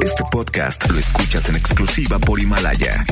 Este 0.00 0.24
podcast 0.30 0.90
lo 0.90 0.98
escuchas 0.98 1.48
en 1.48 1.56
exclusiva 1.56 2.18
por 2.18 2.40
Himalaya. 2.40 3.04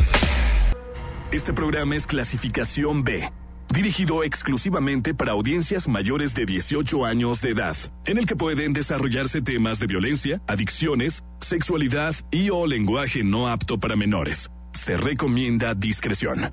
Este 1.30 1.52
programa 1.52 1.94
es 1.94 2.06
clasificación 2.06 3.04
B, 3.04 3.28
dirigido 3.72 4.24
exclusivamente 4.24 5.14
para 5.14 5.32
audiencias 5.32 5.88
mayores 5.88 6.34
de 6.34 6.46
18 6.46 7.04
años 7.04 7.40
de 7.42 7.50
edad, 7.50 7.76
en 8.06 8.18
el 8.18 8.26
que 8.26 8.34
pueden 8.36 8.72
desarrollarse 8.72 9.42
temas 9.42 9.78
de 9.78 9.86
violencia, 9.86 10.42
adicciones, 10.48 11.22
sexualidad 11.40 12.14
y 12.30 12.50
o 12.50 12.66
lenguaje 12.66 13.22
no 13.22 13.48
apto 13.48 13.78
para 13.78 13.96
menores. 13.96 14.50
Se 14.72 14.96
recomienda 14.96 15.74
discreción. 15.74 16.52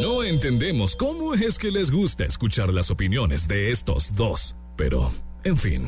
No 0.00 0.22
entendemos 0.24 0.96
cómo 0.96 1.34
es 1.34 1.58
que 1.58 1.70
les 1.70 1.90
gusta 1.90 2.24
escuchar 2.24 2.72
las 2.72 2.90
opiniones 2.90 3.46
de 3.46 3.70
estos 3.70 4.14
dos, 4.14 4.56
pero, 4.76 5.12
en 5.44 5.56
fin. 5.56 5.86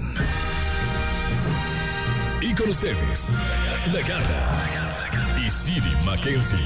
Con 2.56 2.70
ustedes, 2.70 3.26
La 3.92 4.00
Garra 4.00 5.38
y 5.44 5.50
Siri 5.50 5.94
Mackenzie. 6.04 6.58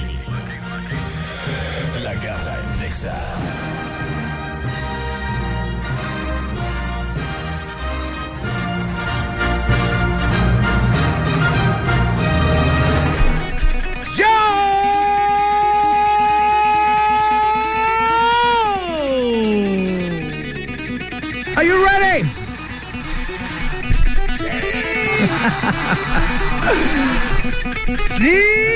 La 2.01 2.15
Garra 2.15 2.59
en 2.61 2.81
Nexa. 2.81 3.80
Muy 28.19 28.70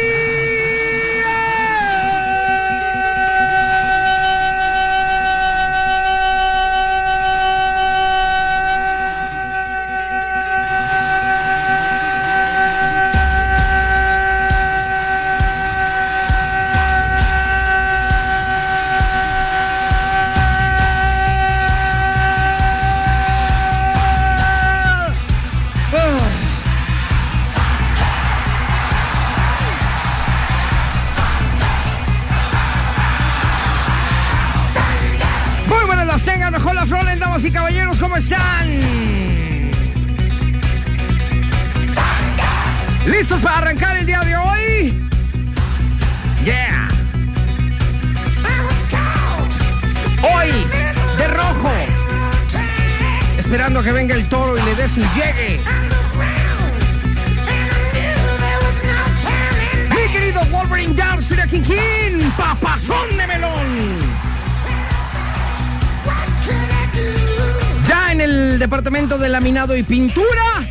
y 69.76 69.82
pintura, 69.82 70.64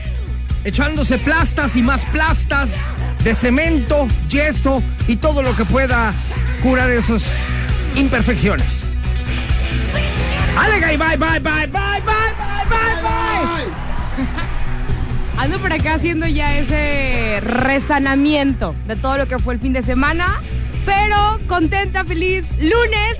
echándose 0.64 1.18
plastas 1.18 1.76
y 1.76 1.82
más 1.82 2.06
plastas 2.06 2.72
de 3.24 3.36
cemento, 3.36 4.08
yeso 4.30 4.82
y 5.08 5.16
todo 5.16 5.42
lo 5.42 5.56
que 5.56 5.66
pueda 5.66 6.14
curar 6.62 6.90
esas 6.90 7.24
imperfecciones. 7.96 8.96
Alega 10.58 10.94
y 10.94 10.98
bye, 10.98 11.18
bye, 11.18 11.40
bye, 11.40 11.68
bye, 11.68 11.68
bye, 11.68 12.02
bye, 12.02 12.66
bye, 12.70 13.02
bye. 13.02 14.24
Ando 15.38 15.60
por 15.60 15.74
acá 15.74 15.96
haciendo 15.96 16.28
ya 16.28 16.58
ese 16.58 17.40
resanamiento 17.42 18.76
de 18.88 18.96
todo 18.96 19.18
lo 19.18 19.28
que 19.28 19.40
fue 19.40 19.56
el 19.56 19.60
fin 19.60 19.74
de 19.74 19.82
semana, 19.82 20.42
pero 20.86 21.40
contenta, 21.48 22.06
feliz. 22.06 22.46
Lunes, 22.60 23.18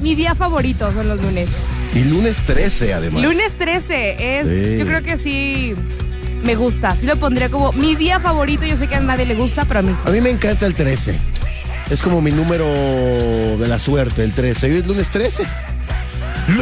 mi 0.00 0.14
día 0.14 0.34
favorito 0.34 0.92
son 0.92 1.08
los 1.08 1.20
lunes. 1.20 1.48
Y 1.94 2.04
lunes 2.04 2.36
13, 2.46 2.94
además. 2.94 3.22
Lunes 3.22 3.52
13 3.58 4.40
es, 4.40 4.48
Sí. 4.48 4.78
yo 4.78 4.86
creo 4.86 5.02
que 5.02 5.16
sí 5.16 5.74
me 6.44 6.54
gusta. 6.54 6.94
Sí 6.94 7.06
lo 7.06 7.16
pondría 7.16 7.48
como 7.48 7.72
mi 7.72 7.94
día 7.96 8.20
favorito. 8.20 8.64
Yo 8.64 8.76
sé 8.76 8.86
que 8.86 8.94
a 8.96 9.00
nadie 9.00 9.26
le 9.26 9.34
gusta, 9.34 9.64
pero 9.64 9.80
a 9.80 9.82
mí 9.82 9.92
sí. 9.92 10.08
A 10.08 10.12
mí 10.12 10.20
me 10.20 10.30
encanta 10.30 10.66
el 10.66 10.74
13. 10.74 11.18
Es 11.90 12.02
como 12.02 12.20
mi 12.20 12.30
número 12.30 12.66
de 12.66 13.66
la 13.66 13.78
suerte, 13.78 14.22
el 14.22 14.32
13. 14.32 14.66
Hoy 14.66 14.76
es 14.78 14.86
lunes 14.86 15.08
13. 15.08 15.44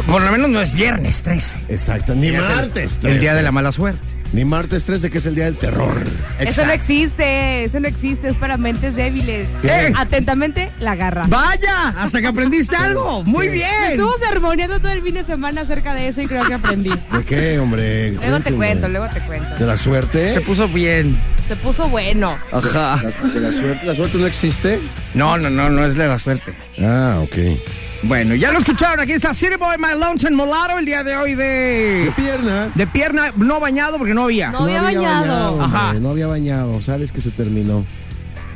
Por 0.05 0.21
lo 0.21 0.31
menos 0.31 0.49
no 0.49 0.61
es 0.61 0.73
viernes 0.73 1.21
13. 1.21 1.55
Exacto. 1.69 2.15
Ni 2.15 2.27
el- 2.27 2.37
martes 2.41 2.97
13. 2.97 3.09
El 3.15 3.19
día 3.21 3.35
de 3.35 3.43
la 3.43 3.51
mala 3.51 3.71
suerte. 3.71 4.01
Ni 4.33 4.43
martes 4.45 4.83
13, 4.83 5.09
que 5.09 5.19
es 5.19 5.25
el 5.25 5.35
día 5.35 5.45
del 5.45 5.55
terror. 5.55 6.03
Eso 6.39 6.65
no 6.65 6.71
existe, 6.73 7.63
eso 7.63 7.79
no 7.79 7.87
existe, 7.87 8.27
es 8.27 8.35
para 8.35 8.57
mentes 8.57 8.95
débiles. 8.95 9.47
¿Qué? 9.61 9.93
Atentamente, 9.95 10.69
la 10.79 10.95
garra. 10.95 11.23
Vaya, 11.27 11.89
hasta 11.97 12.19
que 12.19 12.27
aprendiste 12.27 12.75
algo. 12.75 13.23
Muy 13.23 13.47
bien. 13.47 13.69
Estuvo 13.91 14.13
sermoneando 14.17 14.79
todo 14.79 14.91
el 14.91 15.01
fin 15.01 15.15
de 15.15 15.23
semana 15.23 15.61
acerca 15.61 15.93
de 15.93 16.09
eso 16.09 16.21
y 16.21 16.27
creo 16.27 16.45
que 16.45 16.53
aprendí. 16.53 16.89
¿De 17.11 17.23
qué, 17.25 17.57
hombre? 17.59 18.11
Luego 18.13 18.39
te 18.41 18.53
cuento, 18.53 18.89
luego 18.89 19.07
te 19.13 19.21
cuento. 19.21 19.55
¿De 19.57 19.65
la 19.65 19.77
suerte? 19.77 20.33
Se 20.33 20.41
puso 20.41 20.67
bien. 20.67 21.17
Se 21.47 21.55
puso 21.55 21.87
bueno. 21.87 22.37
Ajá. 22.51 23.01
¿La- 23.01 23.29
¿De 23.29 23.39
la 23.39 23.51
suerte? 23.51 23.85
¿La 23.85 23.95
suerte 23.95 24.17
no 24.17 24.27
existe? 24.27 24.79
No, 25.13 25.37
no, 25.37 25.49
no, 25.49 25.69
no 25.69 25.85
es 25.85 25.95
de 25.95 26.05
la 26.07 26.19
suerte. 26.19 26.53
Ah, 26.81 27.19
ok. 27.21 27.35
Bueno, 28.03 28.35
ya 28.35 28.51
lo 28.51 28.59
escucharon. 28.59 28.99
Aquí 28.99 29.13
está 29.13 29.33
City 29.33 29.55
Boy 29.55 29.75
My 29.79 29.99
Lonesome 29.99 30.35
Molaro 30.35 30.77
el 30.77 30.85
día 30.85 31.03
de 31.03 31.15
hoy 31.15 31.35
De 31.35 31.43
de, 32.05 32.13
pierna. 32.15 32.69
de 32.75 32.87
pierna 32.87 33.31
no 33.35 33.59
bañado 33.59 33.97
porque 33.97 34.13
no 34.13 34.23
había. 34.23 34.51
No 34.51 34.59
había 34.59 34.81
bañado. 34.81 35.51
hombre, 35.53 35.65
Ajá. 35.65 35.93
No 35.93 36.09
había 36.11 36.27
bañado. 36.27 36.79
Sabes 36.81 37.11
que 37.11 37.21
se 37.21 37.31
terminó. 37.31 37.83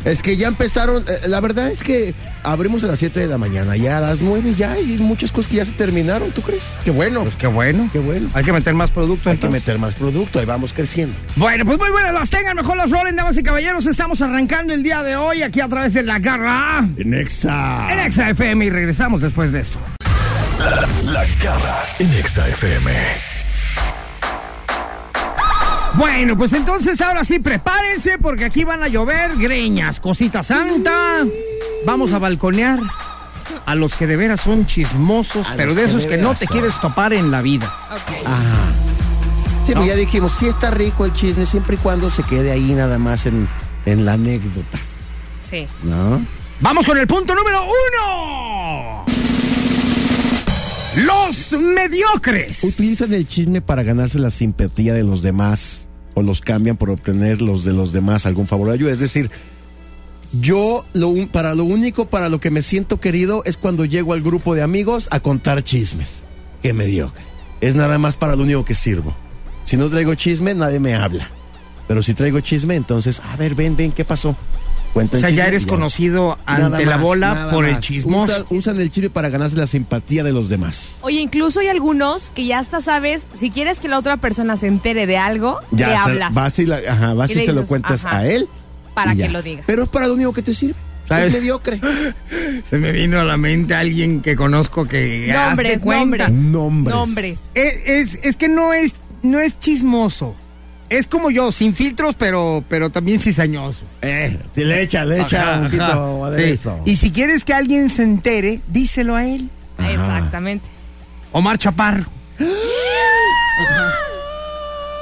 Es 0.05 0.21
que 0.21 0.35
ya 0.37 0.47
empezaron. 0.47 1.03
eh, 1.07 1.27
la 1.27 1.39
verdad 1.41 1.69
es 1.69 1.83
que 1.83 2.13
abrimos 2.43 2.83
a 2.83 2.87
las 2.87 2.99
7 2.99 3.19
de 3.19 3.27
la 3.27 3.37
mañana. 3.37 3.75
Ya 3.75 3.99
a 3.99 4.01
las 4.01 4.19
9 4.21 4.55
ya 4.57 4.71
hay 4.73 4.97
muchas 4.97 5.31
cosas 5.31 5.49
que 5.51 5.57
ya 5.57 5.65
se 5.65 5.73
terminaron. 5.73 6.31
¿Tú 6.31 6.41
crees? 6.41 6.63
Qué 6.83 6.91
bueno. 6.91 7.21
Pues 7.23 7.35
qué 7.35 7.47
bueno. 7.47 7.89
Qué 7.93 7.99
bueno. 7.99 8.29
Hay 8.33 8.43
que 8.43 8.51
meter 8.53 8.73
más 8.73 8.89
producto. 8.91 9.29
Hay 9.29 9.37
que 9.37 9.49
meter 9.49 9.77
más 9.77 9.93
producto. 9.95 10.39
Ahí 10.39 10.45
vamos 10.45 10.73
creciendo. 10.73 11.15
Bueno, 11.35 11.65
pues 11.65 11.77
muy 11.77 11.91
buenas 11.91 12.13
las 12.13 12.29
tengan, 12.29 12.55
mejor 12.55 12.77
las 12.77 12.89
rolen, 12.89 13.15
damas 13.15 13.37
y 13.37 13.43
caballeros. 13.43 13.85
Estamos 13.85 14.21
arrancando 14.21 14.73
el 14.73 14.81
día 14.83 15.03
de 15.03 15.15
hoy 15.15 15.43
aquí 15.43 15.61
a 15.61 15.67
través 15.67 15.93
de 15.93 16.03
La 16.03 16.19
Garra 16.19 16.87
En 16.97 17.13
Exa. 17.13 17.87
en 17.91 17.99
Exa 17.99 18.29
FM 18.31 18.65
y 18.65 18.69
regresamos 18.69 19.21
después 19.21 19.51
de 19.51 19.61
esto. 19.61 19.77
La 21.05 21.25
Garra 21.43 21.83
en 21.99 22.09
Nexa 22.11 22.47
FM. 22.47 22.91
Bueno, 25.95 26.37
pues 26.37 26.53
entonces 26.53 26.99
ahora 27.01 27.23
sí 27.25 27.39
prepárense 27.39 28.17
porque 28.17 28.45
aquí 28.45 28.63
van 28.63 28.81
a 28.83 28.87
llover 28.87 29.35
greñas, 29.37 29.99
cosita 29.99 30.41
santa. 30.41 31.25
Vamos 31.85 32.13
a 32.13 32.19
balconear 32.19 32.79
a 33.65 33.75
los 33.75 33.95
que 33.95 34.07
de 34.07 34.15
veras 34.15 34.41
son 34.41 34.65
chismosos, 34.65 35.47
A 35.49 35.55
pero 35.55 35.75
de 35.75 35.83
esos 35.83 36.05
que 36.05 36.17
no 36.17 36.33
te 36.33 36.45
son. 36.47 36.53
quieres 36.57 36.79
topar 36.79 37.13
en 37.13 37.29
la 37.29 37.41
vida. 37.41 37.71
Sí, 39.67 39.73
pues 39.75 39.87
ya 39.87 39.95
dijimos, 39.95 40.33
sí 40.33 40.47
está 40.47 40.71
rico 40.71 41.05
el 41.05 41.13
chisme 41.13 41.45
siempre 41.45 41.75
y 41.75 41.79
cuando 41.79 42.09
se 42.09 42.23
quede 42.23 42.51
ahí 42.51 42.73
nada 42.73 42.97
más 42.97 43.25
en, 43.25 43.47
en 43.85 44.05
la 44.05 44.13
anécdota. 44.13 44.79
Sí. 45.47 45.67
¿No? 45.83 46.21
Vamos 46.61 46.85
con 46.85 46.97
el 46.97 47.07
punto 47.07 47.35
número 47.35 47.63
uno. 47.63 49.05
Los 51.05 51.51
mediocres. 51.53 52.63
Utilizan 52.63 53.13
el 53.13 53.27
chisme 53.27 53.61
para 53.61 53.83
ganarse 53.83 54.19
la 54.19 54.29
simpatía 54.31 54.93
de 54.93 55.03
los 55.03 55.21
demás 55.21 55.87
o 56.13 56.21
los 56.21 56.41
cambian 56.41 56.77
por 56.77 56.89
obtener 56.89 57.41
los 57.41 57.63
de 57.63 57.73
los 57.73 57.91
demás 57.91 58.25
algún 58.25 58.47
favor 58.47 58.69
o 58.69 58.71
ayuda. 58.71 58.91
Es 58.91 58.99
decir, 58.99 59.31
yo 60.39 60.85
lo, 60.93 61.13
para 61.31 61.55
lo 61.55 61.65
único 61.65 62.05
para 62.05 62.29
lo 62.29 62.39
que 62.39 62.51
me 62.51 62.61
siento 62.61 62.99
querido 62.99 63.43
es 63.45 63.57
cuando 63.57 63.85
llego 63.85 64.13
al 64.13 64.21
grupo 64.21 64.55
de 64.55 64.61
amigos 64.61 65.07
a 65.11 65.19
contar 65.19 65.63
chismes. 65.63 66.23
Qué 66.61 66.73
mediocre. 66.73 67.23
Es 67.59 67.75
nada 67.75 67.97
más 67.97 68.15
para 68.15 68.35
lo 68.35 68.43
único 68.43 68.65
que 68.65 68.75
sirvo. 68.75 69.15
Si 69.65 69.77
no 69.77 69.89
traigo 69.89 70.15
chisme, 70.15 70.53
nadie 70.53 70.79
me 70.79 70.95
habla. 70.95 71.29
Pero 71.87 72.01
si 72.01 72.13
traigo 72.13 72.39
chisme, 72.39 72.75
entonces, 72.75 73.19
a 73.19 73.35
ver, 73.35 73.55
ven, 73.55 73.75
ven, 73.75 73.91
¿qué 73.91 74.05
pasó? 74.05 74.35
O 74.93 75.17
sea, 75.17 75.29
ya 75.29 75.47
eres 75.47 75.65
conocido 75.65 76.37
Nada 76.45 76.65
ante 76.67 76.85
la 76.85 76.97
más, 76.97 77.01
bola 77.05 77.47
por 77.51 77.65
el 77.65 77.79
chismoso. 77.79 78.33
Usan, 78.33 78.45
usan 78.49 78.79
el 78.81 78.91
chisme 78.91 79.09
para 79.09 79.29
ganarse 79.29 79.55
la 79.55 79.67
simpatía 79.67 80.23
de 80.23 80.33
los 80.33 80.49
demás. 80.49 80.95
Oye, 81.01 81.21
incluso 81.21 81.61
hay 81.61 81.67
algunos 81.69 82.29
que 82.31 82.45
ya 82.45 82.59
hasta 82.59 82.81
sabes, 82.81 83.25
si 83.39 83.51
quieres 83.51 83.79
que 83.79 83.87
la 83.87 83.97
otra 83.97 84.17
persona 84.17 84.57
se 84.57 84.67
entere 84.67 85.05
de 85.07 85.17
algo, 85.17 85.59
Ya 85.71 85.87
le 85.87 85.95
hablas. 85.95 86.33
vas 86.33 86.59
y, 86.59 86.65
la- 86.65 86.79
ajá, 86.89 87.13
vas 87.13 87.29
Y 87.29 87.33
y 87.33 87.35
le 87.37 87.45
se 87.45 87.53
lo 87.53 87.65
cuentas 87.65 88.05
ajá, 88.05 88.17
a 88.19 88.27
él. 88.27 88.49
para 88.93 89.11
que 89.13 89.17
ya. 89.19 89.29
lo 89.31 89.41
diga. 89.41 89.63
Pero 89.65 89.83
es 89.83 89.89
para 89.89 90.07
lo 90.07 90.13
único 90.15 90.33
que 90.33 90.41
te 90.41 90.53
sirve. 90.53 90.75
¿Sabes? 91.07 91.27
Es 91.27 91.33
mediocre. 91.33 91.81
Se 92.69 92.77
me 92.77 92.91
vino 92.93 93.19
a 93.19 93.23
la 93.25 93.35
mente 93.35 93.73
alguien 93.73 94.21
que 94.21 94.35
conozco 94.37 94.85
que 94.87 95.29
Nombres, 95.33 95.83
nombres. 95.83 96.29
Nombres. 96.31 96.95
Nombres. 96.95 97.39
Es, 97.53 97.73
es, 98.15 98.19
es 98.23 98.35
que 98.37 98.47
no 98.47 98.71
es, 98.73 98.95
no 99.21 99.39
es 99.39 99.59
chismoso. 99.59 100.35
Es 100.91 101.07
como 101.07 101.31
yo, 101.31 101.51
sin 101.53 101.73
filtros, 101.73 102.15
pero, 102.15 102.63
pero 102.67 102.89
también 102.89 103.17
cizañoso. 103.19 103.79
Eh, 104.01 104.37
te 104.53 104.65
le 104.65 104.81
echa, 104.81 105.05
le 105.05 105.21
echa 105.21 105.41
Ajá, 105.53 105.57
un 105.59 105.63
poquito 105.65 105.83
ajá. 106.25 106.29
de 106.31 106.43
Sí. 106.45 106.51
eso. 106.51 106.81
Y 106.85 106.95
si 106.97 107.11
quieres 107.11 107.45
que 107.45 107.53
alguien 107.53 107.89
se 107.89 108.03
entere, 108.03 108.59
díselo 108.67 109.15
a 109.15 109.25
él. 109.25 109.49
Ajá. 109.77 109.89
Exactamente. 109.91 110.65
Omar 111.31 111.57
Chaparro. 111.57 112.05
Ajá. 112.39 113.91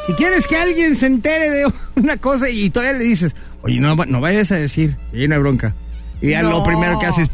Si 0.06 0.14
quieres 0.14 0.46
que 0.48 0.58
alguien 0.58 0.96
se 0.96 1.08
entere 1.08 1.50
de 1.50 1.72
una 1.96 2.18
cosa 2.18 2.50
y 2.50 2.70
todavía 2.70 2.94
le 3.00 3.04
dices, 3.06 3.36
oye, 3.64 3.80
no, 3.80 3.96
no 3.96 4.22
vayas 4.22 4.52
a 4.52 4.56
decir, 4.56 4.96
hay 5.14 5.26
una 5.26 5.38
bronca. 5.40 5.74
Y 6.22 6.30
ya 6.32 6.44
lo 6.44 6.64
primero 6.64 7.00
que 7.00 7.06
haces, 7.08 7.30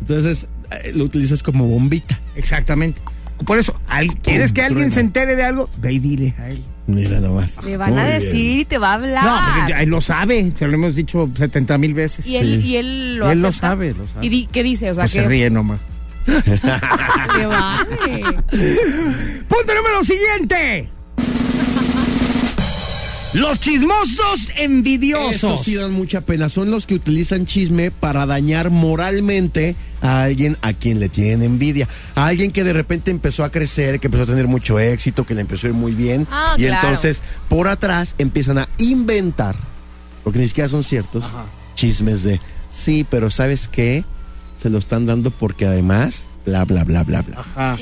Entonces 0.00 0.48
eh, 0.70 0.92
lo 0.94 1.04
utilizas 1.04 1.42
como 1.42 1.66
bombita. 1.66 2.18
exactamente. 2.34 3.00
Por 3.46 3.58
eso, 3.58 3.74
¿quieres 4.22 4.52
que 4.52 4.62
alguien 4.62 4.90
se 4.92 5.00
entere 5.00 5.34
de 5.36 5.44
algo? 5.44 5.70
Ve 5.78 5.92
y 5.94 5.98
dile 5.98 6.34
a 6.38 6.48
él. 6.48 6.62
Mira 6.94 7.20
nomás. 7.20 7.56
Le 7.64 7.76
van 7.76 7.90
Muy 7.90 8.00
a 8.00 8.06
bien. 8.06 8.20
decir 8.20 8.58
y 8.60 8.64
te 8.64 8.78
va 8.78 8.90
a 8.90 8.94
hablar. 8.94 9.24
No, 9.24 9.54
pues 9.56 9.68
ya 9.68 9.82
él 9.82 9.88
lo 9.90 10.00
sabe, 10.00 10.52
se 10.56 10.66
lo 10.66 10.74
hemos 10.74 10.94
dicho 10.96 11.28
70 11.36 11.78
mil 11.78 11.94
veces. 11.94 12.26
y 12.26 12.36
él, 12.36 12.60
Sí. 12.62 12.68
y 12.68 12.76
él 12.76 13.16
lo 13.16 13.30
Él 13.30 13.40
lo 13.42 13.52
sabe, 13.52 13.94
lo 13.94 14.06
sabe. 14.06 14.26
¿Y 14.26 14.28
di- 14.28 14.48
qué 14.50 14.62
dice? 14.62 14.90
O 14.90 14.94
sea, 14.94 15.04
Pues 15.04 15.12
se 15.12 15.22
que 15.22 15.28
ríe 15.28 15.50
nomás. 15.50 15.80
le 16.26 17.46
vale. 17.46 17.86
Punto 19.48 19.74
número 19.74 20.04
siguiente. 20.04 20.88
Los 23.32 23.60
chismosos 23.60 24.48
envidiosos. 24.56 25.34
Estos 25.34 25.64
sí 25.64 25.76
dan 25.76 25.92
mucha 25.92 26.20
pena. 26.20 26.48
Son 26.48 26.70
los 26.70 26.86
que 26.86 26.94
utilizan 26.94 27.46
chisme 27.46 27.92
para 27.92 28.26
dañar 28.26 28.70
moralmente 28.70 29.76
a 30.02 30.22
alguien 30.22 30.56
a 30.62 30.72
quien 30.72 30.98
le 30.98 31.08
tienen 31.08 31.44
envidia. 31.44 31.88
A 32.16 32.26
alguien 32.26 32.50
que 32.50 32.64
de 32.64 32.72
repente 32.72 33.12
empezó 33.12 33.44
a 33.44 33.52
crecer, 33.52 34.00
que 34.00 34.08
empezó 34.08 34.24
a 34.24 34.26
tener 34.26 34.48
mucho 34.48 34.80
éxito, 34.80 35.24
que 35.24 35.34
le 35.34 35.42
empezó 35.42 35.68
a 35.68 35.70
ir 35.70 35.76
muy 35.76 35.92
bien. 35.92 36.26
Ah, 36.30 36.54
y 36.58 36.64
claro. 36.64 36.88
entonces, 36.88 37.22
por 37.48 37.68
atrás, 37.68 38.16
empiezan 38.18 38.58
a 38.58 38.68
inventar, 38.78 39.54
porque 40.24 40.40
ni 40.40 40.48
siquiera 40.48 40.68
son 40.68 40.82
ciertos, 40.82 41.24
chismes 41.76 42.24
de, 42.24 42.40
sí, 42.74 43.06
pero 43.08 43.30
¿sabes 43.30 43.68
qué? 43.68 44.04
Se 44.60 44.70
lo 44.70 44.78
están 44.78 45.06
dando 45.06 45.30
porque 45.30 45.66
además, 45.66 46.26
bla, 46.50 46.64
bla, 46.64 46.84
bla, 46.84 47.02
bla, 47.04 47.22
bla. 47.22 47.38
Ajá. 47.40 47.78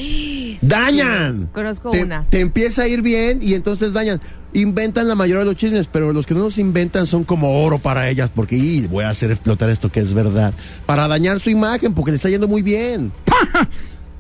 ¡Dañan! 0.61 1.49
Conozco 1.53 1.91
te, 1.91 2.03
unas. 2.05 2.29
te 2.31 2.41
empieza 2.41 2.83
a 2.83 2.89
ir 2.89 3.03
bien 3.03 3.39
y 3.41 3.55
entonces 3.55 3.93
dañan. 3.93 4.21
Inventan 4.55 5.07
la 5.09 5.15
mayoría 5.15 5.41
de 5.41 5.45
los 5.45 5.57
chismes, 5.57 5.89
pero 5.89 6.13
los 6.13 6.25
que 6.27 6.33
no 6.33 6.41
los 6.41 6.57
inventan 6.59 7.07
son 7.07 7.25
como 7.25 7.63
oro 7.63 7.79
para 7.79 8.09
ellas, 8.09 8.31
porque 8.35 8.57
"Y, 8.57 8.87
voy 8.87 9.05
a 9.05 9.11
hacer 9.11 9.31
explotar 9.31 9.69
esto 9.69 9.93
que 9.93 10.01
es 10.01 10.15
verdad. 10.15 10.55
Para 10.87 11.07
dañar 11.07 11.39
su 11.39 11.51
imagen, 11.51 11.93
porque 11.93 12.13
le 12.13 12.17
está 12.17 12.31
yendo 12.31 12.49
muy 12.49 12.63
bien. 12.63 13.13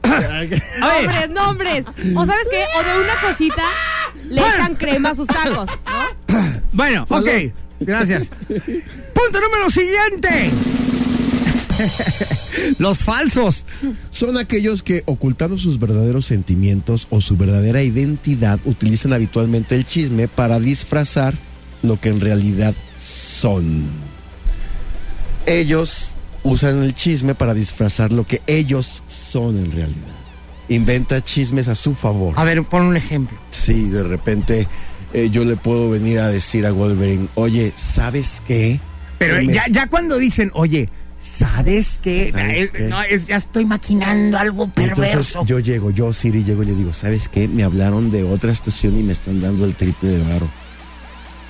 Nombres, 0.03 1.31
nombres. 1.31 1.85
O 2.15 2.27
sabes 2.27 2.47
qué, 2.51 2.65
o 2.79 2.83
de 2.85 3.05
una 3.05 3.21
cosita 3.21 3.65
le 4.25 4.41
echan 4.41 4.75
crema 4.77 5.11
a 5.11 5.15
sus 5.15 5.27
tacos, 5.27 5.69
¿no? 6.29 6.37
bueno, 6.73 7.05
ok. 7.09 7.29
Gracias. 7.81 8.31
Punto 8.49 9.41
número 9.41 9.71
siguiente. 9.71 10.51
Los 12.79 12.99
falsos. 12.99 13.65
Son 14.11 14.37
aquellos 14.37 14.83
que, 14.83 15.03
ocultando 15.07 15.59
sus 15.59 15.79
verdaderos 15.79 16.27
sentimientos 16.27 17.07
o 17.11 17.21
su 17.21 17.37
verdadera 17.37 17.83
identidad, 17.83 18.61
utilizan 18.65 19.13
habitualmente 19.13 19.75
el 19.75 19.85
chisme 19.85 20.29
para 20.29 20.61
disfrazar 20.61 21.35
lo 21.83 22.01
que 22.01 22.11
en 22.11 22.21
realidad 22.21 22.75
son. 23.01 23.85
Ellos 25.47 26.11
usan 26.43 26.83
el 26.83 26.95
chisme 26.95 27.35
para 27.35 27.55
disfrazar 27.55 28.13
lo 28.13 28.25
que 28.25 28.43
ellos 28.47 29.03
son 29.07 29.59
en 29.59 29.73
realidad. 29.73 30.19
Inventa 30.69 31.23
chismes 31.23 31.69
a 31.69 31.75
su 31.75 31.95
favor. 31.95 32.35
A 32.37 32.45
ver, 32.45 32.63
pon 32.65 32.83
un 32.83 32.97
ejemplo. 32.97 33.39
Sí, 33.51 33.89
de 33.89 34.03
repente 34.03 34.67
eh, 35.15 35.31
yo 35.31 35.45
le 35.45 35.57
puedo 35.57 35.91
venir 35.91 36.19
a 36.19 36.29
decir 36.29 36.67
a 36.67 36.73
Wolverine, 36.73 37.29
oye, 37.35 37.73
¿sabes 37.77 38.43
qué? 38.47 38.79
Pero 39.19 39.41
ya, 39.41 39.65
ya 39.71 39.89
cuando 39.89 40.19
dicen, 40.19 40.51
oye, 40.55 40.91
¿sabes 41.37 41.99
qué? 42.03 42.31
¿Sabes 42.33 42.57
Es- 42.65 42.71
qué? 42.71 42.83
No, 42.85 43.03
es, 43.03 43.27
ya 43.27 43.37
estoy 43.37 43.65
maquinando 43.65 44.39
algo 44.39 44.65
Entonces 44.65 44.97
perverso. 44.97 45.45
yo 45.47 45.59
llego, 45.59 45.91
yo 45.91 46.13
Siri 46.13 46.45
llego 46.45 46.63
y 46.63 46.67
le 46.67 46.75
digo, 46.75 46.93
¿sabes 46.93 47.29
qué? 47.29 47.49
Me 47.49 47.63
hablaron 47.65 48.11
de 48.11 48.25
otra 48.25 48.53
estación 48.53 48.99
y 48.99 49.03
me 49.03 49.13
están 49.13 49.41
dando 49.41 49.65
el 49.65 49.75
triple 49.75 50.09
de 50.11 50.23
varo. 50.25 50.49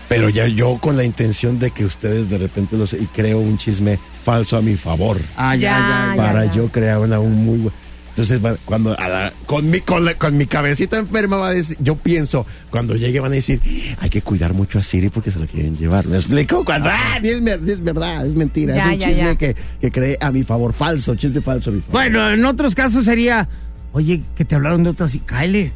Pero 0.09 0.31
ya 0.31 0.47
yo 0.47 0.79
con 0.79 0.97
la 0.97 1.05
intención 1.05 1.59
de 1.59 1.71
que 1.71 1.85
ustedes 1.85 2.31
de 2.31 2.39
repente 2.39 2.77
los 2.79 2.95
y 2.95 3.07
creo 3.15 3.41
un 3.41 3.59
chisme 3.59 3.99
falso 4.25 4.57
a 4.57 4.63
mi 4.63 4.75
favor 4.75 5.19
Ah, 5.37 5.55
ya, 5.55 5.61
Ya, 5.71 5.79
ya, 6.11 6.17
para 6.17 6.45
ya. 6.47 6.53
yo 6.55 6.69
crear 6.73 6.99
una 6.99 7.21
un 7.21 7.45
muy 7.45 7.71
entonces 8.19 8.45
va- 8.45 8.57
cuando 8.65 8.99
a 8.99 9.09
la- 9.09 9.33
con 9.47 9.71
mi 9.71 9.79
con, 9.81 10.05
la- 10.05 10.15
con 10.15 10.37
mi 10.37 10.47
cabecita 10.47 10.99
enferma 10.99 11.37
va 11.37 11.49
a 11.49 11.55
decir, 11.55 11.77
yo 11.81 11.95
pienso 11.95 12.45
cuando 12.71 12.97
llegue 12.97 13.21
van 13.21 13.31
a 13.31 13.37
decir 13.37 13.61
hay 14.01 14.11
que 14.11 14.23
cuidar 14.23 14.55
mucho 14.55 14.79
a 14.81 14.83
Siri 14.83 15.09
porque 15.09 15.31
se 15.31 15.39
lo 15.39 15.47
quieren 15.47 15.77
llevar. 15.77 16.07
¿Me 16.09 16.17
explico? 16.17 16.65
Cuando 16.65 16.89
ah, 16.91 17.19
es, 17.23 17.43
ver- 17.45 17.61
es 17.67 17.83
verdad, 17.83 18.27
es 18.27 18.35
mentira, 18.35 18.75
Ya, 18.75 18.81
es 18.89 18.95
un 18.95 18.99
ya, 18.99 19.07
chisme 19.09 19.23
ya. 19.25 19.35
que 19.37 19.57
que 19.81 19.91
cree 19.93 20.19
a 20.21 20.33
mi 20.33 20.43
favor, 20.43 20.73
falso, 20.73 21.15
chisme 21.15 21.41
falso 21.41 21.71
a 21.71 21.73
mi 21.75 21.81
favor. 21.81 21.93
Bueno, 21.93 22.31
en 22.31 22.45
otros 22.45 22.75
casos 22.75 23.05
sería, 23.05 23.49
oye, 23.93 24.23
que 24.35 24.45
te 24.45 24.57
hablaron 24.57 24.83
de 24.83 24.91
otras 24.91 25.15
y 25.15 25.21
cáele. 25.21 25.73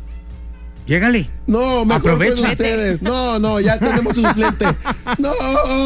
Llégale. 0.86 1.28
No, 1.46 1.86
con 1.86 2.22
ustedes. 2.22 3.02
No, 3.02 3.38
no, 3.38 3.60
ya 3.60 3.78
tenemos 3.78 4.16
un 4.18 4.26
suplente. 4.26 4.66
No. 5.18 5.32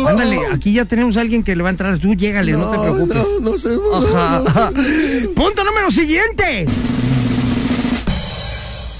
Ándale, 0.08 0.40
aquí 0.52 0.72
ya 0.72 0.84
tenemos 0.84 1.16
a 1.16 1.20
alguien 1.20 1.42
que 1.42 1.54
le 1.54 1.62
va 1.62 1.68
a 1.68 1.72
entrar. 1.72 1.98
Tú 1.98 2.14
llégale, 2.14 2.52
no, 2.52 2.70
te 2.70 2.78
preocupes. 2.78 3.16
No, 3.16 3.40
no 3.40 3.58
sé. 3.58 3.76
no, 3.76 3.96
Ajá, 3.96 4.70
no. 4.72 5.30
Punto 5.34 5.64
número 5.64 5.90
siguiente. 5.90 6.66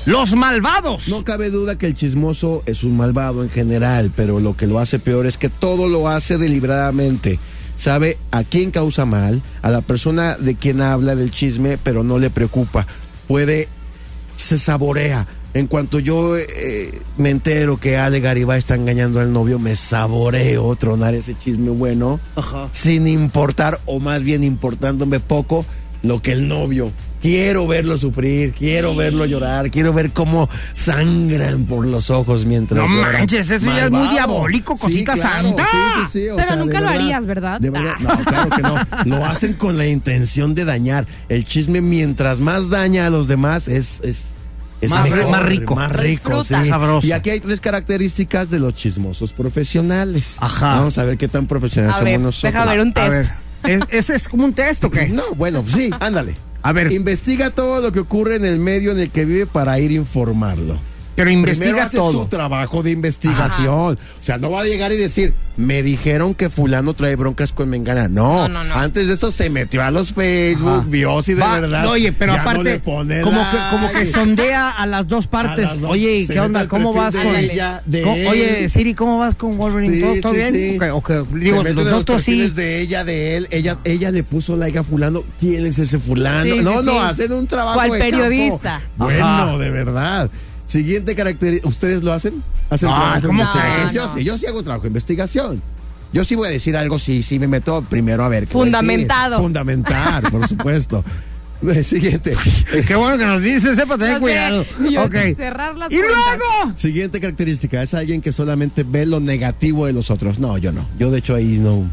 Los 0.06 0.36
malvados. 0.36 1.08
No 1.08 1.24
cabe 1.24 1.50
duda 1.50 1.78
que 1.78 1.86
el 1.86 1.94
chismoso 1.94 2.62
es 2.66 2.84
un 2.84 2.96
malvado 2.96 3.42
en 3.42 3.50
general, 3.50 4.12
pero 4.14 4.38
lo 4.38 4.56
que 4.56 4.68
lo 4.68 4.78
hace 4.78 5.00
peor 5.00 5.26
es 5.26 5.36
que 5.36 5.48
todo 5.48 5.88
lo 5.88 6.08
hace 6.08 6.38
deliberadamente. 6.38 7.40
Sabe 7.76 8.16
a 8.30 8.44
quién 8.44 8.70
causa 8.70 9.04
mal, 9.04 9.42
a 9.62 9.70
la 9.70 9.80
persona 9.80 10.36
de 10.36 10.54
quien 10.54 10.80
habla 10.80 11.16
del 11.16 11.32
chisme, 11.32 11.76
pero 11.82 12.04
no 12.04 12.18
le 12.20 12.30
preocupa. 12.30 12.86
Puede, 13.26 13.68
se 14.36 14.58
saborea. 14.58 15.26
En 15.56 15.68
cuanto 15.68 16.00
yo 16.00 16.36
eh, 16.36 17.00
me 17.16 17.30
entero 17.30 17.78
que 17.78 17.96
Ale 17.96 18.20
Garibay 18.20 18.58
está 18.58 18.74
engañando 18.74 19.20
al 19.20 19.32
novio, 19.32 19.58
me 19.58 19.74
saboreo 19.74 20.76
tronar 20.76 21.14
ese 21.14 21.34
chisme 21.34 21.70
bueno, 21.70 22.20
sin 22.72 23.06
importar, 23.06 23.80
o 23.86 23.98
más 23.98 24.22
bien 24.22 24.44
importándome 24.44 25.18
poco, 25.18 25.64
lo 26.02 26.20
que 26.20 26.32
el 26.32 26.46
novio. 26.46 26.92
Quiero 27.22 27.66
verlo 27.66 27.96
sufrir, 27.96 28.52
quiero 28.52 28.94
verlo 28.94 29.24
llorar, 29.24 29.70
quiero 29.70 29.94
ver 29.94 30.10
cómo 30.10 30.46
sangran 30.74 31.64
por 31.64 31.86
los 31.86 32.10
ojos 32.10 32.44
mientras 32.44 32.86
No 32.86 32.94
lloran. 32.94 33.12
manches, 33.14 33.50
eso 33.50 33.66
ya 33.66 33.86
es 33.86 33.90
muy 33.90 34.08
diabólico, 34.08 34.76
cosita 34.76 35.16
santa. 35.16 35.66
Pero 36.12 36.56
nunca 36.56 36.80
lo 36.80 36.88
verdad, 36.88 37.00
harías, 37.00 37.24
¿verdad? 37.24 37.60
de 37.60 37.70
verdad, 37.70 37.94
no, 38.00 38.24
claro 38.24 38.50
que 38.50 38.62
no. 38.62 38.76
Lo 39.06 39.24
hacen 39.24 39.54
con 39.54 39.78
la 39.78 39.86
intención 39.86 40.54
de 40.54 40.66
dañar. 40.66 41.06
El 41.30 41.46
chisme, 41.46 41.80
mientras 41.80 42.40
más 42.40 42.68
daña 42.68 43.06
a 43.06 43.10
los 43.10 43.26
demás, 43.26 43.66
es, 43.68 44.00
es, 44.02 44.26
es 44.80 44.90
Más- 44.90 45.08
mejor, 45.10 45.30
más 45.30 45.42
rico. 45.44 45.74
Más 45.76 45.92
rico, 45.92 46.44
sí. 46.44 46.54
Sabroso. 46.68 47.06
Y 47.06 47.12
aquí 47.12 47.30
hay 47.30 47.40
tres 47.40 47.60
características 47.60 48.50
de 48.50 48.58
los 48.60 48.74
chismosos 48.74 49.32
profesionales. 49.32 50.36
Ajá. 50.40 50.76
Vamos 50.76 50.98
a 50.98 51.04
ver 51.04 51.16
qué 51.18 51.28
tan 51.28 51.46
profesionales 51.46 51.96
A 51.96 51.98
somos 51.98 52.10
ver, 52.12 52.20
nosotros. 52.20 52.52
deja 52.52 52.64
ver 52.66 52.80
un 52.80 52.88
A 52.90 52.92
test. 52.94 53.10
ver, 53.10 53.32
¿es- 53.64 53.82
¿ese 53.90 54.14
es 54.16 54.28
como 54.28 54.44
un 54.44 54.52
test 54.52 54.84
o 54.84 54.90
qué? 54.90 55.08
No, 55.08 55.22
bueno, 55.36 55.64
sí, 55.66 55.90
ándale. 56.00 56.34
A 56.62 56.72
ver, 56.72 56.92
Investiga 56.92 57.50
todo 57.50 57.80
lo 57.80 57.92
que 57.92 58.00
ocurre 58.00 58.36
en 58.36 58.44
el 58.44 58.58
medio 58.58 58.90
en 58.92 58.98
el 58.98 59.10
que 59.10 59.24
vive 59.24 59.46
para 59.46 59.78
ir 59.78 59.92
a 59.92 59.94
informarlo. 59.94 60.78
Pero 61.16 61.26
Primero 61.26 61.50
investiga 61.50 61.84
hace 61.84 61.96
su 61.96 62.02
todo. 62.12 62.26
trabajo 62.26 62.82
de 62.82 62.90
investigación. 62.92 63.94
O 63.94 63.96
sea, 64.20 64.38
no 64.38 64.50
va 64.50 64.60
a 64.60 64.64
llegar 64.64 64.92
y 64.92 64.96
decir, 64.96 65.34
me 65.56 65.82
dijeron 65.82 66.34
que 66.34 66.50
fulano 66.50 66.94
trae 66.94 67.16
broncas 67.16 67.52
con 67.52 67.68
Mengana. 67.70 68.08
No, 68.08 68.48
No, 68.48 68.62
no, 68.62 68.64
no. 68.64 68.74
antes 68.76 69.08
de 69.08 69.14
eso 69.14 69.32
se 69.32 69.48
metió 69.50 69.82
a 69.82 69.90
los 69.90 70.12
Facebook, 70.12 70.68
Ajá. 70.80 70.84
vio 70.88 71.22
si 71.22 71.34
de 71.34 71.40
Va, 71.40 71.58
verdad. 71.58 71.86
Oye, 71.88 72.12
pero 72.12 72.34
aparte, 72.34 72.80
como, 72.80 73.04
que, 73.08 73.22
como 73.22 73.88
que 73.88 73.94
like. 73.94 74.12
sondea 74.12 74.68
a 74.70 74.86
las 74.86 75.08
dos 75.08 75.26
partes. 75.26 75.64
Las 75.64 75.80
dos. 75.80 75.90
Oye, 75.90 76.26
¿qué 76.28 76.38
onda? 76.38 76.68
¿Cómo 76.68 76.92
vas 76.92 77.16
con 77.16 77.34
ella, 77.34 77.82
de 77.86 78.02
¿Cómo- 78.02 78.16
él. 78.16 78.26
Oye, 78.28 78.68
Siri, 78.68 78.94
¿cómo 78.94 79.18
vas 79.18 79.34
con 79.34 79.56
Wolverine? 79.56 79.94
Sí, 79.94 80.00
¿Todo, 80.02 80.20
todo 80.20 80.32
sí, 80.34 80.38
bien? 80.38 80.54
sí. 80.54 80.76
Ok, 80.90 80.92
ok. 80.92 81.10
Se 81.32 81.38
Digo, 81.38 81.62
los 81.62 82.04
los 82.06 82.22
sí. 82.22 82.50
de 82.50 82.80
ella, 82.82 83.04
de 83.04 83.36
él. 83.38 83.48
Ella, 83.50 83.78
ella 83.84 84.10
le 84.10 84.22
puso 84.22 84.56
like 84.56 84.78
a 84.78 84.84
fulano. 84.84 85.22
¿Quién 85.40 85.64
es 85.64 85.78
ese 85.78 85.98
fulano? 85.98 86.54
Sí, 86.54 86.60
no, 86.62 86.80
sí, 86.80 86.86
no, 86.86 86.92
sí. 86.92 86.98
hacen 86.98 87.32
un 87.32 87.46
trabajo 87.46 87.74
¿Cuál 87.74 87.92
de 87.92 87.98
periodista? 87.98 88.80
campo. 88.80 89.04
Bueno, 89.04 89.58
de 89.58 89.70
verdad. 89.70 90.30
Siguiente 90.66 91.14
característica. 91.14 91.68
¿Ustedes 91.68 92.02
lo 92.02 92.12
hacen? 92.12 92.42
¿Hacen 92.70 92.88
Ah, 92.88 92.92
trabajo 92.92 93.14
de 93.20 93.26
¿cómo 93.28 93.42
investigación? 93.42 93.74
crees? 93.76 93.92
Yo 93.92 94.14
sí, 94.14 94.24
yo 94.24 94.38
sí 94.38 94.46
hago 94.46 94.62
trabajo 94.62 94.82
de 94.82 94.88
investigación. 94.88 95.62
Yo 96.12 96.24
sí 96.24 96.34
voy 96.34 96.48
a 96.48 96.50
decir 96.50 96.76
algo, 96.76 96.98
sí, 96.98 97.22
sí 97.22 97.38
me 97.38 97.46
meto 97.48 97.82
primero 97.82 98.24
a 98.24 98.28
ver. 98.28 98.46
qué. 98.46 98.52
Fundamentado. 98.52 99.38
Fundamentar, 99.38 100.30
por 100.30 100.46
supuesto. 100.48 101.04
Siguiente. 101.82 102.36
Qué 102.86 102.94
bueno 102.94 103.16
que 103.18 103.24
nos 103.24 103.42
dices, 103.42 103.78
eh, 103.78 103.86
para 103.86 103.98
tener 103.98 104.12
No 104.14 104.18
sé, 104.18 104.20
cuidado. 104.20 104.64
yo- 104.90 105.04
Ok. 105.04 105.14
cerrar 105.36 105.76
las 105.76 105.90
y 105.90 105.96
cuentas. 105.96 106.38
luego. 106.38 106.76
Siguiente 106.78 107.20
característica, 107.20 107.82
es 107.82 107.94
alguien 107.94 108.20
que 108.20 108.32
solamente 108.32 108.82
ve 108.82 109.06
lo 109.06 109.20
negativo 109.20 109.86
de 109.86 109.92
los 109.92 110.10
otros. 110.10 110.38
No, 110.38 110.58
yo 110.58 110.70
no. 110.72 110.86
Yo 110.98 111.10
de 111.10 111.18
hecho 111.18 111.34
ahí 111.34 111.58
no. 111.58 111.84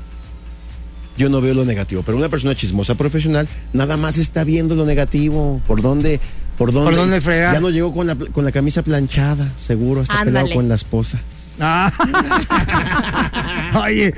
Yo 1.17 1.29
no 1.29 1.41
veo 1.41 1.53
lo 1.53 1.63
negativo, 1.63 2.01
pero 2.03 2.17
una 2.17 2.27
persona 2.29 2.55
chismosa 2.55 2.95
profesional 2.95 3.47
nada 3.71 3.97
más 3.97 4.17
está 4.17 4.43
viendo 4.43 4.73
lo 4.75 4.85
negativo. 4.85 5.61
¿Por 5.67 5.81
dónde? 5.81 6.19
¿Por 6.57 6.71
dónde? 6.71 6.89
¿Por 6.91 6.95
dónde 6.95 7.21
fregar? 7.21 7.53
Ya 7.53 7.59
no 7.59 7.69
llegó 7.69 7.93
con 7.93 8.07
la, 8.07 8.15
con 8.15 8.45
la 8.45 8.51
camisa 8.51 8.83
planchada, 8.83 9.47
seguro, 9.59 10.01
está 10.03 10.19
Ándale. 10.21 10.39
peleado 10.39 10.55
con 10.59 10.69
la 10.69 10.75
esposa. 10.75 11.19
Ah. 11.59 11.91
Oye, 13.85 14.13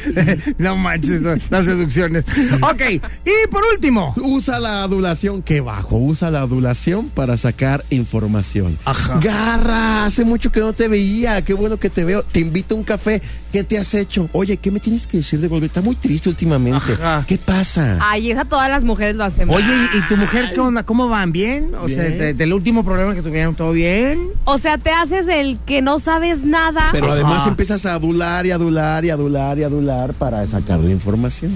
no 0.58 0.76
manches, 0.76 1.22
no, 1.22 1.36
las 1.50 1.66
seducciones. 1.66 2.26
Ok, 2.62 2.82
y 3.26 3.48
por 3.50 3.64
último. 3.74 4.14
Usa 4.18 4.60
la 4.60 4.84
adulación, 4.84 5.42
qué 5.42 5.62
bajo, 5.62 5.98
usa 5.98 6.30
la 6.32 6.42
adulación 6.42 7.10
para 7.10 7.38
sacar 7.38 7.86
información. 7.90 8.78
Ajá. 8.86 9.20
Garra, 9.22 10.06
hace 10.06 10.26
mucho 10.26 10.52
que 10.52 10.60
no 10.60 10.74
te 10.74 10.88
veía, 10.88 11.42
qué 11.44 11.54
bueno 11.54 11.78
que 11.78 11.90
te 11.90 12.04
veo. 12.04 12.24
Te 12.24 12.40
invito 12.42 12.76
a 12.76 12.78
un 12.78 12.84
café, 12.84 13.22
¿qué 13.52 13.64
te 13.64 13.78
has 13.78 13.94
hecho? 13.94 14.30
Oye, 14.34 14.58
¿qué 14.58 14.72
me 14.72 14.80
tienes 14.80 15.08
que 15.08 15.18
decir 15.18 15.40
de 15.40 15.48
volver? 15.48 15.68
Está 15.68 15.82
muy 15.82 15.96
triste 15.96 16.30
últimamente. 16.30 16.94
Ajá. 16.94 17.24
¿Qué 17.28 17.38
pasa? 17.38 17.98
Ay, 18.02 18.32
esa 18.32 18.46
todas 18.46 18.70
las 18.70 18.84
mujeres 18.84 19.16
lo 19.16 19.24
hacemos. 19.24 19.56
Oye, 19.56 19.66
¿y 19.94 19.98
y 19.98 20.08
tu 20.08 20.18
mujer 20.18 20.52
qué 20.54 20.60
onda? 20.60 20.84
¿Cómo 20.84 21.08
van? 21.08 21.32
¿Bien? 21.32 21.72
O 21.80 21.88
sea, 21.88 22.04
de- 22.04 22.34
del 22.34 22.54
último 22.54 22.84
problema 22.84 23.14
que 23.16 23.22
tuvieron, 23.22 23.56
¿todo 23.56 23.72
bien? 23.72 24.20
O 24.44 24.58
sea, 24.58 24.78
te 24.78 24.92
haces 24.92 25.28
el 25.28 25.58
que 25.66 25.82
no 25.82 26.00
sabes 26.00 26.44
nada. 26.44 26.90
Pero 26.92 27.12
Ajá. 27.14 27.25
Además 27.26 27.48
empiezas 27.48 27.86
a 27.86 27.94
adular 27.94 28.46
y 28.46 28.52
adular 28.52 29.04
y 29.06 29.10
adular 29.10 29.58
y 29.60 29.64
adular 29.64 30.14
para 30.14 30.46
sacar 30.48 30.80
la 30.80 30.92
información. 30.92 31.52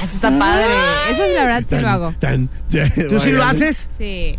Ah, 0.00 0.04
Eso 0.04 0.14
está 0.14 0.38
padre. 0.38 0.64
Eso 1.10 1.24
es 1.24 1.34
la 1.34 1.44
verdad 1.44 1.64
sí 1.68 1.76
lo 1.76 1.88
hago. 1.90 2.14
Tan- 2.20 2.48
¿Tú 2.70 3.20
sí 3.20 3.30
lo 3.32 3.44
haces? 3.44 3.88
Sí. 3.98 4.38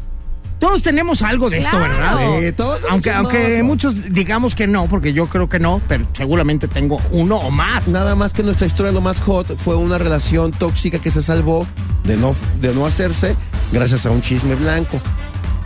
Todos 0.59 0.81
tenemos 0.83 1.21
algo 1.21 1.49
de 1.49 1.57
esto, 1.59 1.71
Claro. 1.77 1.93
¿verdad? 1.93 2.17
Sí, 2.39 2.51
todos 2.53 2.79
somos 2.79 2.91
Aunque, 2.93 3.11
aunque 3.11 3.37
chismosos. 3.57 3.65
muchos 3.65 4.13
digamos 4.13 4.55
que 4.55 4.67
no, 4.67 4.85
porque 4.87 5.11
yo 5.11 5.27
creo 5.27 5.49
que 5.49 5.59
no, 5.59 5.81
pero 5.87 6.05
seguramente 6.13 6.67
tengo 6.69 6.97
uno 7.11 7.35
o 7.35 7.51
más. 7.51 7.89
Nada 7.89 8.15
más 8.15 8.31
que 8.31 8.41
nuestra 8.41 8.65
historia 8.65 8.91
lo 8.93 9.01
más 9.01 9.19
hot 9.21 9.57
fue 9.57 9.75
una 9.75 9.97
relación 9.97 10.51
tóxica 10.51 10.99
que 10.99 11.11
se 11.11 11.21
salvó 11.21 11.67
de 12.05 12.15
no, 12.15 12.33
de 12.61 12.73
no 12.73 12.85
hacerse 12.85 13.35
gracias 13.73 14.05
a 14.05 14.11
un 14.11 14.21
chisme 14.21 14.55
blanco. 14.55 14.99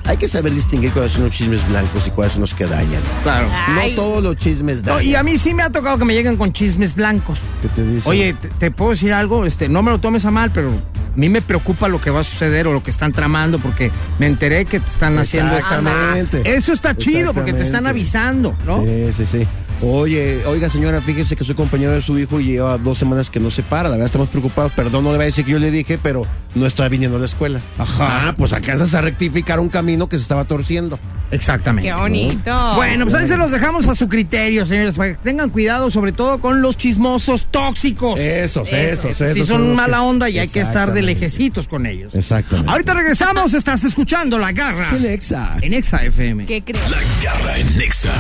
Hay 0.10 0.18
que 0.18 0.28
saber 0.28 0.52
distinguir 0.56 0.92
cuáles 0.92 1.14
son 1.14 1.26
los 1.26 1.32
chismes 1.36 1.68
blancos 1.70 2.08
y 2.08 2.10
cuáles 2.10 2.34
son 2.34 2.42
los 2.42 2.56
que 2.56 2.66
dañan. 2.66 3.04
Claro. 3.22 3.48
Ay. 3.54 3.92
No 3.92 3.96
todos 4.02 4.24
los 4.24 4.38
chismes 4.38 4.78
No, 4.78 4.96
dañan. 4.96 5.06
y 5.06 5.14
a 5.14 5.22
mí 5.22 5.38
sí 5.38 5.54
me 5.54 5.62
ha 5.62 5.70
tocado 5.70 6.00
que 6.00 6.06
me 6.06 6.16
lleguen 6.16 6.36
con 6.36 6.52
chismes 6.52 6.96
blancos. 6.96 7.38
¿Qué 7.62 7.68
te 7.68 7.84
dicen? 7.86 8.10
Oye, 8.10 8.34
te, 8.34 8.48
te 8.48 8.72
puedo 8.72 8.90
decir 8.90 9.14
algo, 9.14 9.46
este, 9.46 9.70
no 9.70 9.84
me 9.84 9.92
lo 9.92 10.00
tomes 10.00 10.26
a 10.26 10.32
mal, 10.32 10.50
pero 10.52 10.70
a 10.72 11.16
mí 11.16 11.30
me 11.30 11.44
preocupa 11.44 11.88
lo 11.88 12.02
que 12.02 12.10
va 12.10 12.22
a 12.22 12.24
suceder 12.24 12.66
o 12.68 12.74
lo 12.74 12.82
que 12.82 12.90
están 12.90 13.12
tramando, 13.14 13.60
porque 13.60 13.92
me 14.18 14.26
enteré 14.26 14.66
que 14.66 14.80
te 14.80 14.90
están 14.90 15.16
haciendo 15.20 15.56
esta 15.56 15.78
Exactamente. 15.78 16.56
Eso 16.56 16.74
está 16.74 16.98
chido, 16.98 17.32
porque 17.36 17.54
te 17.54 17.62
están 17.62 17.86
avisando, 17.86 18.56
¿no? 18.66 18.84
Sí, 18.84 19.12
sí, 19.16 19.26
sí. 19.28 19.48
Oye, 19.82 20.46
oiga 20.46 20.70
señora, 20.70 21.00
fíjese 21.00 21.38
que 21.38 21.46
soy 21.46 21.56
compañero 21.56 21.92
de 21.94 22.02
su 22.02 22.20
hijo 22.20 22.42
y 22.42 22.46
lleva 22.46 22.78
dos 22.78 22.98
semanas 22.98 23.30
que 23.30 23.40
no 23.40 23.50
se 23.50 23.64
para. 23.64 23.84
La 23.84 23.92
verdad 23.96 24.08
estamos 24.08 24.28
preocupados. 24.28 24.74
Perdón, 24.74 25.06
no 25.06 25.12
le 25.14 25.18
va 25.18 25.24
a 25.24 25.28
decir 25.28 25.46
que 25.46 25.52
yo 25.52 25.60
le 25.60 25.72
dije, 25.72 25.98
pero 26.02 26.26
no 26.56 26.66
está 26.66 26.90
viniendo 26.90 27.16
a 27.16 27.20
la 27.22 27.26
escuela. 27.26 27.62
Ajá. 27.78 28.28
Ah, 28.30 28.36
pues 28.38 28.52
alcanzas 28.52 28.94
a 28.94 29.00
rectificar 29.02 29.60
un 29.62 29.70
camino 29.70 30.10
que 30.10 30.18
se 30.18 30.24
estaba 30.24 30.44
torciendo. 30.44 31.00
Exactamente. 31.32 31.88
Qué 31.90 31.94
bonito. 31.96 32.74
Bueno, 32.76 33.06
pues 33.06 33.16
ahí 33.16 33.28
se 33.30 33.38
los 33.38 33.52
dejamos 33.52 33.88
a 33.88 33.96
su 33.96 34.10
criterio, 34.10 34.66
señores, 34.66 34.96
para 34.96 35.12
que 35.12 35.20
tengan 35.24 35.50
cuidado, 35.50 35.90
sobre 35.92 36.12
todo 36.12 36.40
con 36.40 36.62
los 36.62 36.76
chismosos 36.76 37.46
tóxicos. 37.50 38.20
Esos, 38.20 38.74
esos, 38.74 39.22
esos. 39.22 39.34
si 39.38 39.46
son 39.46 39.76
mala 39.76 39.98
que- 40.00 40.04
onda 40.04 40.30
y 40.30 40.40
hay 40.40 40.48
que 40.50 40.60
estar 40.60 40.92
de 40.92 41.04
lejecitos 41.04 41.68
con 41.70 41.86
ellos. 41.86 42.14
Exactamente. 42.16 42.70
Ahorita 42.70 42.94
regresamos, 42.96 43.54
estás 43.54 43.84
escuchando 43.86 44.38
La 44.40 44.52
Garra 44.52 44.90
Alexa. 44.90 45.56
en 45.62 45.74
Exa 45.74 46.04
FM. 46.04 46.46
¿Qué 46.48 46.64
crees? 46.64 46.90
La 46.90 46.98
garra 47.24 47.58
en 47.60 47.78
Nexa. 47.78 48.12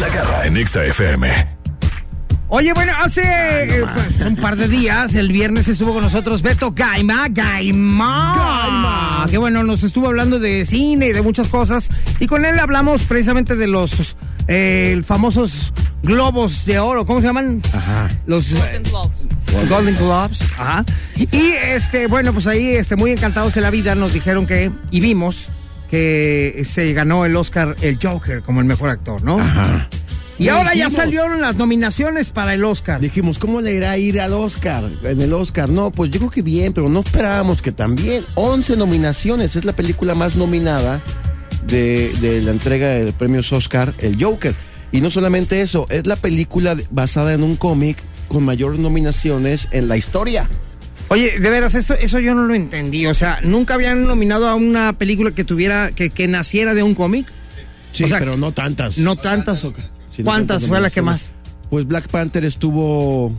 La 0.00 0.08
garra 0.08 0.46
en 0.46 0.54
Nexa 0.54 0.84
FM. 0.86 1.28
Oye, 2.48 2.72
bueno, 2.74 2.92
hace 2.98 3.22
eh, 3.22 3.84
pues, 3.94 4.26
un 4.26 4.36
par 4.36 4.56
de 4.56 4.68
días, 4.68 5.14
el 5.14 5.32
viernes 5.32 5.68
estuvo 5.68 5.94
con 5.94 6.02
nosotros 6.02 6.42
Beto 6.42 6.72
Gaima, 6.72 7.28
Gaima. 7.30 8.34
Gaima. 8.36 9.26
Que 9.30 9.38
bueno, 9.38 9.62
nos 9.62 9.82
estuvo 9.82 10.08
hablando 10.08 10.38
de 10.38 10.66
cine 10.66 11.08
y 11.08 11.12
de 11.12 11.22
muchas 11.22 11.48
cosas. 11.48 11.88
Y 12.20 12.26
con 12.26 12.44
él 12.44 12.58
hablamos 12.58 13.04
precisamente 13.04 13.56
de 13.56 13.68
los 13.68 14.16
eh, 14.48 15.02
famosos 15.06 15.72
globos 16.02 16.66
de 16.66 16.78
oro, 16.78 17.06
¿cómo 17.06 17.20
se 17.20 17.28
llaman? 17.28 17.62
Ajá. 17.72 18.10
Los 18.26 18.52
eh, 18.52 18.82
Golden 19.68 19.96
Globes. 19.96 20.42
Ajá. 20.58 20.84
Y 21.16 21.52
este, 21.64 22.06
bueno, 22.06 22.34
pues 22.34 22.46
ahí, 22.46 22.68
este, 22.68 22.96
muy 22.96 23.12
encantados 23.12 23.54
de 23.54 23.60
la 23.60 23.70
vida, 23.70 23.94
nos 23.94 24.12
dijeron 24.12 24.46
que, 24.46 24.70
y 24.90 25.00
vimos 25.00 25.48
que 25.92 26.62
se 26.64 26.90
ganó 26.94 27.26
el 27.26 27.36
Oscar 27.36 27.76
el 27.82 27.98
Joker 28.02 28.40
como 28.40 28.60
el 28.60 28.66
mejor 28.66 28.88
actor, 28.88 29.22
¿no? 29.22 29.38
Ajá. 29.38 29.90
Y 30.38 30.48
ahora 30.48 30.74
ya 30.74 30.88
salieron 30.88 31.42
las 31.42 31.56
nominaciones 31.56 32.30
para 32.30 32.54
el 32.54 32.64
Oscar. 32.64 32.98
Dijimos, 32.98 33.38
¿cómo 33.38 33.60
le 33.60 33.74
irá 33.74 33.90
a 33.90 33.98
ir 33.98 34.18
al 34.18 34.32
Oscar? 34.32 34.84
En 35.04 35.20
el 35.20 35.34
Oscar, 35.34 35.68
no, 35.68 35.90
pues 35.90 36.10
yo 36.10 36.18
creo 36.20 36.30
que 36.30 36.40
bien, 36.40 36.72
pero 36.72 36.88
no 36.88 37.00
esperábamos 37.00 37.60
que 37.60 37.72
también. 37.72 38.24
11 38.36 38.78
nominaciones, 38.78 39.54
es 39.54 39.66
la 39.66 39.74
película 39.74 40.14
más 40.14 40.34
nominada 40.34 41.02
de, 41.66 42.10
de 42.22 42.40
la 42.40 42.52
entrega 42.52 42.88
de 42.88 43.12
premios 43.12 43.52
Oscar, 43.52 43.92
el 43.98 44.16
Joker. 44.18 44.54
Y 44.92 45.02
no 45.02 45.10
solamente 45.10 45.60
eso, 45.60 45.86
es 45.90 46.06
la 46.06 46.16
película 46.16 46.74
basada 46.90 47.34
en 47.34 47.42
un 47.42 47.56
cómic 47.56 47.98
con 48.28 48.44
mayor 48.44 48.78
nominaciones 48.78 49.68
en 49.72 49.88
la 49.88 49.98
historia. 49.98 50.48
Oye, 51.12 51.38
de 51.38 51.50
veras, 51.50 51.74
eso, 51.74 51.92
eso 51.92 52.18
yo 52.20 52.34
no 52.34 52.46
lo 52.46 52.54
entendí. 52.54 53.06
O 53.06 53.12
sea, 53.12 53.38
nunca 53.42 53.74
habían 53.74 54.06
nominado 54.06 54.48
a 54.48 54.54
una 54.54 54.94
película 54.94 55.32
que 55.32 55.44
tuviera, 55.44 55.90
que, 55.90 56.08
que 56.08 56.26
naciera 56.26 56.72
de 56.72 56.82
un 56.82 56.94
cómic. 56.94 57.30
Sí, 57.92 58.04
O 58.04 58.08
sea, 58.08 58.18
pero 58.18 58.38
no 58.38 58.52
tantas. 58.52 58.96
No 58.96 59.16
tantas 59.16 59.62
o 59.64 59.74
qué? 59.74 59.82
Sí, 60.10 60.22
no 60.22 60.24
¿Cuántas 60.24 60.62
tantas 60.62 60.68
fue 60.70 60.80
la 60.80 60.88
que 60.88 61.02
más? 61.02 61.30
Pues 61.68 61.86
Black 61.86 62.08
Panther 62.08 62.46
estuvo 62.46 63.30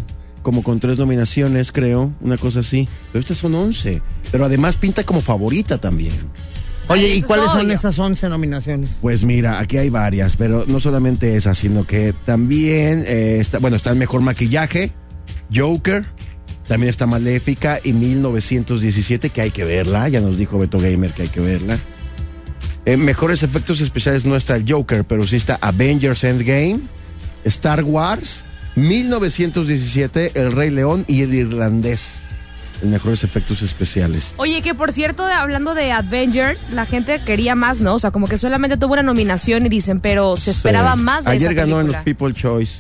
como 0.44 0.62
con 0.62 0.80
tres 0.80 1.00
nominaciones, 1.00 1.72
creo, 1.72 2.14
una 2.22 2.38
cosa 2.38 2.60
así. 2.60 2.88
Pero 3.12 3.22
estas 3.22 3.38
son 3.38 3.56
11. 3.56 4.04
Pero 4.32 4.46
además 4.46 4.76
pinta 4.76 5.04
como 5.04 5.22
favorita 5.22 5.80
también. 5.80 6.14
Oye, 6.90 7.16
¿y 7.16 7.24
cuáles 7.24 7.52
son 7.52 7.72
esas 7.72 7.98
11 7.98 8.30
nominaciones? 8.30 8.92
Pues 9.02 9.24
mira, 9.24 9.60
aquí 9.60 9.78
hay 9.78 9.90
varias, 9.90 10.36
pero 10.36 10.66
no 10.68 10.80
solamente 10.80 11.36
esas, 11.38 11.58
sino 11.58 11.88
que 11.88 12.14
también 12.26 13.04
eh, 13.08 13.38
está, 13.40 13.58
bueno, 13.58 13.78
está 13.78 13.90
el 13.90 13.96
mejor 13.96 14.22
maquillaje, 14.22 14.92
Joker, 15.52 16.06
también 16.68 16.90
está 16.90 17.06
Maléfica 17.06 17.80
y 17.84 17.94
1917, 17.94 19.30
que 19.30 19.42
hay 19.42 19.52
que 19.52 19.64
verla, 19.66 20.08
ya 20.10 20.22
nos 20.22 20.38
dijo 20.38 20.58
Beto 20.60 20.80
Gamer 20.80 21.12
que 21.12 21.24
hay 21.24 21.28
que 21.30 21.40
verla. 21.42 21.78
En 22.86 23.04
mejores 23.06 23.44
efectos 23.44 23.80
especiales 23.82 24.26
no 24.26 24.36
está 24.36 24.56
el 24.56 24.70
Joker, 24.70 25.04
pero 25.06 25.26
sí 25.26 25.36
está 25.38 25.58
Avengers 25.62 26.24
Endgame, 26.24 26.80
Star 27.46 27.84
Wars, 27.84 28.44
1917, 28.76 30.32
El 30.36 30.52
Rey 30.52 30.70
León 30.70 31.06
y 31.08 31.22
El 31.22 31.34
Irlandés. 31.34 32.20
En 32.82 32.90
mejores 32.92 33.24
efectos 33.24 33.62
especiales. 33.62 34.34
Oye, 34.36 34.62
que 34.62 34.74
por 34.74 34.92
cierto, 34.92 35.26
de- 35.26 35.32
hablando 35.32 35.74
de 35.74 35.94
Avengers, 35.94 36.68
la 36.72 36.86
gente 36.86 37.22
quería 37.26 37.56
más, 37.56 37.80
¿no? 37.80 37.94
O 37.96 38.00
sea, 38.00 38.12
como 38.12 38.28
que 38.28 38.38
solamente 38.38 38.76
tuvo 38.76 38.94
una 38.94 39.04
nominación 39.04 39.66
y 39.66 39.70
dicen, 39.70 40.02
pero 40.02 40.36
se 40.36 40.52
esperaba 40.52 40.96
Sí. 40.98 41.02
más 41.02 41.24
de 41.24 41.32
Ayer 41.32 41.52
esa 41.54 41.62
ganó 41.62 41.80
en 41.80 41.88
los. 41.88 41.96
People 41.98 42.34
Choice. 42.34 42.80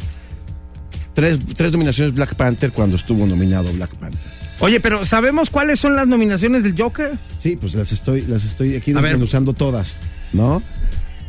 Tres, 1.14 1.40
tres 1.56 1.72
nominaciones 1.72 2.14
Black 2.14 2.36
Panther 2.36 2.72
cuando 2.72 2.96
estuvo 2.96 3.26
nominado 3.26 3.72
Black 3.74 3.94
Panther. 3.96 4.20
Oye, 4.60 4.80
pero 4.80 5.06
¿sabemos 5.06 5.50
cuáles 5.50 5.80
son 5.80 5.96
las 5.96 6.08
nominaciones 6.08 6.64
del 6.64 6.76
Joker? 6.80 7.18
Sí, 7.42 7.58
pues 7.60 7.74
las 7.76 7.92
estoy, 7.92 8.22
las 8.22 8.46
estoy 8.46 8.76
aquí 8.76 8.94
desmenuzando 8.94 9.54
todas, 9.54 9.98
¿no? 10.32 10.62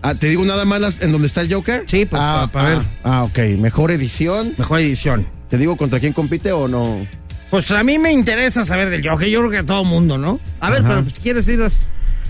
Ah, 0.03 0.15
te 0.15 0.29
digo 0.29 0.45
nada 0.45 0.65
más 0.65 0.81
las- 0.81 1.03
en 1.03 1.13
donde 1.13 1.27
está 1.27 1.41
el 1.41 1.53
Joker. 1.53 1.85
Sí, 1.87 2.05
pues, 2.05 2.21
ah, 2.23 2.49
pa- 2.53 2.61
pa' 2.63 2.69
ver. 2.69 2.79
Ah, 3.03 3.25
ok. 3.25 3.39
Mejor 3.59 3.91
edición. 3.91 4.53
Mejor 4.59 4.81
edición. 4.81 5.27
¿Te 5.49 5.57
digo 5.59 5.77
contra 5.77 5.99
quién 6.01 6.13
compite 6.13 6.53
o 6.53 6.69
no? 6.69 7.07
Pues 7.51 7.71
a 7.71 7.83
mí 7.83 7.99
me 7.99 8.13
interesa 8.13 8.65
saber 8.65 8.91
del 8.91 9.07
Joker, 9.09 9.29
yo 9.29 9.41
creo 9.41 9.51
que 9.51 9.59
a 9.59 9.67
todo 9.67 9.85
mundo, 9.85 10.19
¿no? 10.19 10.41
A 10.61 10.71
ver, 10.71 10.81
Ajá. 10.81 10.89
pero 10.89 11.03
pues, 11.05 11.15
¿quieres 11.23 11.49
irlas? 11.49 11.81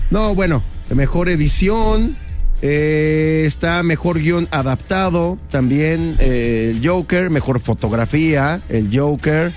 No, 0.09 0.33
bueno, 0.35 0.63
mejor 0.93 1.29
edición. 1.29 2.15
Eh, 2.61 3.43
está 3.45 3.83
mejor 3.83 4.19
guion 4.19 4.47
adaptado. 4.51 5.37
También 5.49 6.15
eh, 6.19 6.73
el 6.75 6.87
Joker. 6.87 7.29
Mejor 7.29 7.59
fotografía. 7.59 8.61
El 8.69 8.89
Joker. 8.95 9.51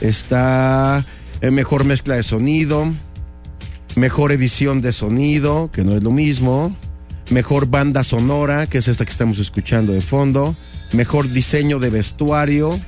Está 0.00 1.04
eh, 1.40 1.50
mejor 1.50 1.84
mezcla 1.84 2.16
de 2.16 2.22
sonido. 2.22 2.92
Mejor 3.96 4.32
edición 4.32 4.82
de 4.82 4.92
sonido, 4.92 5.70
que 5.72 5.84
no 5.84 5.96
es 5.96 6.02
lo 6.02 6.10
mismo. 6.10 6.76
Mejor 7.30 7.66
banda 7.66 8.02
sonora, 8.02 8.66
que 8.66 8.78
es 8.78 8.88
esta 8.88 9.04
que 9.04 9.12
estamos 9.12 9.38
escuchando 9.38 9.92
de 9.92 10.00
fondo. 10.00 10.56
Mejor 10.92 11.30
diseño 11.30 11.78
de 11.78 11.90
vestuario. 11.90 12.78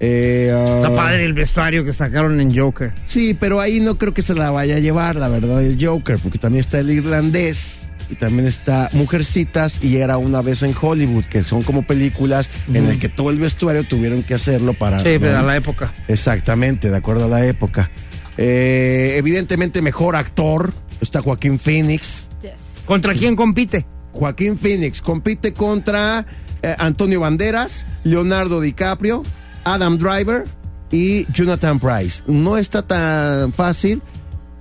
Eh, 0.00 0.50
ah, 0.52 0.76
Está 0.76 0.94
padre 0.94 1.24
el 1.24 1.34
vestuario 1.34 1.84
que 1.84 1.92
sacaron 1.92 2.40
en 2.40 2.56
Joker. 2.56 2.92
Sí, 3.06 3.36
pero 3.38 3.60
ahí 3.60 3.80
no 3.80 3.98
creo 3.98 4.14
que 4.14 4.22
se 4.22 4.34
la 4.34 4.50
vaya 4.50 4.76
a 4.76 4.78
llevar, 4.78 5.16
la 5.16 5.28
verdad, 5.28 5.62
el 5.62 5.76
Joker, 5.82 6.18
porque 6.18 6.38
también 6.38 6.60
está 6.60 6.80
el 6.80 6.90
irlandés. 6.90 7.79
Y 8.10 8.16
también 8.16 8.46
está 8.46 8.90
Mujercitas 8.92 9.82
y 9.82 9.98
era 9.98 10.18
una 10.18 10.42
vez 10.42 10.62
en 10.62 10.74
Hollywood, 10.78 11.24
que 11.24 11.42
son 11.42 11.62
como 11.62 11.82
películas 11.82 12.50
en 12.72 12.86
el 12.86 12.98
que 12.98 13.08
todo 13.08 13.30
el 13.30 13.38
vestuario 13.38 13.84
tuvieron 13.84 14.22
que 14.22 14.34
hacerlo 14.34 14.74
para... 14.74 14.98
Sí, 14.98 15.16
pero 15.20 15.38
a 15.38 15.42
la 15.42 15.56
época. 15.56 15.92
Exactamente, 16.08 16.90
de 16.90 16.96
acuerdo 16.96 17.26
a 17.26 17.28
la 17.28 17.46
época. 17.46 17.90
Eh, 18.36 19.14
evidentemente, 19.16 19.82
mejor 19.82 20.16
actor 20.16 20.72
está 21.00 21.22
Joaquín 21.22 21.58
Phoenix. 21.58 22.28
Yes. 22.42 22.52
¿Contra 22.84 23.14
quién 23.14 23.36
compite? 23.36 23.86
Joaquín 24.12 24.58
Phoenix 24.58 25.00
compite 25.00 25.52
contra 25.52 26.26
eh, 26.62 26.74
Antonio 26.78 27.20
Banderas, 27.20 27.86
Leonardo 28.02 28.60
DiCaprio, 28.60 29.22
Adam 29.64 29.98
Driver 29.98 30.44
y 30.90 31.30
Jonathan 31.32 31.78
Price. 31.78 32.22
No 32.26 32.56
está 32.56 32.82
tan 32.82 33.52
fácil, 33.52 34.02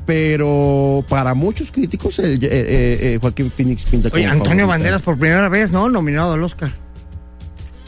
pero 0.10 1.06
para 1.08 1.36
muchos 1.36 1.70
críticos 1.70 2.18
el, 2.18 2.44
eh, 2.44 2.48
eh, 2.51 2.98
eh, 3.00 3.20
Joaquín 3.22 3.51
Phoenix 3.56 3.84
pinta 3.84 4.10
como 4.10 4.20
Oye, 4.20 4.25
Antonio 4.25 4.48
favorito. 4.48 4.68
Banderas 4.68 5.01
por 5.04 5.20
primera 5.20 5.48
vez, 5.50 5.72
¿no? 5.72 5.88
Nominado 5.88 6.34
al 6.34 6.44
Oscar. 6.44 6.72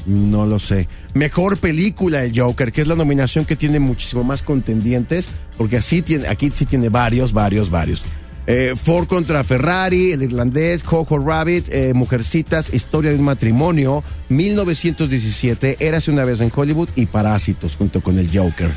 No 0.06 0.46
lo 0.46 0.60
sé. 0.60 0.88
Mejor 1.16 1.58
película 1.58 2.24
el 2.24 2.40
Joker, 2.40 2.72
que 2.72 2.82
es 2.82 2.88
la 2.88 2.94
nominación 2.94 3.46
que 3.46 3.56
tiene 3.56 3.80
muchísimo 3.80 4.24
más 4.24 4.44
contendientes, 4.44 5.30
porque 5.58 5.78
así 5.78 6.04
tiene, 6.04 6.28
aquí 6.28 6.52
sí 6.54 6.68
tiene 6.68 6.90
varios, 6.90 7.34
varios, 7.34 7.72
varios. 7.72 8.04
Eh, 8.46 8.76
Ford 8.76 9.08
contra 9.08 9.44
Ferrari, 9.44 10.12
El 10.12 10.22
Irlandés, 10.22 10.84
Jojo 10.84 11.18
Rabbit, 11.18 11.70
eh, 11.70 11.96
Mujercitas, 11.96 12.72
Historia 12.72 13.10
de 13.10 13.18
un 13.18 13.26
matrimonio, 13.26 14.04
1917, 14.30 15.78
Érase 15.80 16.12
una 16.12 16.24
vez 16.24 16.40
en 16.40 16.52
Hollywood 16.56 16.90
y 16.96 17.08
Parásitos 17.08 17.76
junto 17.76 18.02
con 18.02 18.20
el 18.20 18.30
Joker. 18.32 18.70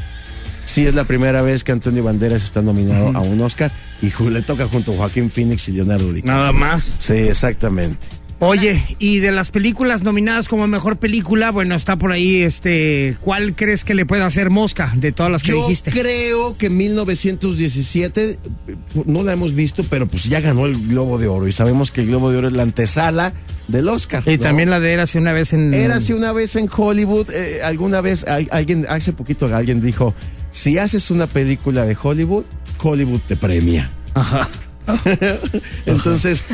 Sí, 0.65 0.87
es 0.87 0.95
la 0.95 1.05
primera 1.05 1.43
vez 1.43 1.65
que 1.65 1.73
Antonio 1.73 2.03
Banderas 2.05 2.43
está 2.45 2.63
nominado 2.63 3.09
a 3.17 3.21
un 3.21 3.41
Oscar 3.41 3.71
y 4.03 4.11
le 4.31 4.43
toca 4.43 4.67
junto 4.69 4.93
a 4.93 4.97
Joaquín 4.97 5.31
Phoenix 5.31 5.69
y 5.69 5.73
Leonardo 5.73 6.13
DiCaprio. 6.13 6.35
Nada 6.35 6.53
más. 6.53 6.93
Sí, 6.99 7.13
exactamente. 7.15 7.99
Oye, 8.41 8.83
y 8.99 9.21
de 9.21 9.31
las 9.33 9.51
películas 9.51 10.03
nominadas 10.03 10.49
como 10.49 10.67
mejor 10.67 10.97
película, 10.99 11.51
bueno, 11.51 11.77
está 11.77 11.97
por 11.97 12.13
ahí, 12.13 12.43
este, 12.43 13.17
¿cuál 13.21 13.55
crees 13.55 13.85
que 13.85 13.95
le 13.95 14.05
pueda 14.05 14.27
hacer 14.27 14.51
mosca 14.51 14.93
de 14.97 15.13
todas 15.13 15.31
las 15.33 15.43
que 15.43 15.53
Yo 15.53 15.63
dijiste? 15.63 15.93
creo 15.93 16.57
que 16.59 16.69
1917 16.69 18.31
eh, 18.31 18.37
no 19.07 19.23
la 19.23 19.33
hemos 19.33 19.55
visto, 19.55 19.85
pero 19.89 20.07
pues 20.07 20.25
ya 20.25 20.41
ganó 20.41 20.67
el 20.67 20.89
Globo 20.89 21.17
de 21.19 21.29
Oro 21.29 21.47
y 21.49 21.53
sabemos 21.53 21.91
que 21.91 22.03
el 22.03 22.09
Globo 22.09 22.31
de 22.31 22.39
Oro 22.39 22.49
es 22.49 22.55
la 22.55 22.65
antesala 22.65 23.33
del 23.69 23.89
Oscar. 23.89 24.23
Y 24.27 24.37
¿no? 24.37 24.43
también 24.43 24.69
la 24.69 24.81
de 24.81 24.93
Érase 24.93 25.17
una 25.19 25.33
vez 25.33 25.53
en... 25.53 25.73
Érase 25.73 26.13
una 26.13 26.33
vez 26.33 26.57
en 26.57 26.69
Hollywood, 26.75 27.31
eh, 27.31 27.63
alguna 27.63 28.01
vez 28.01 28.25
al- 28.25 28.49
alguien 28.51 28.85
hace 28.89 29.13
poquito 29.13 29.47
alguien 29.55 29.81
dijo, 29.81 30.13
si 30.55 30.79
haces 30.79 31.11
una 31.11 31.27
película 31.27 31.85
de 31.85 31.97
Hollywood, 32.01 32.45
Hollywood 32.81 33.21
te 33.27 33.35
premia. 33.37 33.91
Ajá. 34.15 34.49
Entonces, 35.87 36.45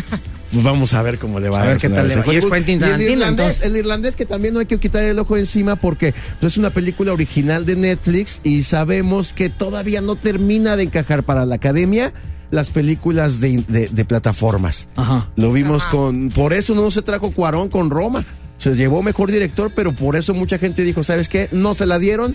pues 0.53 0.65
vamos 0.65 0.93
a 0.95 1.03
ver 1.03 1.19
cómo 1.19 1.41
le 1.41 1.49
va 1.49 1.59
A 1.59 1.67
ver 1.67 1.71
Érase 1.73 1.89
qué 1.89 1.95
tal 1.95 2.09
le 2.09 2.17
va. 2.17 2.21
Y 2.27 2.37
es 2.37 2.45
Hollywood. 2.45 2.53
Quentin 2.65 2.81
Y 2.81 2.85
el 2.93 3.01
irlandés, 3.03 3.63
el 3.63 3.77
irlandés 3.77 4.17
que 4.17 4.27
también 4.27 4.55
no 4.55 4.61
hay 4.61 4.67
que 4.67 4.79
quitar 4.79 5.03
el 5.03 5.19
ojo 5.19 5.37
encima 5.37 5.77
porque 5.77 6.15
es 6.41 6.57
una 6.57 6.71
película 6.71 7.13
original 7.13 7.65
de 7.67 7.77
Netflix 7.77 8.41
y 8.43 8.63
sabemos 8.63 9.33
que 9.33 9.49
todavía 9.49 10.01
no 10.01 10.17
termina 10.17 10.77
de 10.77 10.85
encajar 10.85 11.23
para 11.23 11.45
la 11.47 11.57
academia 11.57 12.13
las 12.51 12.69
películas 12.69 13.41
de, 13.41 13.63
de- 13.69 13.89
de 13.89 14.05
plataformas. 14.05 14.89
Ajá. 14.97 15.29
Lo 15.37 15.53
vimos 15.53 15.85
con... 15.87 16.31
Por 16.31 16.53
eso 16.53 16.75
no 16.75 16.91
se 16.91 17.03
trajo 17.03 17.31
Cuarón 17.33 17.69
con 17.69 17.91
Roma. 17.91 18.25
Se 18.59 18.75
llevó 18.75 19.03
mejor 19.03 19.31
director, 19.31 19.73
pero 19.75 19.95
por 19.95 20.17
eso 20.17 20.35
mucha 20.35 20.59
gente 20.59 20.83
dijo, 20.83 21.03
¿sabes 21.05 21.29
qué? 21.29 21.49
No 21.53 21.75
se 21.75 21.87
la 21.87 21.99
dieron 21.99 22.35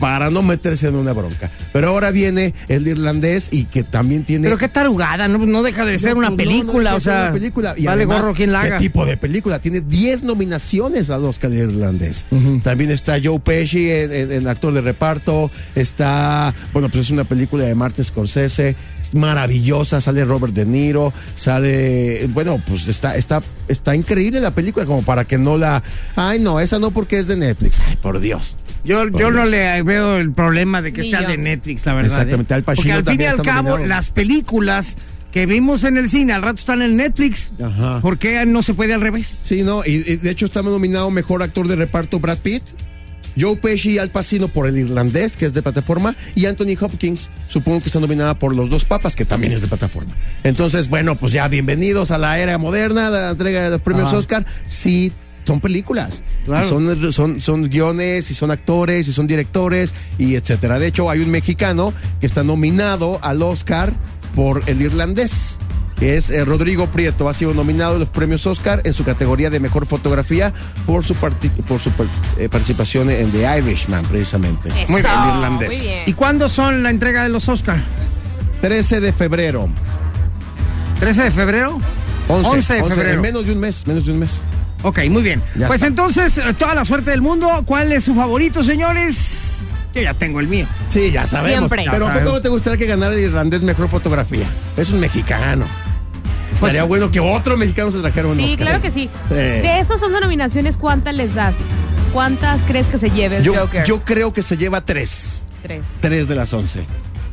para 0.00 0.30
no 0.30 0.42
meterse 0.42 0.88
en 0.88 0.96
una 0.96 1.12
bronca. 1.12 1.50
Pero 1.72 1.88
ahora 1.88 2.10
viene 2.10 2.54
el 2.68 2.88
irlandés 2.88 3.48
y 3.52 3.64
que 3.66 3.84
también 3.84 4.24
tiene... 4.24 4.44
Pero 4.46 4.58
qué 4.58 4.68
tarugada, 4.68 5.28
no, 5.28 5.38
no 5.38 5.62
deja 5.62 5.84
de 5.84 5.98
ser 5.98 6.14
No, 6.14 6.18
una 6.20 6.34
película, 6.36 6.90
no, 6.92 6.96
o 6.96 7.00
sea, 7.00 7.24
una 7.24 7.32
película. 7.34 7.74
Y 7.76 7.84
vale 7.84 8.02
además, 8.02 8.22
gorro 8.22 8.34
quien 8.34 8.50
la 8.52 8.62
haga. 8.62 8.78
¿Qué 8.78 8.84
tipo 8.84 9.04
de 9.06 9.16
película? 9.16 9.60
Tiene 9.60 9.80
10 9.82 10.22
nominaciones 10.24 11.10
al 11.10 11.24
Oscar 11.24 11.52
irlandés. 11.52 12.26
También 12.62 12.90
está 12.90 13.18
Joe 13.22 13.38
Pesci 13.38 13.90
en, 13.90 14.12
en- 14.12 14.32
en 14.32 14.48
actor 14.48 14.72
de 14.72 14.80
reparto. 14.80 15.50
Está, 15.74 16.54
bueno, 16.72 16.88
pues 16.88 17.04
es 17.04 17.10
una 17.10 17.24
película 17.24 17.64
de 17.64 17.74
Martin 17.74 18.04
Scorsese. 18.04 18.76
es 19.00 19.14
maravillosa, 19.14 20.00
sale 20.00 20.24
Robert 20.24 20.54
De 20.54 20.64
Niro, 20.64 21.12
sale, 21.36 22.26
bueno, 22.28 22.60
pues 22.66 22.86
está, 22.88 23.16
está, 23.16 23.42
está 23.68 23.94
increíble 23.94 24.40
la 24.40 24.50
película 24.52 24.86
como 24.86 25.02
para 25.02 25.24
que 25.24 25.36
no 25.36 25.56
la, 25.56 25.82
ay 26.16 26.38
no, 26.38 26.60
esa 26.60 26.78
no 26.78 26.90
porque 26.90 27.18
es 27.18 27.26
de 27.26 27.36
Netflix, 27.36 27.80
ay 27.88 27.96
por 27.96 28.20
Dios. 28.20 28.56
Yo, 28.84 29.08
yo 29.08 29.30
no 29.30 29.44
le 29.44 29.82
veo 29.82 30.16
el 30.16 30.32
problema 30.32 30.80
de 30.82 30.92
que 30.92 31.02
Ni 31.02 31.10
sea 31.10 31.22
yo. 31.22 31.28
de 31.28 31.36
Netflix, 31.36 31.84
la 31.86 31.94
verdad. 31.94 32.10
Exactamente, 32.12 32.54
¿eh? 32.54 32.56
Al 32.56 32.64
Pacino 32.64 32.94
Porque 32.96 33.10
al 33.10 33.16
fin 33.16 33.20
y 33.20 33.24
al 33.28 33.42
cabo, 33.42 33.68
nominado. 33.70 33.86
las 33.86 34.10
películas 34.10 34.96
que 35.32 35.46
vimos 35.46 35.84
en 35.84 35.96
el 35.96 36.08
cine 36.08 36.32
al 36.32 36.42
rato 36.42 36.58
están 36.58 36.82
en 36.82 36.96
Netflix. 36.96 37.52
Ajá. 37.62 38.00
¿Por 38.00 38.18
qué 38.18 38.44
no 38.46 38.62
se 38.62 38.74
puede 38.74 38.94
al 38.94 39.00
revés? 39.00 39.38
Sí, 39.44 39.62
no, 39.62 39.82
y, 39.84 39.90
y 40.06 40.16
de 40.16 40.30
hecho 40.30 40.46
está 40.46 40.62
nominado 40.62 41.10
mejor 41.10 41.42
actor 41.42 41.68
de 41.68 41.76
reparto 41.76 42.18
Brad 42.18 42.38
Pitt, 42.38 42.62
Joe 43.38 43.54
Pesci 43.56 43.90
y 43.92 43.98
Al 43.98 44.10
Pacino 44.10 44.48
por 44.48 44.66
el 44.66 44.76
irlandés, 44.76 45.36
que 45.36 45.46
es 45.46 45.54
de 45.54 45.62
plataforma, 45.62 46.16
y 46.34 46.46
Anthony 46.46 46.74
Hopkins, 46.80 47.30
supongo 47.46 47.80
que 47.80 47.86
está 47.86 48.00
nominada 48.00 48.34
por 48.38 48.54
Los 48.56 48.70
Dos 48.70 48.84
Papas, 48.84 49.14
que 49.14 49.24
también 49.24 49.52
es 49.52 49.60
de 49.60 49.68
plataforma. 49.68 50.16
Entonces, 50.42 50.88
bueno, 50.88 51.14
pues 51.16 51.32
ya 51.32 51.46
bienvenidos 51.46 52.10
a 52.10 52.18
la 52.18 52.38
era 52.40 52.58
moderna, 52.58 53.10
de 53.12 53.20
la 53.20 53.30
entrega 53.30 53.62
de 53.62 53.70
los 53.70 53.82
premios 53.82 54.08
Ajá. 54.08 54.16
Oscar. 54.18 54.46
Sí, 54.66 55.12
son 55.50 55.60
películas. 55.60 56.22
Claro. 56.44 56.64
Y 56.64 56.68
Son, 56.68 57.12
son, 57.12 57.40
son 57.40 57.68
guiones, 57.68 58.30
y 58.30 58.34
son 58.34 58.52
actores, 58.52 59.08
y 59.08 59.12
son 59.12 59.26
directores, 59.26 59.92
y 60.16 60.36
etcétera. 60.36 60.78
De 60.78 60.86
hecho, 60.86 61.10
hay 61.10 61.18
un 61.20 61.30
mexicano 61.30 61.92
que 62.20 62.26
está 62.28 62.44
nominado 62.44 63.18
al 63.22 63.42
Oscar 63.42 63.92
por 64.36 64.62
el 64.66 64.80
irlandés 64.80 65.58
que 65.98 66.16
es 66.16 66.30
eh, 66.30 66.44
Rodrigo 66.46 66.86
Prieto. 66.86 67.28
Ha 67.28 67.34
sido 67.34 67.52
nominado 67.52 67.96
a 67.96 67.98
los 67.98 68.08
premios 68.08 68.46
Oscar 68.46 68.80
en 68.84 68.94
su 68.94 69.04
categoría 69.04 69.50
de 69.50 69.60
mejor 69.60 69.84
fotografía 69.86 70.50
por 70.86 71.04
su, 71.04 71.14
parti- 71.14 71.50
por 71.50 71.78
su 71.78 71.90
par- 71.90 72.06
eh, 72.38 72.48
participación 72.48 73.10
en 73.10 73.30
The 73.32 73.58
Irishman, 73.58 74.04
precisamente. 74.06 74.68
Eso, 74.70 74.90
Muy 74.92 75.02
bien, 75.02 75.12
el 75.24 75.28
irlandés. 75.34 75.68
muy 75.68 75.76
bien. 75.78 75.98
¿Y 76.06 76.12
cuándo 76.14 76.48
son 76.48 76.82
la 76.82 76.88
entrega 76.90 77.24
de 77.24 77.28
los 77.28 77.46
Oscar? 77.50 77.82
13 78.62 79.00
de 79.00 79.12
febrero. 79.12 79.68
¿13 81.00 81.24
de 81.24 81.30
febrero? 81.32 81.78
11, 82.28 82.48
11 82.50 82.74
de 82.74 82.80
11, 82.82 82.94
febrero. 82.94 83.14
en 83.16 83.20
menos 83.20 83.44
de 83.46 83.52
un 83.52 83.58
mes, 83.60 83.86
menos 83.86 84.06
de 84.06 84.12
un 84.12 84.18
mes. 84.20 84.30
Ok, 84.82 85.00
muy 85.10 85.22
bien. 85.22 85.42
Ya 85.56 85.66
pues 85.66 85.76
está. 85.76 85.86
entonces, 85.88 86.38
eh, 86.38 86.54
toda 86.58 86.74
la 86.74 86.84
suerte 86.84 87.10
del 87.10 87.20
mundo. 87.22 87.48
¿Cuál 87.66 87.92
es 87.92 88.04
su 88.04 88.14
favorito, 88.14 88.64
señores? 88.64 89.60
Yo 89.94 90.02
ya 90.02 90.14
tengo 90.14 90.40
el 90.40 90.46
mío. 90.48 90.66
Sí, 90.88 91.10
ya 91.10 91.26
sabemos. 91.26 91.68
Siempre. 91.68 91.84
Pero 91.90 92.06
Ya 92.06 92.12
¿a 92.12 92.18
poco 92.20 92.32
no 92.36 92.42
te 92.42 92.48
gustaría 92.48 92.78
que 92.78 92.86
ganara 92.86 93.12
el 93.14 93.20
irlandés 93.20 93.62
mejor 93.62 93.88
fotografía? 93.88 94.46
Es 94.76 94.90
un 94.90 95.00
mexicano. 95.00 95.66
Pues- 96.50 96.54
Estaría 96.74 96.84
bueno 96.84 97.10
que 97.10 97.20
otro 97.20 97.56
mexicano 97.56 97.90
se 97.90 98.00
trajera 98.00 98.28
un 98.28 98.36
Sí, 98.36 98.42
Oscar. 98.52 98.58
claro 98.58 98.82
que 98.82 98.90
sí. 98.90 99.08
Sí. 99.28 99.34
De 99.34 99.80
esas 99.80 100.02
11 100.02 100.20
nominaciones, 100.20 100.76
¿cuántas 100.76 101.14
les 101.14 101.34
das? 101.34 101.54
¿Cuántas 102.12 102.60
crees 102.62 102.86
que 102.86 102.98
se 102.98 103.10
lleve 103.10 103.38
el 103.38 103.42
Yo, 103.44 103.54
Joker? 103.54 103.84
yo 103.84 104.00
creo 104.04 104.32
que 104.32 104.42
se 104.42 104.56
lleva 104.56 104.80
tres. 104.84 105.42
Tres. 105.62 105.86
Tres 106.00 106.26
de 106.28 106.34
las 106.34 106.52
once. 106.52 106.84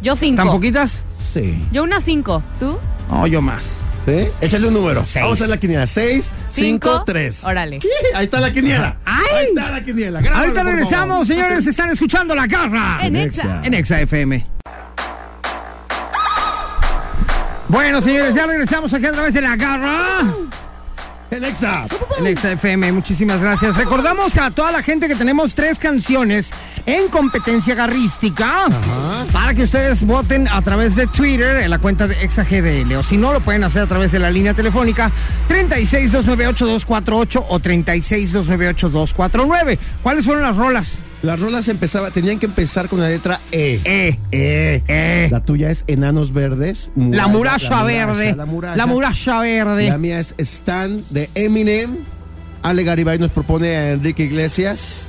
Yo 0.02 0.16
cinco. 0.16 0.38
¿Tan 0.44 0.48
poquitas? 0.52 1.00
Sí. 1.34 1.64
Yo 1.72 1.84
una 1.84 2.00
cinco. 2.00 2.44
¿Tú? 2.60 2.78
No, 3.10 3.26
yo 3.28 3.42
más. 3.42 3.78
¿Sí? 4.08 4.30
Échale 4.40 4.70
un 4.70 4.74
número. 4.74 5.04
Seis. 5.04 5.22
Vamos 5.22 5.42
a 5.42 5.44
hacer 5.44 5.50
la 5.50 5.58
quiniela. 5.58 5.86
Seis, 5.86 6.32
cinco, 6.54 7.04
tres. 7.06 7.44
Órale. 7.44 7.82
Sí, 7.82 7.90
ahí 8.16 8.24
está 8.24 8.40
la 8.40 8.54
quiniela. 8.54 8.96
¡Ay! 9.04 9.26
Ahí 9.36 9.46
está 9.48 9.70
la 9.70 9.84
quiniela. 9.84 10.22
Grábalo, 10.22 10.44
Ahorita 10.44 10.64
regresamos, 10.64 11.28
señores. 11.28 11.68
Están 11.68 11.90
escuchando 11.90 12.34
La 12.34 12.48
Garra. 12.48 13.00
En 13.02 13.18
Exa. 13.18 13.42
Exa. 13.42 13.66
En 13.66 13.74
Exa 13.74 14.00
FM. 14.00 14.46
Bueno, 17.68 18.02
señores, 18.02 18.34
ya 18.34 18.48
regresamos 18.48 18.94
aquí 18.94 19.08
a 19.08 19.12
través 19.12 19.34
de 19.34 19.42
La 19.42 19.58
Garra. 19.58 20.24
En 21.30 21.44
Exa. 21.44 21.86
En 22.18 22.28
Exa 22.28 22.54
FM, 22.54 22.94
muchísimas 22.94 23.42
gracias. 23.42 23.76
Recordamos 23.76 24.38
a 24.38 24.52
toda 24.52 24.72
la 24.72 24.82
gente 24.82 25.10
que 25.10 25.16
tenemos 25.16 25.54
tres 25.54 25.80
canciones 25.80 26.52
en 26.88 27.08
competencia 27.10 27.76
garrística 27.76 28.68
para 29.34 29.54
que 29.54 29.64
ustedes 29.64 30.06
voten 30.06 30.48
a 30.48 30.62
través 30.62 30.96
de 30.96 31.06
Twitter 31.06 31.58
en 31.58 31.70
la 31.70 31.80
cuenta 31.80 32.08
de 32.08 32.24
ExaGDL 32.24 32.94
o 32.94 33.04
si 33.04 33.18
no 33.18 33.34
lo 33.34 33.42
pueden 33.42 33.66
hacer 33.66 33.82
a 33.84 33.88
través 33.88 34.14
de 34.14 34.20
la 34.20 34.32
línea 34.32 34.54
telefónica 34.54 35.12
36298248 35.50 37.44
o 37.50 37.60
36298249. 37.60 39.78
¿Cuáles 40.02 40.24
fueron 40.26 40.44
las 40.44 40.56
rolas? 40.56 41.00
Las 41.24 41.42
rolas 41.42 41.68
empezaba, 41.68 42.12
tenían 42.12 42.40
que 42.40 42.46
empezar 42.46 42.88
con 42.88 43.02
la 43.02 43.10
letra 43.10 43.42
E. 43.52 43.82
Eh, 43.84 44.18
E. 44.32 44.82
eh. 44.88 45.28
La 45.30 45.44
tuya 45.44 45.72
es 45.72 45.84
Enanos 45.88 46.32
Verdes. 46.32 46.90
La 46.96 47.28
muralla 47.28 47.84
verde. 47.84 48.34
La 48.34 48.46
muralla. 48.46 48.78
La 48.78 48.86
muralla 48.86 49.40
verde. 49.42 49.90
La 49.90 49.98
mía 49.98 50.20
es 50.20 50.36
Stan 50.38 51.02
de 51.10 51.30
Eminem. 51.36 51.98
Ale 52.64 52.86
Garibay 52.86 53.20
nos 53.20 53.32
propone 53.32 53.76
a 53.76 53.92
Enrique 53.92 54.24
Iglesias. 54.24 55.08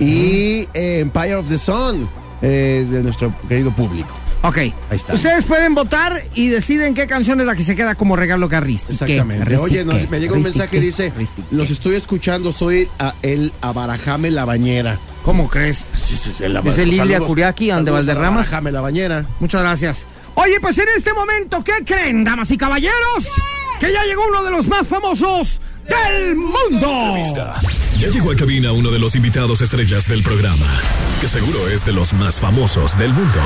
Y 0.00 0.66
eh, 0.74 1.00
Empire 1.00 1.34
of 1.36 1.48
the 1.48 1.58
Sun 1.58 2.08
eh, 2.42 2.86
de 2.90 3.02
nuestro 3.02 3.32
querido 3.48 3.70
público. 3.70 4.08
Ok. 4.42 4.56
Ahí 4.56 4.72
está. 4.92 5.12
Ustedes 5.14 5.44
pueden 5.44 5.74
votar 5.74 6.22
y 6.34 6.48
deciden 6.48 6.94
qué 6.94 7.06
canción 7.06 7.38
es 7.40 7.46
la 7.46 7.54
que 7.54 7.62
se 7.62 7.76
queda 7.76 7.94
como 7.94 8.16
regalo 8.16 8.48
garrístico. 8.48 8.92
Exactamente. 8.92 9.56
Oye, 9.58 9.84
me 9.84 10.18
llega 10.18 10.32
un 10.34 10.42
mensaje 10.42 10.70
que 10.70 10.80
dice, 10.80 11.12
los 11.50 11.70
estoy 11.70 11.96
escuchando, 11.96 12.50
soy 12.52 12.88
a 12.98 13.14
el 13.20 13.52
Abarajame 13.60 14.30
La 14.30 14.46
Bañera. 14.46 14.98
¿Cómo 15.22 15.48
crees? 15.50 15.84
Sí, 15.94 16.16
sí, 16.16 16.32
el 16.42 16.58
Dice 16.64 16.86
Lilia 16.86 17.04
saludos- 17.04 17.26
Curiaki, 17.26 17.70
ande 17.70 17.90
saludos 17.90 18.08
a 18.08 18.12
Valderramas. 18.14 18.46
Abarajame 18.46 18.72
La 18.72 18.80
Bañera. 18.80 19.26
Muchas 19.40 19.60
gracias. 19.60 20.04
Oye, 20.36 20.58
pues 20.60 20.78
en 20.78 20.86
este 20.96 21.12
momento, 21.12 21.62
¿qué 21.62 21.84
creen, 21.84 22.24
damas 22.24 22.50
y 22.50 22.56
caballeros? 22.56 23.26
Que 23.78 23.92
ya 23.92 24.04
llegó 24.04 24.22
uno 24.26 24.42
de 24.42 24.50
los 24.50 24.66
más 24.68 24.86
famosos 24.86 25.60
del 25.90 26.36
mundo. 26.36 27.14
Ya 27.98 28.08
llegó 28.08 28.30
a 28.30 28.36
cabina 28.36 28.72
uno 28.72 28.90
de 28.90 28.98
los 28.98 29.16
invitados 29.16 29.60
estrellas 29.60 30.08
del 30.08 30.22
programa, 30.22 30.66
que 31.20 31.28
seguro 31.28 31.68
es 31.68 31.84
de 31.84 31.92
los 31.92 32.14
más 32.14 32.40
famosos 32.40 32.98
del 32.98 33.12
mundo. 33.12 33.40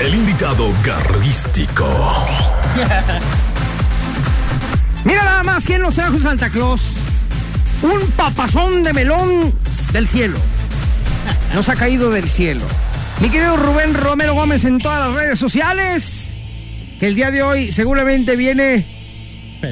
El 0.00 0.14
invitado 0.14 0.68
garrístico. 0.84 1.88
Mira 5.04 5.24
nada 5.24 5.42
más 5.42 5.64
quién 5.64 5.82
nos 5.82 5.94
trajo 5.94 6.18
Santa 6.20 6.50
Claus. 6.50 6.82
Un 7.82 8.10
papazón 8.12 8.84
de 8.84 8.92
melón 8.92 9.52
del 9.92 10.06
cielo. 10.06 10.38
Nos 11.54 11.68
ha 11.68 11.74
caído 11.74 12.10
del 12.10 12.28
cielo. 12.28 12.62
Mi 13.20 13.28
querido 13.28 13.56
Rubén 13.56 13.94
Romero 13.94 14.34
Gómez 14.34 14.64
en 14.64 14.78
todas 14.78 15.08
las 15.08 15.16
redes 15.16 15.38
sociales. 15.38 16.34
Que 17.00 17.08
el 17.08 17.14
día 17.14 17.30
de 17.30 17.42
hoy 17.42 17.72
seguramente 17.72 18.36
viene. 18.36 19.01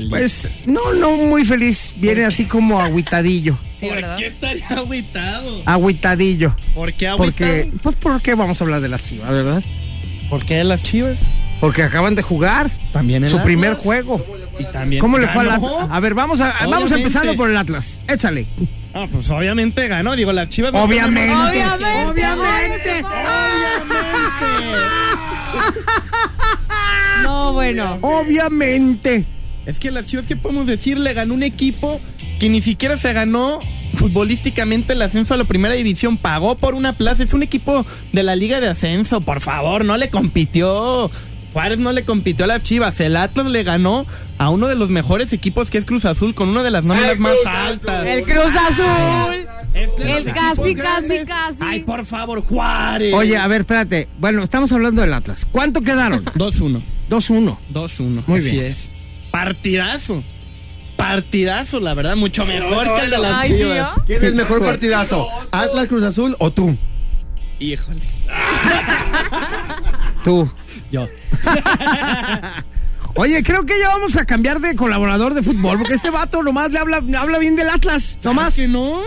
Pues 0.09 0.49
no, 0.67 0.93
no 0.93 1.13
muy 1.17 1.45
feliz. 1.45 1.95
Viene 1.97 2.25
así 2.25 2.45
como 2.47 2.81
agüitadillo. 2.81 3.59
Sí, 3.79 3.89
¿verdad? 3.89 4.11
¿Por 4.11 4.19
qué 4.19 4.27
estaría 4.27 4.67
agüitado? 4.69 5.63
Agüitadillo. 5.67 6.55
¿Por 6.75 6.93
qué 6.93 7.09
agüitado? 7.09 7.17
Porque, 7.17 7.73
pues, 7.83 7.97
¿por 7.97 8.23
qué 8.23 8.35
vamos 8.35 8.61
a 8.61 8.65
hablar 8.65 8.81
de 8.81 8.89
las 8.89 9.03
chivas, 9.03 9.31
verdad? 9.31 9.63
¿Por 10.29 10.45
qué 10.45 10.63
las 10.65 10.83
chivas? 10.83 11.19
Porque 11.61 11.83
acaban 11.83 12.15
de 12.15 12.23
jugar 12.23 12.71
También 12.93 13.25
el 13.25 13.31
su 13.31 13.37
Atlas. 13.37 13.45
primer 13.47 13.75
juego. 13.75 14.25
Y 14.59 14.65
también 14.65 15.01
¿Cómo 15.01 15.19
le 15.19 15.27
fue 15.27 15.43
al. 15.43 15.51
Atlas? 15.51 15.73
A 15.91 16.01
ver, 16.01 16.15
vamos, 16.15 16.41
a, 16.41 16.53
vamos 16.53 16.67
Obviamente. 16.69 16.95
empezando 16.97 17.37
por 17.37 17.51
el 17.51 17.57
Atlas. 17.57 17.99
Échale. 18.09 18.47
Ah, 18.95 19.07
pues 19.11 19.29
obviamente 19.31 19.87
ganó. 19.89 20.17
Digo, 20.17 20.33
las 20.33 20.49
chivas. 20.51 20.73
no 20.73 20.83
Obviamente. 20.85 21.33
tenemos- 21.33 22.11
Obviamente. 22.11 23.03
No, 27.23 27.53
bueno. 27.53 27.99
Obviamente. 28.03 29.25
Es 29.67 29.79
que 29.79 29.91
las 29.91 30.07
chivas, 30.07 30.27
¿qué 30.27 30.37
podemos 30.37 30.67
decir? 30.67 30.99
Le 30.99 31.13
ganó 31.13 31.35
un 31.35 31.43
equipo 31.43 32.01
que 32.39 32.49
ni 32.49 32.61
siquiera 32.61 32.97
se 32.97 33.13
ganó 33.13 33.61
futbolísticamente 33.95 34.95
el 34.95 35.03
ascenso 35.03 35.35
a 35.35 35.37
la 35.37 35.45
primera 35.45 35.75
división. 35.75 36.17
Pagó 36.17 36.55
por 36.57 36.75
una 36.75 36.95
plaza. 36.95 37.23
Es 37.23 37.35
un 37.35 37.43
equipo 37.43 37.85
de 38.13 38.23
la 38.23 38.37
liga 38.37 38.61
de 38.61 38.69
ascenso. 38.69 39.21
Por 39.21 39.41
favor, 39.41 39.85
no 39.85 39.97
le 39.97 40.09
compitió. 40.11 41.11
Juárez 41.53 41.79
no 41.79 41.93
le 41.93 42.05
compitió 42.05 42.45
a 42.45 42.49
las 42.49 42.63
chivas. 42.63 42.99
El 43.01 43.17
Atlas 43.17 43.47
le 43.47 43.63
ganó 43.63 44.07
a 44.39 44.51
uno 44.51 44.69
de 44.69 44.77
los 44.77 44.89
mejores 44.89 45.33
equipos 45.33 45.69
que 45.71 45.79
es 45.79 45.85
Cruz 45.85 46.05
Azul 46.05 46.35
con 46.35 46.49
una 46.49 46.63
de 46.63 46.71
las 46.71 46.85
nóminas 46.85 47.19
más 47.19 47.35
altas. 47.47 48.07
El 48.07 48.23
Cruz 48.25 48.55
Azul. 48.57 49.47
Es 49.75 49.97
de 49.97 50.05
los 50.05 50.27
El 50.27 50.33
casi, 50.33 50.75
casi, 50.75 51.25
casi. 51.27 51.57
Ay, 51.61 51.81
por 51.81 52.05
favor, 52.05 52.41
Juárez. 52.43 53.13
Oye, 53.15 53.37
a 53.37 53.47
ver, 53.47 53.63
espérate. 53.63 54.09
Bueno, 54.19 54.43
estamos 54.43 54.73
hablando 54.73 55.01
del 55.03 55.13
Atlas. 55.13 55.47
¿Cuánto 55.51 55.81
quedaron? 55.81 56.25
2-1. 56.25 56.81
2-1. 57.11 57.57
2-1. 57.73 58.23
Muy 58.27 58.39
Así 58.41 58.51
bien. 58.53 58.65
es. 58.67 58.89
Partidazo. 59.31 60.23
Partidazo, 60.97 61.81
la 61.81 61.95
verdad, 61.95 62.17
mucho 62.17 62.45
mejor 62.45 62.95
que 62.97 63.05
el 63.05 63.11
de 63.11 63.19
las 63.19 63.35
Ay, 63.35 63.51
¿sí, 63.51 63.57
chivas. 63.57 63.91
¿Quién 64.07 64.25
es 64.25 64.35
mejor 64.35 64.65
partidazo? 64.65 65.27
¿Atlas 65.51 65.89
Cruz 65.89 66.03
Azul 66.03 66.37
o 66.39 66.51
tú? 66.51 66.77
Híjole. 67.59 68.01
Tú. 70.25 70.51
Yo. 70.91 71.09
Oye, 73.15 73.43
creo 73.43 73.67
que 73.67 73.79
ya 73.79 73.89
vamos 73.89 74.17
a 74.17 74.25
cambiar 74.25 74.61
de 74.61 74.77
colaborador 74.77 75.35
de 75.35 75.43
fútbol, 75.43 75.79
porque 75.79 75.95
este 75.95 76.11
vato 76.11 76.43
nomás 76.43 76.71
le 76.71 76.79
habla, 76.79 77.03
habla 77.19 77.39
bien 77.39 77.57
del 77.57 77.69
Atlas. 77.69 78.19
Nomás. 78.23 78.55
que 78.55 78.69
no? 78.69 79.03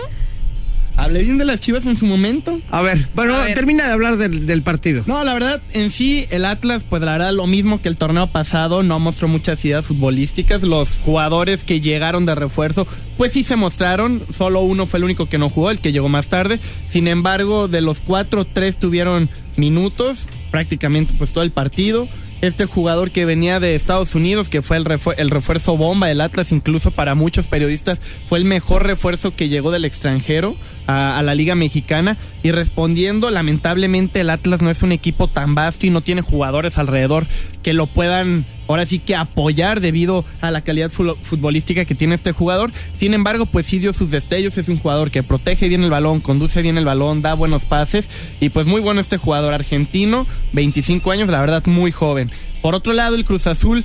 Hablé 0.96 1.22
bien 1.22 1.38
de 1.38 1.44
las 1.44 1.58
chivas 1.60 1.86
en 1.86 1.96
su 1.96 2.06
momento. 2.06 2.60
A 2.70 2.80
ver, 2.80 3.08
bueno, 3.14 3.34
A 3.34 3.44
ver. 3.46 3.54
termina 3.54 3.86
de 3.86 3.92
hablar 3.92 4.16
del, 4.16 4.46
del 4.46 4.62
partido. 4.62 5.02
No, 5.06 5.22
la 5.24 5.34
verdad, 5.34 5.60
en 5.72 5.90
sí, 5.90 6.26
el 6.30 6.44
Atlas, 6.44 6.84
pues 6.88 7.02
la 7.02 7.12
verdad, 7.12 7.32
lo 7.32 7.46
mismo 7.46 7.82
que 7.82 7.88
el 7.88 7.96
torneo 7.96 8.28
pasado, 8.28 8.82
no 8.82 9.00
mostró 9.00 9.26
muchas 9.26 9.64
ideas 9.64 9.84
futbolísticas. 9.84 10.62
Los 10.62 10.90
jugadores 11.04 11.64
que 11.64 11.80
llegaron 11.80 12.26
de 12.26 12.34
refuerzo, 12.36 12.86
pues 13.16 13.32
sí 13.32 13.42
se 13.42 13.56
mostraron. 13.56 14.22
Solo 14.32 14.60
uno 14.60 14.86
fue 14.86 14.98
el 14.98 15.04
único 15.04 15.26
que 15.28 15.38
no 15.38 15.50
jugó, 15.50 15.70
el 15.70 15.80
que 15.80 15.92
llegó 15.92 16.08
más 16.08 16.28
tarde. 16.28 16.58
Sin 16.88 17.08
embargo, 17.08 17.66
de 17.68 17.80
los 17.80 18.00
cuatro, 18.00 18.44
tres 18.44 18.78
tuvieron 18.78 19.28
minutos, 19.56 20.28
prácticamente 20.50 21.12
pues 21.18 21.32
todo 21.32 21.42
el 21.44 21.50
partido. 21.50 22.08
Este 22.40 22.66
jugador 22.66 23.10
que 23.10 23.24
venía 23.24 23.60
de 23.60 23.74
Estados 23.74 24.14
Unidos, 24.14 24.48
que 24.48 24.60
fue 24.60 24.76
el, 24.76 24.86
el 25.16 25.30
refuerzo 25.30 25.76
bomba 25.76 26.08
del 26.08 26.20
Atlas, 26.20 26.52
incluso 26.52 26.90
para 26.90 27.14
muchos 27.14 27.46
periodistas, 27.46 27.98
fue 28.28 28.38
el 28.38 28.44
mejor 28.44 28.86
refuerzo 28.86 29.34
que 29.34 29.48
llegó 29.48 29.70
del 29.70 29.84
extranjero 29.84 30.54
a 30.86 31.22
la 31.22 31.34
Liga 31.34 31.54
Mexicana. 31.54 32.16
Y 32.42 32.50
respondiendo, 32.50 33.30
lamentablemente 33.30 34.20
el 34.20 34.30
Atlas 34.30 34.60
no 34.60 34.70
es 34.70 34.82
un 34.82 34.92
equipo 34.92 35.28
tan 35.28 35.54
vasto 35.54 35.86
y 35.86 35.90
no 35.90 36.02
tiene 36.02 36.20
jugadores 36.20 36.76
alrededor 36.76 37.26
que 37.62 37.72
lo 37.72 37.86
puedan 37.86 38.44
ahora 38.68 38.86
sí 38.86 38.98
que 38.98 39.14
apoyar 39.16 39.80
debido 39.80 40.24
a 40.40 40.50
la 40.50 40.60
calidad 40.62 40.90
fu- 40.90 41.16
futbolística 41.22 41.84
que 41.84 41.94
tiene 41.94 42.14
este 42.14 42.32
jugador. 42.32 42.70
Sin 42.98 43.14
embargo, 43.14 43.46
pues 43.46 43.66
sí 43.66 43.78
dio 43.78 43.92
sus 43.92 44.10
destellos, 44.10 44.56
es 44.58 44.68
un 44.68 44.78
jugador 44.78 45.10
que 45.10 45.22
protege 45.22 45.68
bien 45.68 45.82
el 45.84 45.90
balón, 45.90 46.20
conduce 46.20 46.62
bien 46.62 46.78
el 46.78 46.84
balón, 46.84 47.22
da 47.22 47.34
buenos 47.34 47.64
pases 47.64 48.06
y 48.40 48.48
pues 48.50 48.66
muy 48.66 48.80
bueno 48.80 49.00
este 49.00 49.16
jugador 49.16 49.54
argentino, 49.54 50.26
25 50.52 51.10
años, 51.10 51.28
la 51.28 51.40
verdad 51.40 51.62
muy 51.66 51.90
joven. 51.92 52.30
Por 52.62 52.74
otro 52.74 52.92
lado, 52.92 53.16
el 53.16 53.24
Cruz 53.24 53.46
Azul 53.46 53.84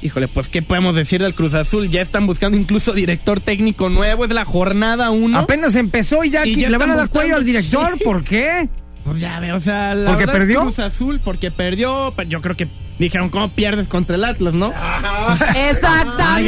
Híjole, 0.00 0.28
pues 0.28 0.48
qué 0.48 0.62
podemos 0.62 0.94
decir 0.94 1.20
del 1.20 1.34
Cruz 1.34 1.54
Azul, 1.54 1.90
ya 1.90 2.00
están 2.02 2.24
buscando 2.24 2.56
incluso 2.56 2.92
director 2.92 3.40
técnico 3.40 3.88
nuevo, 3.88 4.24
es 4.24 4.30
la 4.30 4.44
jornada 4.44 5.10
1. 5.10 5.36
Apenas 5.36 5.74
empezó 5.74 6.22
y 6.22 6.30
ya, 6.30 6.46
Y 6.46 6.54
ya 6.54 6.68
le 6.68 6.78
van 6.78 6.92
a 6.92 6.94
dar 6.94 7.08
cuello 7.10 7.34
al 7.34 7.44
director. 7.44 7.98
¿Por 8.04 8.22
qué? 8.22 8.68
Pues 9.08 9.20
ya 9.20 9.40
ve, 9.40 9.52
o 9.52 9.60
sea, 9.60 9.94
la 9.94 10.10
¿Porque 10.10 10.26
verdad, 10.26 10.38
perdió? 10.40 10.60
Cruz 10.62 10.78
Azul, 10.78 11.20
porque 11.22 11.50
perdió, 11.50 12.12
pero 12.16 12.28
yo 12.28 12.40
creo 12.42 12.56
que 12.56 12.68
dijeron, 12.98 13.28
¿cómo 13.30 13.48
pierdes 13.48 13.86
contra 13.88 14.16
el 14.16 14.24
Atlas, 14.24 14.54
no? 14.54 14.72
Exactamente. 15.56 16.22
Ah, 16.22 16.40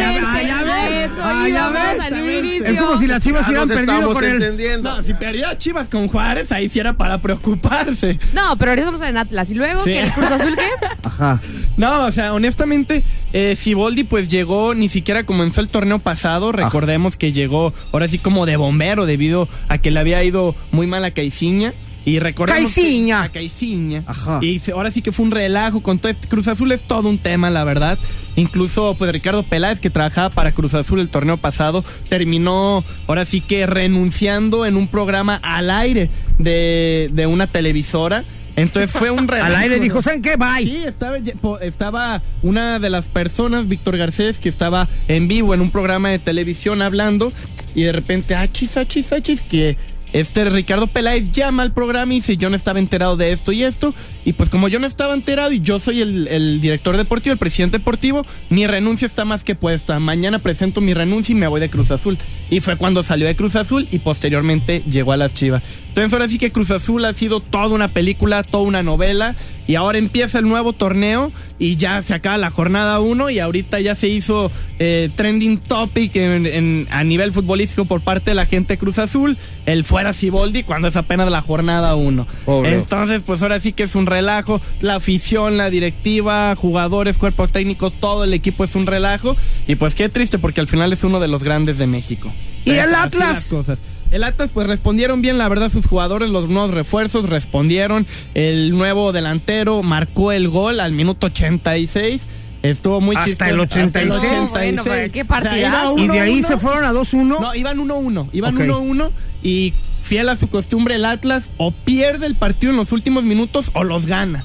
ya- 0.43 0.43
ya 0.47 0.63
ves, 0.63 1.11
Eso 1.13 1.21
ah, 1.23 1.49
ya 1.49 1.69
ves. 1.71 2.01
al 2.01 2.31
inicio. 2.31 2.67
Es 2.67 2.77
como 2.81 2.99
si 2.99 3.07
las 3.07 3.23
chivas 3.23 3.47
hubieran 3.49 3.69
perdido 3.69 4.13
con 4.13 4.25
el. 4.25 4.31
entendiendo. 4.35 4.97
No, 4.97 5.03
si 5.03 5.15
perdía 5.15 5.57
Chivas 5.59 5.89
con 5.89 6.09
Juárez, 6.09 6.51
ahí 6.53 6.69
sí 6.69 6.79
era 6.81 6.95
para 6.95 7.19
preocuparse. 7.19 8.19
No, 8.35 8.57
pero 8.57 8.73
ahorita 8.73 8.89
estamos 8.89 9.09
en 9.09 9.17
Atlas. 9.17 9.51
¿Y 9.51 9.55
luego 9.55 9.81
Sí. 9.83 9.93
que 9.93 10.01
el 10.01 10.11
Cruz 10.11 10.31
Azul 10.31 10.55
qué? 10.57 10.87
Ajá. 11.03 11.41
No, 11.77 12.05
o 12.07 12.13
sea, 12.13 12.35
honestamente, 12.35 13.03
eh, 13.33 13.57
Siboldi 13.57 14.05
pues 14.05 14.29
llegó, 14.29 14.75
ni 14.75 14.89
siquiera 14.89 15.25
comenzó 15.25 15.61
el 15.61 15.69
torneo 15.69 15.99
pasado, 15.99 16.53
recordemos 16.53 17.17
que 17.17 17.33
llegó 17.33 17.73
ahora 17.93 18.09
sí 18.09 18.19
como 18.19 18.47
de 18.47 18.57
bombero 18.57 19.07
debido 19.07 19.49
a 19.69 19.79
que 19.79 19.91
le 19.91 20.01
había 20.01 20.23
ido 20.25 20.55
muy 20.73 20.87
mal 20.87 21.05
a 21.05 21.11
Caiciña. 21.13 21.73
Y 22.05 22.19
recordemos 22.19 22.73
que- 22.75 22.81
Caiciña. 22.81 23.23
a 23.25 23.29
Caiciña. 23.29 24.03
Ajá. 24.07 24.39
Y 24.43 24.61
ahora 24.73 24.91
sí 24.91 25.03
que 25.03 25.13
fue 25.13 25.27
un 25.27 25.31
relajo 25.33 25.83
con 25.83 25.99
todo 25.99 26.11
este 26.11 26.29
Cruz 26.29 26.49
Azul 26.49 26.73
es 26.73 26.83
todo 26.83 27.09
un 27.09 27.19
tema, 27.19 27.51
la 27.51 27.65
verdad. 27.65 27.99
Incluso 28.37 28.95
pues 28.99 29.13
Ricardo 29.13 29.43
Peláez 29.43 29.81
que 29.81 29.91
trabajaba 29.91 30.31
para 30.31 30.53
Cruz 30.53 30.73
Azul 30.75 31.01
el 31.01 31.09
torneo 31.11 31.37
pasado 31.37 31.85
terminó 32.09 32.85
ahora 33.07 33.25
sí 33.25 33.41
que 33.41 33.67
renunciando 33.67 34.65
en 34.67 34.77
un 34.77 34.89
programa 34.89 35.41
al 35.43 35.71
aire 35.71 36.09
de, 36.39 37.11
de 37.13 37.27
una 37.27 37.47
televisora. 37.47 38.25
Entonces 38.57 38.91
fue 38.91 39.11
un 39.11 39.29
relajo. 39.29 39.47
Al 39.55 39.57
aire 39.57 39.79
dijo, 39.79 40.01
¿saben 40.03 40.23
qué? 40.23 40.37
Bye. 40.37 40.65
Sí, 40.65 40.77
estaba, 40.87 41.19
estaba 41.61 42.23
una 42.43 42.79
de 42.79 42.91
las 42.91 43.07
personas, 43.09 43.69
Víctor 43.69 43.97
Garcés, 43.97 44.39
que 44.39 44.49
estaba 44.49 44.89
en 45.09 45.29
vivo 45.29 45.55
en 45.55 45.61
un 45.61 45.71
programa 45.71 46.09
de 46.11 46.19
televisión 46.19 46.83
hablando 46.83 47.33
y 47.75 47.83
de 47.83 47.93
repente, 47.93 48.35
achis, 48.35 48.77
achis, 48.77 49.13
achis, 49.13 49.43
que 49.43 49.77
este 50.13 50.45
Ricardo 50.51 50.87
Peláez 50.87 51.31
llama 51.33 51.63
al 51.63 51.73
programa 51.73 52.13
y 52.13 52.17
dice, 52.17 52.37
yo 52.37 52.51
no 52.51 52.57
estaba 52.57 52.79
enterado 52.79 53.17
de 53.17 53.33
esto 53.33 53.53
y 53.53 53.63
esto, 53.63 53.95
y 54.25 54.33
pues 54.33 54.51
como 54.51 54.69
yo 54.69 54.79
no 54.79 54.87
estaba 54.87 55.15
enterado 55.15 55.53
y 55.53 55.61
yo 55.61 55.79
soy 55.79 56.03
el, 56.03 56.29
el 56.29 56.61
director 56.61 56.97
deportivo, 56.97 57.33
el 57.33 57.39
presidente 57.39 57.79
deportivo, 57.79 58.27
mi 58.49 58.67
renuncia 58.67 59.07
está 59.07 59.25
más 59.25 59.45
que 59.45 59.55
puesta. 59.55 59.99
Mañana 60.01 60.39
presento 60.39 60.81
mi 60.81 60.95
renuncia 60.95 61.33
y 61.33 61.37
me 61.37 61.47
voy 61.47 61.61
de 61.61 61.69
Cruz 61.69 61.91
Azul. 61.91 62.19
Y 62.51 62.61
fue 62.61 62.77
cuando 62.77 63.03
salió 63.03 63.27
de 63.27 63.37
Cruz 63.37 63.55
Azul 63.57 63.87
y 63.93 64.01
posteriormente 64.01 64.83
llegó 64.91 65.13
a 65.13 65.17
las 65.17 65.35
Chivas. 65.35 65.63
Entonces 65.89 66.13
ahora 66.13 66.29
sí 66.29 66.39
que 66.39 66.51
Cruz 66.51 66.71
Azul 66.71 67.05
ha 67.05 67.15
sido 67.15 67.41
toda 67.41 67.69
una 67.69 67.89
película, 67.89 68.43
toda 68.43 68.65
una 68.65 68.83
novela. 68.83 69.35
Y 69.67 69.77
ahora 69.77 69.99
empieza 69.99 70.39
el 70.41 70.47
nuevo 70.49 70.73
torneo 70.73 71.31
y 71.61 71.77
ya 71.77 72.03
se 72.03 72.13
acaba 72.13 72.37
la 72.39 72.51
jornada 72.51 72.99
1 72.99 73.31
y 73.31 73.39
ahorita 73.39 73.79
ya 73.79 73.95
se 73.95 74.09
hizo 74.09 74.51
eh, 74.81 75.11
trending 75.15 75.59
topic 75.59 76.17
en- 76.17 76.47
en- 76.47 76.89
a 76.91 77.05
nivel 77.05 77.33
futbolístico 77.33 77.85
por 77.85 78.01
parte 78.01 78.33
de 78.33 78.35
la 78.35 78.47
gente 78.47 78.73
de 78.75 78.79
Cruz 78.79 78.99
Azul, 78.99 79.37
el 79.67 79.85
fuera 79.85 80.13
Siboldi 80.13 80.65
cuando 80.65 80.89
es 80.89 80.97
apenas 80.97 81.31
la 81.31 81.41
jornada 81.43 81.95
1. 81.95 82.27
Pobre. 82.47 82.75
Entonces 82.75 83.23
pues 83.25 83.43
ahora 83.43 83.61
sí 83.61 83.73
que 83.73 83.85
es 83.85 83.95
un 83.95 84.07
relajo, 84.07 84.61
la 84.81 84.97
afición, 84.97 85.57
la 85.57 85.71
directiva, 85.71 86.57
jugadores, 86.57 87.17
cuerpo 87.17 87.47
técnico, 87.47 87.91
todo 87.93 88.25
el 88.25 88.35
equipo 88.35 88.65
es 88.65 88.75
un 88.75 88.87
relajo 88.87 89.37
y 89.69 89.77
pues 89.77 89.95
qué 89.95 90.09
triste 90.09 90.39
porque 90.41 90.61
al 90.61 90.67
final 90.67 90.93
es 90.93 91.05
uno 91.05 91.21
de 91.21 91.29
los 91.29 91.45
grandes 91.45 91.79
de 91.79 91.87
México. 91.87 92.33
¿Y 92.65 92.71
el 92.73 92.95
Atlas? 92.95 93.35
las 93.35 93.49
cosas. 93.49 93.79
El 94.11 94.25
Atlas 94.25 94.51
pues 94.53 94.67
respondieron 94.67 95.23
bien, 95.23 95.39
la 95.39 95.49
verdad 95.49 95.71
sus 95.71 95.87
jugadores, 95.87 96.31
los 96.31 96.49
nuevos 96.49 96.73
refuerzos 96.73 97.29
respondieron. 97.29 98.07
El 98.35 98.71
nuevo 98.77 99.13
delantero 99.13 99.83
marcó 99.83 100.33
el 100.33 100.49
gol 100.49 100.81
al 100.81 100.93
minuto 100.93 101.27
86. 101.27 102.27
Estuvo 102.63 103.01
muy 103.01 103.17
Hasta 103.17 103.29
chistoso. 103.29 103.51
el 103.51 103.61
86. 103.61 104.51
Bueno, 104.53 104.83
pero 104.85 105.13
qué 105.13 105.23
O 105.23 105.25
sea, 105.25 105.25
partidazo. 105.25 105.99
Y 105.99 106.09
de 106.09 106.21
ahí 106.21 106.41
1-1. 106.41 106.47
se 106.47 106.57
fueron 106.59 106.85
a 106.85 106.93
2-1. 106.93 107.41
No, 107.41 107.55
iban 107.55 107.79
1-1. 107.79 108.29
Iban 108.33 108.55
Ok. 108.57 108.63
1-1 108.65 109.11
y 109.43 109.73
fiel 110.03 110.29
a 110.29 110.37
su 110.37 110.49
costumbre 110.49 110.97
el 110.97 111.05
Atlas 111.05 111.45
o 111.57 111.71
pierde 111.71 112.27
el 112.27 112.35
partido 112.35 112.73
en 112.73 112.77
los 112.79 112.91
últimos 112.93 113.23
minutos 113.25 113.71
o 113.75 113.85
los 113.85 114.07
gana. 114.07 114.45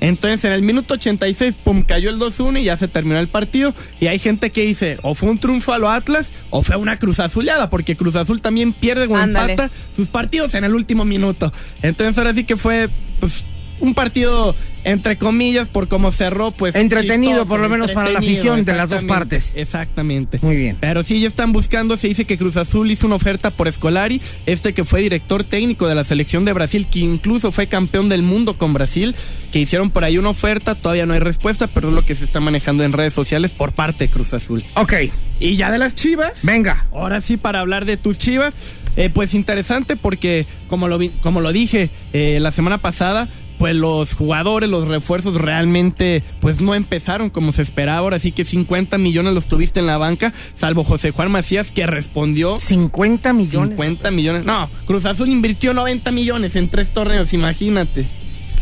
Entonces 0.00 0.44
en 0.44 0.52
el 0.52 0.62
minuto 0.62 0.94
86, 0.94 1.54
pum, 1.62 1.82
cayó 1.82 2.10
el 2.10 2.18
2-1 2.18 2.60
y 2.60 2.64
ya 2.64 2.76
se 2.76 2.88
terminó 2.88 3.18
el 3.18 3.28
partido. 3.28 3.74
Y 4.00 4.06
hay 4.06 4.18
gente 4.18 4.50
que 4.50 4.62
dice, 4.62 4.98
o 5.02 5.14
fue 5.14 5.30
un 5.30 5.38
triunfo 5.38 5.72
a 5.72 5.78
los 5.78 5.90
Atlas, 5.90 6.28
o 6.50 6.62
fue 6.62 6.76
una 6.76 6.96
cruz 6.96 7.20
azuleada, 7.20 7.70
porque 7.70 7.96
Cruz 7.96 8.16
Azul 8.16 8.40
también 8.40 8.72
pierde 8.72 9.06
o 9.06 9.18
empata 9.18 9.70
sus 9.94 10.08
partidos 10.08 10.54
en 10.54 10.64
el 10.64 10.74
último 10.74 11.04
minuto. 11.04 11.52
Entonces 11.82 12.16
ahora 12.18 12.34
sí 12.34 12.44
que 12.44 12.56
fue, 12.56 12.88
pues, 13.20 13.44
un 13.80 13.94
partido, 13.94 14.54
entre 14.84 15.16
comillas, 15.18 15.68
por 15.68 15.88
cómo 15.88 16.12
cerró, 16.12 16.50
pues... 16.52 16.74
Entretenido, 16.74 17.32
chistoso, 17.32 17.48
por 17.48 17.60
lo 17.60 17.68
menos 17.68 17.90
para 17.92 18.10
la 18.10 18.18
afición 18.20 18.64
de 18.64 18.72
las 18.74 18.88
dos 18.88 19.04
partes. 19.04 19.52
Exactamente. 19.56 20.38
Muy 20.42 20.56
bien. 20.56 20.76
Pero 20.80 21.02
sí, 21.02 21.20
ya 21.20 21.28
están 21.28 21.52
buscando, 21.52 21.96
se 21.96 22.08
dice 22.08 22.24
que 22.24 22.36
Cruz 22.38 22.56
Azul 22.56 22.90
hizo 22.90 23.06
una 23.06 23.16
oferta 23.16 23.50
por 23.50 23.68
Escolari, 23.68 24.20
este 24.46 24.72
que 24.74 24.84
fue 24.84 25.00
director 25.02 25.44
técnico 25.44 25.88
de 25.88 25.94
la 25.94 26.04
selección 26.04 26.44
de 26.44 26.52
Brasil, 26.52 26.86
que 26.90 27.00
incluso 27.00 27.52
fue 27.52 27.66
campeón 27.66 28.08
del 28.08 28.22
mundo 28.22 28.56
con 28.56 28.72
Brasil, 28.72 29.14
que 29.52 29.58
hicieron 29.60 29.90
por 29.90 30.04
ahí 30.04 30.18
una 30.18 30.28
oferta, 30.30 30.74
todavía 30.74 31.06
no 31.06 31.14
hay 31.14 31.20
respuesta, 31.20 31.66
pero 31.66 31.88
es 31.88 31.94
lo 31.94 32.04
que 32.04 32.14
se 32.14 32.24
está 32.24 32.40
manejando 32.40 32.84
en 32.84 32.92
redes 32.92 33.14
sociales 33.14 33.52
por 33.52 33.72
parte 33.72 34.06
de 34.06 34.10
Cruz 34.12 34.32
Azul. 34.34 34.62
Ok, 34.74 34.92
Y 35.40 35.56
ya 35.56 35.70
de 35.70 35.78
las 35.78 35.94
Chivas, 35.94 36.40
venga. 36.42 36.86
ahora 36.92 37.20
sí 37.20 37.36
para 37.36 37.60
hablar 37.60 37.84
de 37.86 37.96
tus 37.96 38.18
Chivas, 38.18 38.52
eh, 38.96 39.08
pues 39.08 39.34
interesante 39.34 39.96
porque 39.96 40.46
como 40.68 40.88
lo, 40.88 40.98
vi- 40.98 41.12
como 41.22 41.40
lo 41.40 41.52
dije 41.52 41.90
eh, 42.12 42.38
la 42.40 42.50
semana 42.52 42.78
pasada, 42.78 43.28
pues 43.60 43.76
los 43.76 44.14
jugadores, 44.14 44.68
los 44.68 44.88
refuerzos 44.88 45.34
realmente 45.34 46.24
pues 46.40 46.60
no 46.60 46.74
empezaron 46.74 47.28
como 47.30 47.52
se 47.52 47.60
esperaba, 47.62 47.98
ahora 47.98 48.18
sí 48.18 48.32
que 48.32 48.44
50 48.44 48.96
millones 48.98 49.34
los 49.34 49.46
tuviste 49.46 49.78
en 49.80 49.86
la 49.86 49.98
banca, 49.98 50.32
salvo 50.56 50.82
José 50.82 51.10
Juan 51.12 51.30
Macías 51.30 51.70
que 51.70 51.86
respondió 51.86 52.58
50 52.58 53.32
millones. 53.34 53.68
50 53.76 54.10
millones. 54.10 54.44
No, 54.46 54.68
Cruz 54.86 55.04
Azul 55.04 55.28
invirtió 55.28 55.74
90 55.74 56.10
millones 56.10 56.56
en 56.56 56.68
tres 56.70 56.92
torneos, 56.92 57.32
imagínate. 57.34 58.08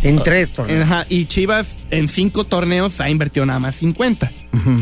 En 0.02 0.20
tres 0.22 0.52
torneos. 0.52 0.82
Ajá, 0.84 1.06
y 1.08 1.26
Chivas 1.26 1.68
en 1.90 2.08
cinco 2.08 2.42
torneos 2.44 3.00
ha 3.00 3.08
invertido 3.08 3.46
nada 3.46 3.60
más 3.60 3.76
50. 3.76 4.30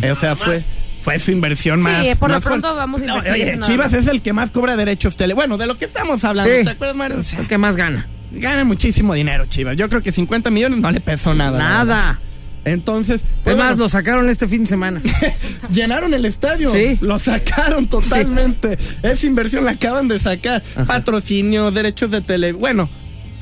Eh, 0.02 0.10
O 0.12 0.16
sea, 0.16 0.34
fue, 0.34 0.62
fue 1.02 1.18
su 1.18 1.30
inversión 1.30 1.78
Sí, 1.80 1.84
más. 1.84 2.16
por 2.18 2.30
lo 2.30 2.40
pronto 2.40 2.68
fuerte. 2.68 2.78
vamos 2.78 3.02
a 3.02 3.04
No, 3.06 3.16
invertir 3.18 3.32
oye, 3.54 3.60
Chivas 3.60 3.92
más. 3.92 4.00
es 4.00 4.06
el 4.08 4.22
que 4.22 4.32
más 4.32 4.50
cobra 4.50 4.76
derechos 4.76 5.16
tele. 5.16 5.34
Bueno, 5.34 5.56
de 5.58 5.66
lo 5.66 5.76
que 5.76 5.84
estamos 5.84 6.24
hablando. 6.24 6.50
Sí. 6.54 6.64
¿Te 6.64 6.70
acuerdas, 6.70 6.96
Mario? 6.96 7.18
O 7.20 7.22
sea, 7.22 7.40
¿Qué 7.46 7.58
más 7.58 7.76
gana? 7.76 8.06
Gana 8.32 8.64
muchísimo 8.64 9.14
dinero, 9.14 9.46
Chivas. 9.46 9.76
Yo 9.76 9.88
creo 9.88 10.02
que 10.02 10.12
50 10.12 10.50
millones 10.50 10.78
no 10.80 10.90
le 10.90 11.00
pesó 11.00 11.34
nada. 11.34 11.58
Nada. 11.58 12.18
Entonces, 12.64 13.20
pues, 13.44 13.54
Es 13.54 13.58
más, 13.58 13.68
bueno, 13.70 13.84
lo 13.84 13.88
sacaron 13.88 14.28
este 14.28 14.48
fin 14.48 14.64
de 14.64 14.68
semana. 14.68 15.00
llenaron 15.72 16.12
el 16.14 16.24
estadio. 16.24 16.72
Sí. 16.72 16.98
Lo 17.00 17.18
sacaron 17.18 17.86
totalmente. 17.86 18.76
Esa 19.02 19.26
inversión 19.26 19.64
la 19.64 19.72
acaban 19.72 20.08
de 20.08 20.18
sacar. 20.18 20.62
Patrocinio, 20.86 21.70
derechos 21.70 22.10
de 22.10 22.22
tele. 22.22 22.52
Bueno, 22.52 22.88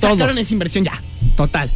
Todo. 0.00 0.12
sacaron 0.12 0.36
esa 0.38 0.52
inversión 0.52 0.84
ya. 0.84 1.00
Total. 1.36 1.70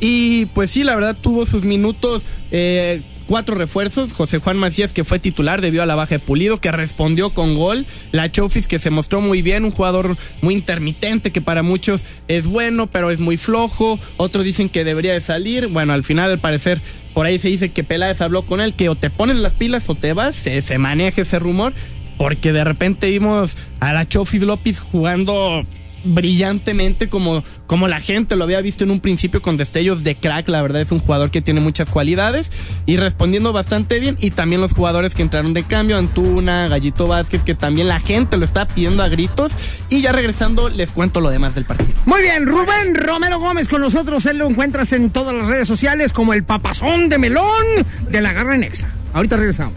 Y 0.00 0.46
pues 0.46 0.70
sí, 0.72 0.82
la 0.82 0.94
verdad 0.96 1.16
tuvo 1.20 1.46
sus 1.46 1.64
minutos. 1.64 2.22
eh, 2.50 3.02
Cuatro 3.28 3.56
refuerzos, 3.56 4.14
José 4.14 4.38
Juan 4.38 4.56
Macías 4.56 4.94
que 4.94 5.04
fue 5.04 5.18
titular 5.18 5.60
debido 5.60 5.82
a 5.82 5.86
la 5.86 5.94
baja 5.94 6.14
de 6.14 6.18
Pulido, 6.18 6.62
que 6.62 6.72
respondió 6.72 7.28
con 7.28 7.54
gol, 7.54 7.84
la 8.10 8.32
Chofis 8.32 8.66
que 8.66 8.78
se 8.78 8.88
mostró 8.88 9.20
muy 9.20 9.42
bien, 9.42 9.66
un 9.66 9.70
jugador 9.70 10.16
muy 10.40 10.54
intermitente 10.54 11.30
que 11.30 11.42
para 11.42 11.62
muchos 11.62 12.00
es 12.26 12.46
bueno, 12.46 12.86
pero 12.86 13.10
es 13.10 13.20
muy 13.20 13.36
flojo, 13.36 14.00
otros 14.16 14.46
dicen 14.46 14.70
que 14.70 14.82
debería 14.82 15.12
de 15.12 15.20
salir, 15.20 15.66
bueno, 15.66 15.92
al 15.92 16.04
final 16.04 16.30
al 16.30 16.38
parecer 16.38 16.80
por 17.12 17.26
ahí 17.26 17.38
se 17.38 17.48
dice 17.48 17.68
que 17.68 17.84
Peláez 17.84 18.22
habló 18.22 18.46
con 18.46 18.62
él, 18.62 18.72
que 18.72 18.88
o 18.88 18.94
te 18.94 19.10
pones 19.10 19.36
las 19.36 19.52
pilas 19.52 19.90
o 19.90 19.94
te 19.94 20.14
vas, 20.14 20.34
se, 20.34 20.62
se 20.62 20.78
maneja 20.78 21.20
ese 21.20 21.38
rumor, 21.38 21.74
porque 22.16 22.54
de 22.54 22.64
repente 22.64 23.10
vimos 23.10 23.58
a 23.80 23.92
la 23.92 24.08
Chofis 24.08 24.40
López 24.40 24.80
jugando 24.80 25.66
brillantemente 26.04 27.08
como, 27.08 27.44
como 27.66 27.88
la 27.88 28.00
gente 28.00 28.36
lo 28.36 28.44
había 28.44 28.60
visto 28.60 28.84
en 28.84 28.90
un 28.90 29.00
principio 29.00 29.42
con 29.42 29.56
destellos 29.56 30.02
de 30.02 30.14
crack, 30.14 30.48
la 30.48 30.62
verdad 30.62 30.82
es 30.82 30.90
un 30.90 30.98
jugador 30.98 31.30
que 31.30 31.42
tiene 31.42 31.60
muchas 31.60 31.88
cualidades 31.88 32.50
y 32.86 32.96
respondiendo 32.96 33.52
bastante 33.52 33.98
bien 33.98 34.16
y 34.20 34.30
también 34.30 34.60
los 34.60 34.72
jugadores 34.72 35.14
que 35.14 35.22
entraron 35.22 35.54
de 35.54 35.64
cambio, 35.64 35.98
Antuna, 35.98 36.68
Gallito 36.68 37.06
Vázquez, 37.06 37.42
que 37.42 37.54
también 37.54 37.88
la 37.88 38.00
gente 38.00 38.36
lo 38.36 38.44
está 38.44 38.66
pidiendo 38.66 39.02
a 39.02 39.08
gritos 39.08 39.52
y 39.88 40.00
ya 40.00 40.12
regresando 40.12 40.68
les 40.68 40.92
cuento 40.92 41.20
lo 41.20 41.30
demás 41.30 41.54
del 41.54 41.64
partido. 41.64 41.92
Muy 42.06 42.22
bien, 42.22 42.46
Rubén 42.46 42.94
Romero 42.94 43.38
Gómez 43.38 43.68
con 43.68 43.80
nosotros. 43.80 44.26
Él 44.26 44.38
lo 44.38 44.46
encuentras 44.46 44.92
en 44.92 45.10
todas 45.10 45.34
las 45.34 45.46
redes 45.46 45.68
sociales 45.68 46.12
como 46.12 46.32
el 46.32 46.44
papazón 46.44 47.08
de 47.08 47.18
melón 47.18 47.64
de 48.10 48.20
la 48.20 48.32
garra 48.32 48.56
Nexa. 48.56 48.88
Ahorita 49.12 49.36
regresamos. 49.36 49.74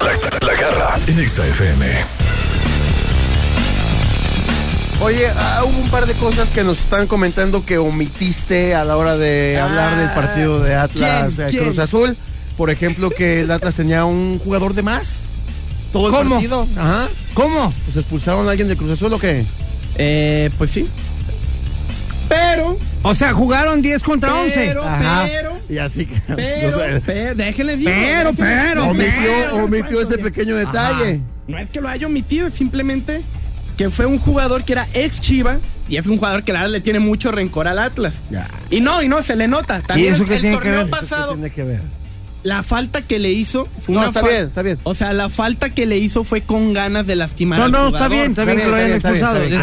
La, 0.00 0.46
la 0.46 0.60
garra 0.60 0.98
en 1.06 1.18
Exa 1.18 1.46
FM. 1.46 2.53
Oye, 5.00 5.26
ah, 5.36 5.62
hubo 5.66 5.76
un 5.82 5.90
par 5.90 6.06
de 6.06 6.14
cosas 6.14 6.48
que 6.50 6.64
nos 6.64 6.80
están 6.80 7.06
comentando 7.06 7.66
que 7.66 7.78
omitiste 7.78 8.74
a 8.74 8.84
la 8.84 8.96
hora 8.96 9.16
de 9.18 9.58
hablar 9.60 9.98
del 9.98 10.10
partido 10.10 10.60
de 10.62 10.74
Atlas 10.74 11.34
¿quién? 11.34 11.46
eh, 11.46 11.50
¿quién? 11.50 11.64
Cruz 11.64 11.78
Azul. 11.78 12.16
Por 12.56 12.70
ejemplo, 12.70 13.10
que 13.10 13.40
el 13.40 13.50
Atlas 13.50 13.74
tenía 13.74 14.04
un 14.04 14.38
jugador 14.38 14.72
de 14.74 14.82
más. 14.82 15.18
Todo 15.92 16.06
el 16.08 16.14
¿Cómo? 16.14 16.30
partido. 16.30 16.66
Ajá. 16.78 17.08
¿Cómo? 17.34 17.74
¿Pues 17.84 17.96
expulsaron 17.96 18.46
a 18.46 18.50
alguien 18.52 18.68
de 18.68 18.76
Cruz 18.76 18.92
Azul 18.92 19.12
o 19.12 19.18
qué? 19.18 19.44
Eh, 19.96 20.50
pues 20.56 20.70
sí. 20.70 20.88
Pero, 22.28 22.78
O 23.02 23.14
sea, 23.14 23.32
jugaron 23.32 23.82
10 23.82 24.02
contra 24.02 24.34
11. 24.34 24.54
pero, 24.56 24.84
Ajá. 24.84 25.24
pero, 25.26 25.58
Y 25.68 25.78
así 25.78 26.06
que. 26.06 26.18
pero, 26.34 26.70
no 26.78 26.78
sé, 26.78 27.02
pero, 27.04 27.34
déjenles 27.34 27.78
digo, 27.80 27.90
Pero, 27.92 28.32
pero, 28.32 28.88
omitió 28.88 29.12
pero, 29.22 29.64
omitió 29.64 30.00
ese 30.00 30.16
pequeño 30.18 30.56
detalle. 30.56 31.20
No 31.46 31.58
es 31.58 31.68
que 31.68 31.80
lo 31.80 31.88
haya 31.88 32.06
omitido, 32.06 32.46
es 32.46 32.54
simplemente 32.54 33.22
que 33.76 33.90
fue 33.90 34.06
un 34.06 34.18
jugador 34.18 34.64
que 34.64 34.72
era 34.74 34.86
ex 34.94 35.20
Chiva 35.20 35.58
y 35.88 35.96
es 35.96 36.06
un 36.06 36.16
jugador 36.18 36.44
que 36.44 36.52
la 36.52 36.60
verdad 36.60 36.72
le 36.72 36.80
tiene 36.80 37.00
mucho 37.00 37.30
rencor 37.32 37.68
al 37.68 37.78
Atlas. 37.78 38.20
Ya. 38.30 38.48
Y 38.70 38.80
no, 38.80 39.02
y 39.02 39.08
no, 39.08 39.22
se 39.22 39.36
le 39.36 39.48
nota. 39.48 39.80
También 39.80 40.14
eso 40.14 40.24
qué 40.24 40.36
el 40.36 40.40
tiene 40.40 40.56
que 40.58 40.62
torneo 40.62 40.78
ver? 40.78 40.86
¿Eso 40.88 40.94
qué 40.96 41.00
pasado, 41.02 41.32
tiene 41.34 41.50
que 41.50 41.62
ver? 41.64 41.80
la 42.44 42.62
falta 42.62 43.00
que 43.00 43.18
le 43.18 43.32
hizo 43.32 43.66
fue 43.78 43.94
No, 43.94 44.00
una 44.02 44.08
está 44.10 44.20
bien, 44.20 44.46
está 44.48 44.60
bien. 44.62 44.78
O 44.82 44.94
sea, 44.94 45.14
la 45.14 45.30
falta 45.30 45.70
que 45.70 45.86
le 45.86 45.96
hizo 45.96 46.24
fue 46.24 46.42
con 46.42 46.74
ganas 46.74 47.06
de 47.06 47.16
lastimar 47.16 47.58
No, 47.58 47.64
al 47.64 47.72
no, 47.72 47.86
jugador. 47.86 47.96
está 48.02 48.08
bien, 48.14 48.30
está 48.32 48.44
bien 48.44 48.58
que 48.58 48.66
lo 48.68 48.76
hayan 48.76 48.92
expulsado. 48.92 49.42
Ese 49.42 49.54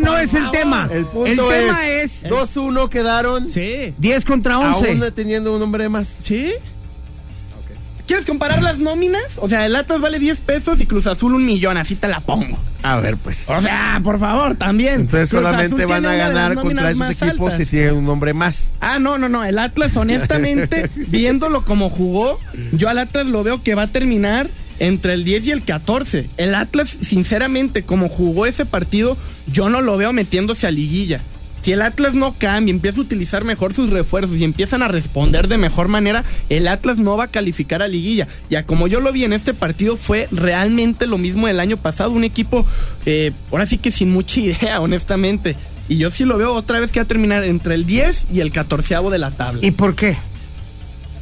no 0.00 0.16
es- 0.16 0.32
no 0.32 0.40
no 0.40 0.46
el 0.46 0.50
tema. 0.50 0.88
El 0.90 1.04
punto 1.06 1.48
tema 1.48 1.86
es, 1.88 2.24
es 2.24 2.30
2-1 2.30 2.88
quedaron, 2.88 3.50
Sí. 3.50 3.94
10 3.98 4.24
contra 4.24 4.58
11. 4.58 4.88
aún 4.92 5.04
teniendo 5.14 5.54
un 5.54 5.60
hombre 5.62 5.88
más. 5.90 6.08
¿Sí? 6.22 6.52
¿Quieres 8.10 8.26
comparar 8.26 8.60
las 8.60 8.78
nóminas? 8.78 9.22
O 9.36 9.48
sea, 9.48 9.64
el 9.66 9.76
Atlas 9.76 10.00
vale 10.00 10.18
10 10.18 10.40
pesos 10.40 10.80
y 10.80 10.86
Cruz 10.86 11.06
Azul 11.06 11.32
un 11.32 11.46
millón, 11.46 11.76
así 11.76 11.94
te 11.94 12.08
la 12.08 12.18
pongo. 12.18 12.58
A 12.82 12.98
ver, 12.98 13.16
pues. 13.16 13.44
O 13.46 13.60
sea, 13.60 14.00
por 14.02 14.18
favor, 14.18 14.56
también. 14.56 15.02
Entonces 15.02 15.30
Cruz 15.30 15.42
solamente 15.42 15.84
Azul 15.84 15.94
van 15.94 16.06
a 16.06 16.16
ganar 16.16 16.56
nóminas 16.56 16.64
contra 16.64 16.88
esos 16.88 16.98
más 16.98 17.10
equipos 17.12 17.52
altas. 17.52 17.58
si 17.58 17.66
tienen 17.66 17.94
un 17.94 18.08
hombre 18.08 18.34
más. 18.34 18.72
Ah, 18.80 18.98
no, 18.98 19.16
no, 19.16 19.28
no. 19.28 19.44
El 19.44 19.60
Atlas, 19.60 19.96
honestamente, 19.96 20.90
viéndolo 20.96 21.64
como 21.64 21.88
jugó, 21.88 22.40
yo 22.72 22.88
al 22.88 22.98
Atlas 22.98 23.26
lo 23.26 23.44
veo 23.44 23.62
que 23.62 23.76
va 23.76 23.82
a 23.82 23.86
terminar 23.86 24.48
entre 24.80 25.12
el 25.12 25.24
10 25.24 25.46
y 25.46 25.50
el 25.52 25.62
14. 25.62 26.30
El 26.36 26.56
Atlas, 26.56 26.96
sinceramente, 27.00 27.84
como 27.84 28.08
jugó 28.08 28.44
ese 28.44 28.66
partido, 28.66 29.16
yo 29.46 29.70
no 29.70 29.82
lo 29.82 29.96
veo 29.96 30.12
metiéndose 30.12 30.66
a 30.66 30.72
liguilla. 30.72 31.20
Si 31.62 31.72
el 31.72 31.82
Atlas 31.82 32.14
no 32.14 32.34
cambia, 32.38 32.72
empieza 32.72 32.98
a 32.98 33.02
utilizar 33.02 33.44
mejor 33.44 33.74
sus 33.74 33.90
refuerzos 33.90 34.38
y 34.38 34.44
empiezan 34.44 34.82
a 34.82 34.88
responder 34.88 35.48
de 35.48 35.58
mejor 35.58 35.88
manera, 35.88 36.24
el 36.48 36.68
Atlas 36.68 36.98
no 36.98 37.16
va 37.16 37.24
a 37.24 37.28
calificar 37.28 37.82
a 37.82 37.88
liguilla. 37.88 38.28
Ya 38.48 38.64
como 38.64 38.88
yo 38.88 39.00
lo 39.00 39.12
vi 39.12 39.24
en 39.24 39.32
este 39.32 39.54
partido, 39.54 39.96
fue 39.96 40.28
realmente 40.30 41.06
lo 41.06 41.18
mismo 41.18 41.46
del 41.46 41.60
año 41.60 41.76
pasado. 41.76 42.10
Un 42.10 42.24
equipo, 42.24 42.66
eh, 43.06 43.32
ahora 43.50 43.66
sí 43.66 43.78
que 43.78 43.90
sin 43.90 44.10
mucha 44.10 44.40
idea, 44.40 44.80
honestamente. 44.80 45.56
Y 45.88 45.98
yo 45.98 46.10
sí 46.10 46.24
lo 46.24 46.38
veo 46.38 46.54
otra 46.54 46.80
vez 46.80 46.92
que 46.92 47.00
va 47.00 47.04
a 47.04 47.08
terminar 47.08 47.44
entre 47.44 47.74
el 47.74 47.84
10 47.84 48.26
y 48.32 48.40
el 48.40 48.52
14 48.52 48.96
de 49.10 49.18
la 49.18 49.32
tabla. 49.32 49.64
¿Y 49.64 49.72
por 49.72 49.94
qué? 49.94 50.16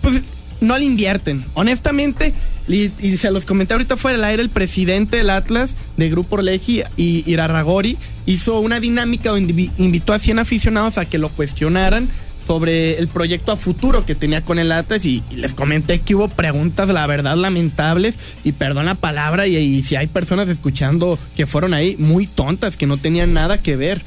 pues 0.00 0.22
no 0.60 0.76
le 0.78 0.84
invierten. 0.84 1.44
Honestamente, 1.54 2.32
y, 2.66 2.88
se 3.16 3.30
los 3.30 3.44
comenté 3.44 3.74
ahorita 3.74 3.96
fuera 3.96 4.16
del 4.16 4.24
aire, 4.24 4.42
el 4.42 4.50
presidente 4.50 5.18
del 5.18 5.30
Atlas, 5.30 5.74
de 5.96 6.10
Grupo 6.10 6.36
Orleji 6.36 6.82
y 6.96 7.22
Irarragori, 7.30 7.96
hizo 8.26 8.60
una 8.60 8.80
dinámica 8.80 9.30
donde 9.30 9.54
invi- 9.54 9.70
invitó 9.78 10.12
a 10.12 10.18
100 10.18 10.38
aficionados 10.40 10.98
a 10.98 11.04
que 11.06 11.18
lo 11.18 11.28
cuestionaran 11.30 12.08
sobre 12.46 12.98
el 12.98 13.08
proyecto 13.08 13.52
a 13.52 13.56
futuro 13.56 14.06
que 14.06 14.14
tenía 14.14 14.42
con 14.42 14.58
el 14.58 14.72
Atlas 14.72 15.04
y, 15.04 15.22
y 15.30 15.36
les 15.36 15.52
comenté 15.52 16.00
que 16.00 16.14
hubo 16.14 16.28
preguntas, 16.28 16.88
la 16.88 17.06
verdad, 17.06 17.36
lamentables 17.36 18.14
y 18.42 18.52
perdón 18.52 18.86
la 18.86 18.94
palabra 18.94 19.46
y, 19.46 19.56
y 19.56 19.82
si 19.82 19.96
hay 19.96 20.06
personas 20.06 20.48
escuchando 20.48 21.18
que 21.36 21.46
fueron 21.46 21.74
ahí 21.74 21.96
muy 21.98 22.26
tontas, 22.26 22.76
que 22.78 22.86
no 22.86 22.96
tenían 22.96 23.34
nada 23.34 23.58
que 23.58 23.76
ver. 23.76 24.02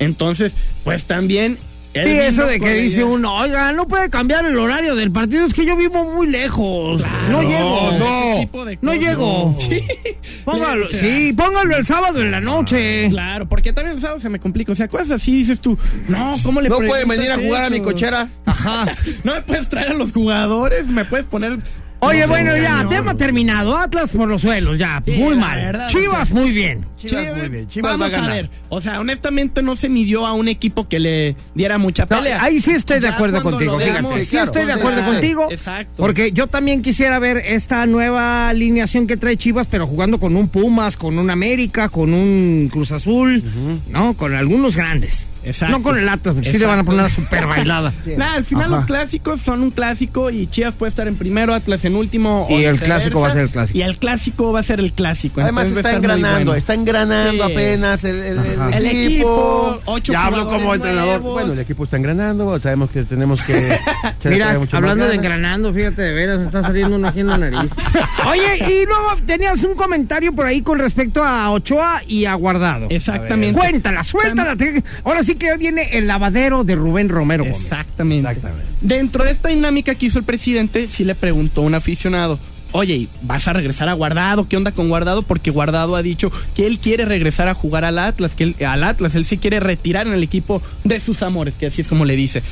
Entonces, 0.00 0.54
pues 0.82 1.04
también... 1.04 1.56
Sí, 1.94 2.10
eso 2.10 2.44
de 2.44 2.58
que 2.58 2.74
dice 2.74 3.04
uno, 3.04 3.36
oiga, 3.36 3.72
no 3.72 3.86
puede 3.86 4.10
cambiar 4.10 4.44
el 4.44 4.58
horario 4.58 4.94
del 4.96 5.12
partido, 5.12 5.46
es 5.46 5.54
que 5.54 5.64
yo 5.64 5.76
vivo 5.76 6.04
muy 6.04 6.26
lejos. 6.26 7.02
no 7.30 7.42
llego. 7.42 8.48
No 8.82 8.94
llego. 8.94 9.56
Sí. 9.60 9.82
Póngalo, 10.44 10.86
sí, 10.88 11.32
póngalo 11.32 11.74
el 11.76 11.86
sábado 11.86 12.20
en 12.20 12.30
la 12.30 12.40
noche. 12.40 13.08
Claro, 13.08 13.48
porque 13.48 13.72
también 13.72 13.96
el 13.96 14.00
sábado 14.02 14.20
se 14.20 14.28
me 14.28 14.38
complica. 14.38 14.72
O 14.72 14.74
sea, 14.74 14.88
cosas 14.88 15.12
así 15.12 15.32
dices 15.38 15.58
tú. 15.58 15.78
No, 16.06 16.34
¿cómo 16.42 16.60
le 16.60 16.68
No 16.68 16.76
preguntas 16.76 17.08
venir 17.08 17.30
a 17.32 17.36
jugar 17.38 17.64
a 17.64 17.70
mi 17.70 17.80
cochera. 17.80 18.28
Ajá. 18.44 18.86
No 19.24 19.32
me 19.34 19.40
puedes 19.42 19.68
traer 19.68 19.92
a 19.92 19.94
los 19.94 20.12
jugadores, 20.12 20.86
me 20.86 21.04
puedes 21.06 21.24
poner 21.24 21.58
Oye, 22.04 22.26
bueno, 22.26 22.56
ya, 22.56 22.86
tema 22.88 23.16
terminado. 23.16 23.76
Atlas 23.76 24.10
por 24.12 24.28
los 24.28 24.42
suelos, 24.42 24.78
ya. 24.78 25.02
Sí, 25.04 25.12
muy 25.12 25.36
mal. 25.36 25.56
verdad, 25.56 25.88
Chivas, 25.88 26.22
o 26.22 26.26
sea, 26.26 26.36
muy 26.36 26.52
bien. 26.52 26.84
Chivas 26.98 27.36
muy 27.36 27.48
bien. 27.48 27.68
Chivas 27.68 27.92
Vamos 27.92 28.04
va 28.12 28.16
a 28.16 28.20
ganar. 28.20 28.32
ver. 28.32 28.50
O 28.68 28.80
sea, 28.80 29.00
honestamente 29.00 29.62
no 29.62 29.76
se 29.76 29.88
midió 29.88 30.26
a 30.26 30.32
un 30.32 30.48
equipo 30.48 30.88
que 30.88 30.98
le 31.00 31.36
diera 31.54 31.76
mucha 31.78 32.04
No, 32.04 32.16
pelea. 32.18 32.42
ahí 32.42 32.60
sí 32.60 32.70
estoy 32.72 33.00
de 33.00 33.08
acuerdo 33.08 33.42
contigo, 33.42 33.72
lo 33.72 33.78
veamos- 33.78 34.12
fíjate. 34.12 34.24
Sí 34.24 34.30
claro, 34.32 34.44
estoy 34.46 34.64
de 34.66 34.72
acuerdo 34.72 35.02
contigo. 35.04 35.48
Exacto. 35.50 35.94
Porque 36.02 36.32
yo 36.32 36.46
también 36.46 36.82
quisiera 36.82 37.18
ver 37.18 37.38
esta 37.38 37.84
nueva 37.86 38.48
alineación 38.48 39.06
que 39.06 39.16
trae 39.16 39.36
Chivas, 39.36 39.66
pero 39.70 39.86
jugando 39.86 40.18
con 40.18 40.36
un 40.36 40.48
Pumas, 40.48 40.96
con 40.96 41.18
un 41.18 41.30
América, 41.30 41.88
con 41.88 42.14
un 42.14 42.68
Cruz 42.72 42.92
Azul, 42.92 43.42
¿no? 43.88 44.14
Con 44.16 44.34
algunos 44.34 44.76
grandes. 44.76 45.28
Exacto. 45.44 45.76
No 45.76 45.82
con 45.82 45.98
el 45.98 46.08
Atlas, 46.08 46.34
porque 46.34 46.50
sí 46.50 46.58
le 46.58 46.66
van 46.66 46.78
a 46.80 46.84
poner 46.84 47.00
una 47.00 47.08
super 47.08 47.46
bailada. 47.46 47.92
Nah, 48.16 48.34
al 48.34 48.44
final 48.44 48.66
Ajá. 48.66 48.76
los 48.76 48.84
clásicos 48.84 49.40
son 49.40 49.62
un 49.62 49.70
clásico 49.70 50.30
y 50.30 50.46
Chivas 50.46 50.74
puede 50.74 50.90
estar 50.90 51.08
en 51.08 51.16
primero, 51.16 51.52
Atlas 51.54 51.84
en 51.84 51.96
último. 51.96 52.46
Y 52.50 52.64
o 52.66 52.70
el 52.70 52.78
clásico 52.80 53.20
va 53.20 53.28
a 53.28 53.32
ser 53.32 53.42
el 53.42 53.50
clásico. 53.50 53.78
Y 53.78 53.82
el 53.82 53.98
clásico 53.98 54.52
va 54.52 54.60
a 54.60 54.62
ser 54.62 54.80
el 54.80 54.92
clásico. 54.92 55.40
Además 55.40 55.68
está 55.68 55.92
engranando, 55.94 56.36
bueno. 56.52 56.54
está 56.54 56.74
engranando 56.74 57.46
Sí. 57.46 57.52
apenas 57.52 58.04
el, 58.04 58.16
el- 58.16 58.38
el 58.38 58.74
El 58.74 58.86
equipo. 58.86 59.80
ocho 59.86 60.12
ya 60.12 60.26
hablo 60.26 60.48
como 60.48 60.74
entrenador. 60.74 61.20
nuevos. 61.22 61.32
Bueno, 61.34 61.52
el 61.52 61.58
equipo 61.58 61.84
está 61.84 61.96
engranando, 61.96 62.58
sabemos 62.60 62.90
que 62.90 63.02
tenemos 63.04 63.42
que... 63.42 63.76
Mira, 64.24 64.56
hablando 64.72 65.06
de 65.08 65.14
engranando, 65.14 65.72
fíjate, 65.72 66.02
de 66.02 66.12
veras, 66.12 66.40
está 66.40 66.62
saliendo 66.62 66.96
uno 66.96 67.08
aquí 67.08 67.20
en 67.20 67.26
la 67.28 67.38
nariz. 67.38 67.70
Oye, 68.30 68.56
y 68.72 68.86
luego 68.86 69.16
tenías 69.26 69.62
un 69.62 69.74
comentario 69.74 70.32
por 70.32 70.46
ahí 70.46 70.62
con 70.62 70.78
respecto 70.78 71.22
a 71.22 71.50
Ochoa 71.50 72.02
y 72.06 72.24
a 72.24 72.34
Guardado. 72.34 72.86
Exactamente. 72.90 73.58
Cuéntala, 73.58 74.02
suéltala. 74.02 74.56
te- 74.56 74.82
Ahora 75.04 75.22
sí 75.22 75.33
que 75.36 75.56
viene 75.56 75.90
el 75.92 76.06
lavadero 76.06 76.64
de 76.64 76.74
Rubén 76.74 77.08
Romero 77.08 77.44
Gómez. 77.44 77.60
Exactamente. 77.60 78.28
Exactamente. 78.28 78.66
Dentro 78.80 79.24
de 79.24 79.30
esta 79.30 79.48
dinámica 79.48 79.94
que 79.94 80.06
hizo 80.06 80.18
el 80.18 80.24
presidente, 80.24 80.88
sí 80.90 81.04
le 81.04 81.14
preguntó 81.14 81.62
a 81.62 81.64
un 81.64 81.74
aficionado. 81.74 82.38
Oye, 82.72 82.94
¿y 82.94 83.08
¿vas 83.22 83.46
a 83.46 83.52
regresar 83.52 83.88
a 83.88 83.92
Guardado? 83.92 84.48
¿Qué 84.48 84.56
onda 84.56 84.72
con 84.72 84.88
Guardado? 84.88 85.22
Porque 85.22 85.52
Guardado 85.52 85.94
ha 85.94 86.02
dicho 86.02 86.32
que 86.56 86.66
él 86.66 86.80
quiere 86.80 87.04
regresar 87.04 87.46
a 87.46 87.54
jugar 87.54 87.84
al 87.84 88.00
Atlas, 88.00 88.34
que 88.34 88.44
él, 88.44 88.56
al 88.66 88.82
Atlas, 88.82 89.14
él 89.14 89.24
sí 89.24 89.38
quiere 89.38 89.60
retirar 89.60 90.08
en 90.08 90.12
el 90.12 90.24
equipo 90.24 90.60
de 90.82 90.98
sus 90.98 91.22
amores, 91.22 91.54
que 91.54 91.66
así 91.66 91.82
es 91.82 91.86
como 91.86 92.04
le 92.04 92.16
dice. 92.16 92.42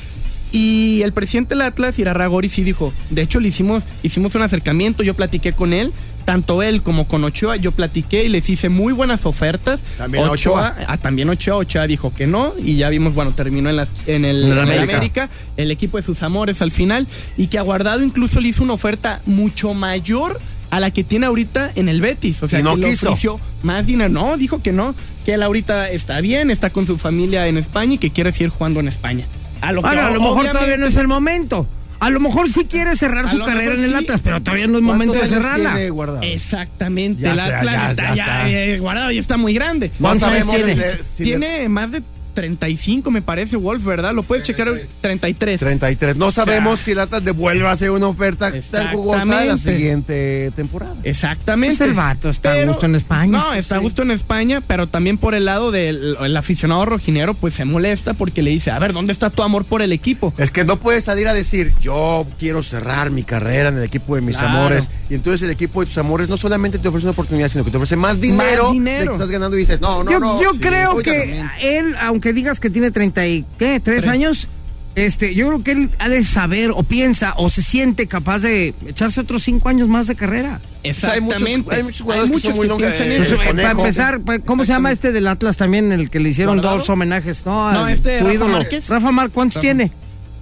Y 0.52 1.00
el 1.02 1.12
presidente 1.12 1.54
del 1.54 1.62
Atlas, 1.62 1.98
Irarragori, 1.98 2.48
sí 2.50 2.62
dijo, 2.62 2.92
de 3.10 3.22
hecho 3.22 3.40
le 3.40 3.48
hicimos, 3.48 3.84
hicimos 4.02 4.34
un 4.34 4.42
acercamiento, 4.42 5.02
yo 5.02 5.14
platiqué 5.14 5.54
con 5.54 5.72
él, 5.72 5.92
tanto 6.26 6.62
él 6.62 6.82
como 6.82 7.08
con 7.08 7.24
Ochoa, 7.24 7.56
yo 7.56 7.72
platiqué 7.72 8.24
y 8.24 8.28
les 8.28 8.48
hice 8.50 8.68
muy 8.68 8.92
buenas 8.92 9.24
ofertas. 9.24 9.80
También 9.96 10.28
Ochoa. 10.28 10.76
ah, 10.86 10.98
también 10.98 11.30
Ochoa, 11.30 11.56
Ochoa 11.56 11.86
dijo 11.86 12.12
que 12.14 12.26
no, 12.26 12.52
y 12.62 12.76
ya 12.76 12.90
vimos, 12.90 13.14
bueno, 13.14 13.32
terminó 13.32 13.70
en, 13.70 13.76
las- 13.76 13.88
en 14.06 14.26
el, 14.26 14.44
En 14.44 14.58
América. 14.58 14.82
América, 14.96 15.30
el 15.56 15.70
equipo 15.70 15.96
de 15.96 16.02
sus 16.02 16.22
amores 16.22 16.60
al 16.60 16.70
final, 16.70 17.06
y 17.38 17.46
que 17.46 17.58
a 17.58 17.62
Guardado 17.62 18.02
incluso 18.02 18.38
le 18.40 18.48
hizo 18.48 18.62
una 18.62 18.74
oferta 18.74 19.22
mucho 19.24 19.72
mayor 19.72 20.38
a 20.70 20.80
la 20.80 20.90
que 20.90 21.02
tiene 21.02 21.26
ahorita 21.26 21.72
en 21.74 21.88
el 21.88 22.00
Betis. 22.02 22.42
O 22.42 22.48
sea, 22.48 22.60
no 22.62 22.76
que 22.76 22.82
le 22.82 22.90
quiso. 22.90 23.08
ofreció 23.08 23.40
más 23.62 23.86
dinero. 23.86 24.10
No, 24.10 24.36
dijo 24.36 24.62
que 24.62 24.72
no, 24.72 24.94
que 25.24 25.34
él 25.34 25.42
ahorita 25.42 25.90
está 25.90 26.20
bien, 26.20 26.50
está 26.50 26.70
con 26.70 26.86
su 26.86 26.98
familia 26.98 27.46
en 27.48 27.56
España 27.58 27.94
y 27.94 27.98
que 27.98 28.10
quiere 28.10 28.32
seguir 28.32 28.48
jugando 28.50 28.80
en 28.80 28.88
España. 28.88 29.24
A 29.62 29.72
lo, 29.72 29.83
que 29.83 29.88
a 29.88 30.11
lo 30.11 30.20
mejor 30.20 30.46
todavía 30.53 30.77
no 30.77 30.87
es 30.87 30.96
el 30.96 31.09
momento. 31.09 31.66
A 32.01 32.11
lo 32.11 32.18
mejor 32.18 32.51
sí 32.51 32.64
quiere 32.68 32.96
cerrar 32.96 33.27
A 33.27 33.31
su 33.31 33.38
carrera 33.38 33.75
en 33.75 33.85
el 33.85 33.90
sí. 33.90 33.94
Atlas, 33.96 34.20
pero 34.25 34.42
todavía 34.42 34.66
no 34.66 34.77
es 34.77 34.83
momento 34.83 35.12
de 35.14 35.20
¿Cuántos 35.20 35.37
años 35.38 35.53
cerrarla. 35.72 36.27
Exactamente, 36.27 37.22
Ya 37.22 37.31
el 37.31 37.37
sea, 37.38 37.59
Atlas 37.59 37.75
ya- 37.75 37.90
está 37.90 38.03
ya 38.11 38.14
ya, 38.14 38.25
está. 38.25 38.51
eh, 38.51 38.79
guardado 38.81 39.11
y 39.12 39.18
está 39.18 39.37
muy 39.37 39.55
grande. 39.55 39.88
No 40.01 40.09
¿Cuántos 40.09 40.29
años 40.29 40.46
sabemos 40.46 40.57
tiene? 40.66 40.83
si 41.16 41.25
le- 41.25 41.25
Tiene 41.25 41.68
más 41.68 41.92
de 41.92 42.03
35, 42.35 43.11
me 43.11 43.23
parece, 43.23 43.57
Wolf, 43.57 43.85
¿verdad? 43.85 44.12
Lo 44.14 44.23
puedes 44.23 44.45
checar. 44.45 44.73
33. 45.01 45.61
33. 45.61 46.16
No 46.16 46.31
sabemos 46.31 46.81
si 46.81 46.92
el 46.92 47.01
Atlas 47.01 47.25
devuelve 47.25 47.66
a 47.66 47.73
hacer 47.73 47.90
una 47.90 48.09
oferta 48.09 48.53
tan 48.71 48.92
jugosa 48.92 49.25
la 49.45 49.57
siguiente 49.57 50.51
temporada. 50.55 50.97
Exactamente. 51.05 51.77
Pues 51.77 51.88
el 51.90 51.95
vato 51.95 52.29
está 52.31 52.51
a 52.53 52.55
Pero- 52.55 52.68
gusto 52.73 52.87
en 52.87 52.95
España. 52.95 53.38
No, 53.38 53.55
está 53.55 53.77
a 53.77 53.79
gusto 53.79 54.03
en 54.03 54.11
España, 54.11 54.61
pero 54.66 54.87
también 54.88 55.18
por 55.18 55.35
el 55.35 55.45
lado 55.45 55.71
del 55.71 56.16
el 56.21 56.37
aficionado 56.37 56.85
rojinero, 56.87 57.35
pues 57.35 57.55
se 57.55 57.64
molesta 57.64 58.14
porque 58.14 58.42
le 58.42 58.51
dice, 58.51 58.71
a 58.71 58.79
ver, 58.79 58.92
¿dónde 58.92 59.12
está 59.12 59.31
tu 59.31 59.42
amor 59.42 59.64
por 59.64 59.83
el 59.83 59.92
equipo? 59.92 60.33
Es 60.38 60.51
que 60.51 60.64
no 60.64 60.77
puedes 60.79 61.05
salir 61.05 61.29
a 61.29 61.35
decir, 61.35 61.73
yo 61.81 62.27
quiero 62.38 62.62
cerrar 62.62 63.11
mi 63.11 63.23
carrera 63.23 63.68
en 63.68 63.77
el 63.79 63.85
equipo 63.85 64.14
de 64.16 64.23
mis 64.23 64.37
Claro. 64.37 64.59
amores. 64.59 64.90
Y 65.11 65.14
entonces 65.14 65.42
el 65.42 65.51
equipo 65.51 65.81
de 65.81 65.87
tus 65.87 65.99
amores 65.99 66.29
no 66.29 66.37
solamente 66.37 66.79
te 66.79 66.88
ofrece 66.88 67.07
una 67.07 67.12
oportunidad, 67.12 67.49
sino 67.49 67.64
que 67.64 67.71
te 67.71 67.77
ofrece 67.77 67.97
más 67.97 68.21
dinero. 68.21 68.64
Más 68.64 68.73
dinero. 68.73 69.07
que 69.09 69.12
estás 69.14 69.31
ganando 69.31 69.57
y 69.57 69.61
dices, 69.61 69.81
no, 69.81 70.03
no, 70.05 70.11
yo 70.11 70.18
no. 70.21 70.42
yo 70.42 70.53
sí, 70.55 70.61
creo 70.61 70.97
que 70.99 71.45
él, 71.61 71.97
aunque 72.01 72.21
digas 72.32 72.61
que 72.61 72.70
tiene 72.70 72.90
30 72.90 73.26
y, 73.26 73.44
¿qué? 73.58 73.80
¿Tres 73.80 74.02
Tres. 74.02 74.06
años? 74.06 74.48
Este, 74.94 75.35
yo 75.35 75.46
creo 75.48 75.64
que 75.64 75.70
él 75.72 75.90
ha 76.00 76.08
de 76.11 76.22
saber 76.22 76.70
o 76.70 76.82
piensa 76.82 77.32
o 77.38 77.48
se 77.48 77.62
siente 77.62 78.06
capaz 78.08 78.40
de 78.40 78.74
echarse 78.87 79.20
otros 79.22 79.42
cinco 79.42 79.70
años 79.70 79.88
más 79.88 80.06
de 80.06 80.14
carrera. 80.16 80.61
sea, 80.92 81.12
hay 81.12 81.20
muchos- 81.22 81.40
Exactamente. 81.40 81.74
hay 81.76 81.82
muchos 81.82 82.00
jugadores 82.02 82.30
que 82.30 82.40
son 82.40 82.56
muy 82.56 82.68
longe- 82.68 82.78
piensan 82.88 83.11
eh, 83.11 83.16
eso. 83.16 83.37
Pues, 83.37 83.48
eh, 83.48 83.54
para 83.54 83.70
empezar, 83.70 84.20
pues, 84.20 84.40
¿cómo 84.44 84.66
se 84.66 84.72
llama 84.72 84.92
este 84.92 85.11
del 85.12 85.28
Atlas 85.28 85.56
también, 85.56 85.92
el 85.92 86.11
que 86.11 86.20
le 86.20 86.28
hicieron 86.28 86.56
¿Guardado? 86.56 86.78
dos 86.80 86.90
homenajes? 86.90 87.46
No, 87.46 87.72
No, 87.72 87.88
este, 87.88 88.18
tu 88.18 88.24
Rafa 88.24 88.35
ídolo. 88.35 88.52
Márquez. 88.52 88.87
Rafa 88.88 89.12
Mar, 89.12 89.30
¿cuántos 89.30 89.54
Rafa. 89.56 89.61
tiene? 89.62 89.92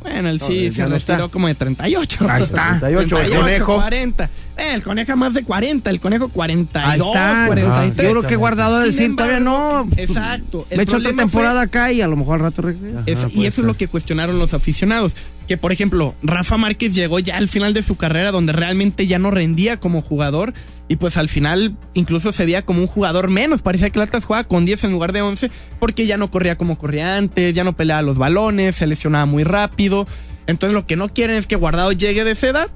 Bueno, 0.02 0.30
él 0.30 0.38
No, 0.40 0.46
sí 0.48 0.64
ya 0.70 0.72
se 0.74 0.82
no 0.82 0.88
retiró 0.96 1.14
está. 1.16 1.28
como 1.28 1.46
de 1.46 1.54
38. 1.54 2.26
Ahí 2.28 2.42
está. 2.42 2.78
38, 2.80 3.20
el 3.20 3.34
conejo. 3.36 3.74
40. 3.76 4.30
Eh, 4.56 4.74
el 4.74 4.82
conejo 4.82 5.16
más 5.16 5.32
de 5.32 5.42
40, 5.42 5.88
el 5.88 6.00
conejo 6.00 6.28
42, 6.28 6.84
Ahí 6.86 7.00
está. 7.00 7.44
43. 7.46 8.06
Yo 8.06 8.10
creo 8.18 8.28
que 8.28 8.36
guardado 8.36 8.76
a 8.76 8.82
decir, 8.82 9.02
embargo, 9.04 9.30
todavía 9.32 9.44
no. 9.44 9.88
Exacto. 9.96 10.66
El 10.70 10.76
Me 10.76 10.82
echo 10.82 10.96
otra 10.96 11.04
problema 11.08 11.22
temporada 11.22 11.60
acá 11.62 11.92
y 11.92 12.00
a 12.02 12.06
lo 12.06 12.16
mejor 12.16 12.34
al 12.34 12.40
rato 12.40 12.62
regresa. 12.62 13.02
Es- 13.06 13.18
Ajá, 13.20 13.28
y 13.32 13.46
eso 13.46 13.56
ser. 13.56 13.64
es 13.64 13.66
lo 13.66 13.74
que 13.76 13.88
cuestionaron 13.88 14.38
los 14.38 14.52
aficionados. 14.52 15.16
Que, 15.48 15.56
por 15.56 15.72
ejemplo, 15.72 16.14
Rafa 16.22 16.56
Márquez 16.58 16.94
llegó 16.94 17.18
ya 17.18 17.36
al 17.38 17.48
final 17.48 17.72
de 17.74 17.82
su 17.82 17.96
carrera 17.96 18.30
donde 18.32 18.52
realmente 18.52 19.06
ya 19.06 19.18
no 19.18 19.30
rendía 19.30 19.78
como 19.78 20.02
jugador. 20.02 20.52
Y 20.88 20.96
pues 20.96 21.16
al 21.16 21.28
final 21.28 21.76
incluso 21.94 22.30
se 22.32 22.44
veía 22.44 22.62
como 22.62 22.80
un 22.80 22.86
jugador 22.88 23.28
menos. 23.30 23.62
Parecía 23.62 23.90
que 23.90 23.98
el 23.98 24.02
Atlas 24.02 24.24
jugaba 24.24 24.44
con 24.44 24.64
10 24.66 24.84
en 24.84 24.92
lugar 24.92 25.12
de 25.12 25.22
11 25.22 25.50
porque 25.78 26.06
ya 26.06 26.16
no 26.16 26.30
corría 26.30 26.56
como 26.58 26.76
corría 26.78 27.16
antes, 27.16 27.54
ya 27.54 27.62
no 27.64 27.74
peleaba 27.74 28.02
los 28.02 28.18
balones, 28.18 28.76
se 28.76 28.86
lesionaba 28.88 29.24
muy 29.24 29.44
rápido. 29.44 30.06
Entonces 30.48 30.74
lo 30.74 30.86
que 30.86 30.96
no 30.96 31.08
quieren 31.08 31.36
es 31.36 31.46
que 31.46 31.54
Guardado 31.56 31.92
llegue 31.92 32.24
de 32.24 32.32
esa 32.32 32.48
edad 32.48 32.68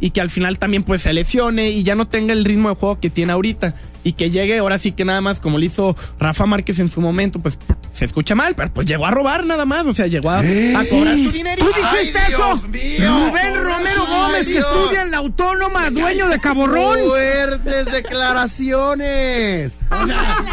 y 0.00 0.10
que 0.10 0.20
al 0.20 0.30
final 0.30 0.58
también 0.58 0.82
pues 0.84 1.02
se 1.02 1.12
lesione 1.12 1.70
y 1.70 1.82
ya 1.82 1.94
no 1.94 2.06
tenga 2.08 2.32
el 2.32 2.44
ritmo 2.44 2.68
de 2.68 2.74
juego 2.76 3.00
que 3.00 3.10
tiene 3.10 3.32
ahorita. 3.32 3.74
Y 4.04 4.12
que 4.12 4.30
llegue 4.30 4.56
ahora 4.58 4.78
sí 4.78 4.92
que 4.92 5.04
nada 5.04 5.20
más 5.20 5.38
como 5.40 5.58
le 5.58 5.66
hizo 5.66 5.94
Rafa 6.18 6.46
Márquez 6.46 6.78
en 6.78 6.88
su 6.88 7.00
momento, 7.00 7.40
pues 7.40 7.58
se 7.92 8.04
escucha 8.04 8.34
mal, 8.34 8.54
pero 8.54 8.72
pues 8.72 8.86
llegó 8.86 9.04
a 9.06 9.10
robar 9.10 9.44
nada 9.44 9.66
más, 9.66 9.86
o 9.86 9.92
sea, 9.92 10.06
llegó 10.06 10.30
a, 10.30 10.38
a 10.38 10.84
cobrar 10.88 11.18
su 11.18 11.30
dinero. 11.32 11.62
¿Tú 11.66 11.72
dijiste 11.76 12.18
¡Ay, 12.18 12.32
eso? 12.32 12.68
Mío! 12.68 13.26
Rubén 13.28 13.54
Romero 13.56 14.04
¡Ay, 14.06 14.22
Gómez, 14.22 14.46
que 14.46 14.58
estudia 14.58 15.02
en 15.02 15.10
la 15.10 15.16
Autónoma, 15.18 15.90
dueño 15.90 16.28
de 16.28 16.38
Caborrón. 16.38 16.96
Fuertes 17.08 17.86
declaraciones. 17.92 19.72
O 19.90 20.06
sea, 20.06 20.44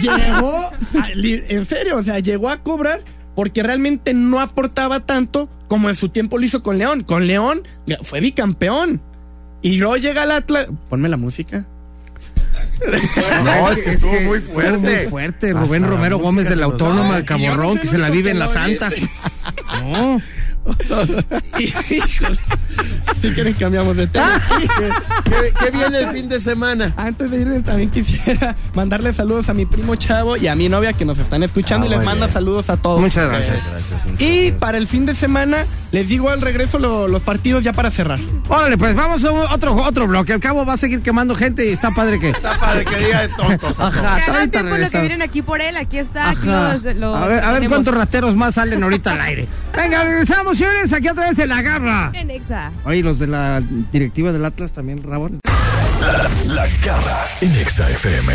llegó, 0.00 0.70
a- 0.98 1.10
en 1.14 1.64
serio, 1.66 1.98
o 1.98 2.02
sea, 2.02 2.18
llegó 2.18 2.48
a 2.48 2.58
cobrar 2.62 3.00
porque 3.36 3.62
realmente 3.62 4.14
no 4.14 4.40
aportaba 4.40 5.00
tanto 5.00 5.48
como 5.68 5.88
en 5.88 5.94
su 5.94 6.08
tiempo 6.08 6.38
lo 6.38 6.44
hizo 6.44 6.62
con 6.62 6.78
León. 6.78 7.02
Con 7.02 7.28
León 7.28 7.62
fue 8.02 8.20
bicampeón. 8.20 9.00
Y 9.62 9.76
luego 9.76 9.96
llega 9.98 10.24
el 10.24 10.32
Atlas. 10.32 10.66
Ponme 10.88 11.08
la 11.08 11.16
música. 11.16 11.64
No, 13.44 13.70
es 13.70 13.82
que 13.82 13.90
estuvo 13.92 14.20
muy 14.22 14.38
Estuvo 14.38 14.54
fuerte. 14.54 14.78
Muy 15.02 15.10
fuerte, 15.10 15.52
Rubén 15.52 15.84
Hasta 15.84 15.96
Romero 15.96 16.18
Gómez 16.18 16.48
de 16.48 16.56
la 16.56 16.64
Autónoma 16.64 17.18
no 17.20 17.24
Caborrón, 17.24 17.78
que 17.78 17.82
el 17.84 17.88
se 17.88 17.98
la 17.98 18.10
vive 18.10 18.30
en 18.30 18.38
la 18.38 18.48
Santa. 18.48 18.90
No. 19.82 20.20
Híjole. 21.58 22.38
Si 23.22 23.30
quieren 23.30 23.54
cambiamos 23.54 23.96
de 23.96 24.06
tema. 24.06 24.42
¿Qué, 25.24 25.52
qué 25.58 25.70
viene 25.70 25.98
el 26.00 26.08
fin 26.08 26.28
de 26.28 26.38
semana? 26.38 26.92
Antes 26.96 27.30
de 27.30 27.40
irme 27.40 27.60
también 27.60 27.88
quisiera 27.90 28.54
mandarle 28.74 29.14
saludos 29.14 29.48
a 29.48 29.54
mi 29.54 29.64
primo 29.64 29.96
Chavo 29.96 30.36
y 30.36 30.46
a 30.48 30.54
mi 30.54 30.68
novia 30.68 30.92
que 30.92 31.06
nos 31.06 31.18
están 31.18 31.42
escuchando 31.42 31.86
Ah, 31.86 31.88
y 31.88 31.90
les 31.90 32.04
manda 32.04 32.26
bien. 32.26 32.34
saludos 32.34 32.68
a 32.68 32.76
todos. 32.76 33.00
Muchas 33.00 33.28
gracias. 33.30 33.62
Y 34.18 34.52
para 34.52 34.76
el 34.76 34.86
fin 34.86 35.06
de 35.06 35.14
semana 35.14 35.64
les 35.92 36.08
digo 36.08 36.28
al 36.28 36.42
regreso 36.42 36.78
lo- 36.78 37.08
los 37.08 37.22
partidos 37.22 37.64
ya 37.64 37.72
para 37.72 37.90
cerrar. 37.90 38.18
Órale, 38.48 38.76
pues 38.76 38.94
vamos 38.94 39.24
a 39.24 39.30
otro, 39.32 39.74
otro 39.76 40.06
bloque. 40.06 40.34
Al 40.34 40.40
cabo 40.40 40.66
va 40.66 40.74
a 40.74 40.76
seguir 40.76 41.00
quemando 41.00 41.34
gente 41.34 41.64
y 41.64 41.70
está 41.72 41.90
padre 41.92 42.20
que. 42.20 42.30
Está 42.36 42.58
padre 42.60 42.84
que 42.84 42.96
diga 42.96 43.22
de 43.22 43.28
tontos. 43.28 43.80
Ajá, 43.80 44.16
ahorita 44.26 44.50
tiempo 44.50 44.76
lo 44.76 44.90
que 44.90 45.00
vienen 45.00 45.22
aquí 45.22 45.40
por 45.40 45.60
él, 45.62 45.76
aquí 45.78 45.98
está, 45.98 46.30
aquí 46.30 46.48
Ajá. 46.48 46.74
los, 46.82 46.96
los 46.96 47.16
a 47.16 47.26
ver, 47.26 47.38
a 47.42 47.46
ver 47.46 47.54
tenemos 47.54 47.76
cuántos 47.76 47.94
rateros 47.94 48.36
más 48.36 48.54
salen 48.56 48.82
ahorita 48.82 49.12
al 49.12 49.20
aire. 49.22 49.48
Venga, 49.76 50.04
regresamos, 50.04 50.56
señores, 50.58 50.92
aquí 50.92 51.08
a 51.08 51.14
través 51.14 51.36
de 51.36 51.46
la 51.46 51.62
garra. 51.62 52.10
en 52.14 52.30
Exa. 52.30 52.72
Oye, 52.84 53.02
los 53.02 53.18
de 53.18 53.26
la 53.26 53.62
directiva 53.92 54.32
del 54.32 54.44
Atlas 54.44 54.72
también, 54.72 55.02
Rabón. 55.02 55.40
La 56.46 56.66
garra 56.84 57.24
en 57.40 57.54
Exa 57.56 57.88
FM. 57.90 58.32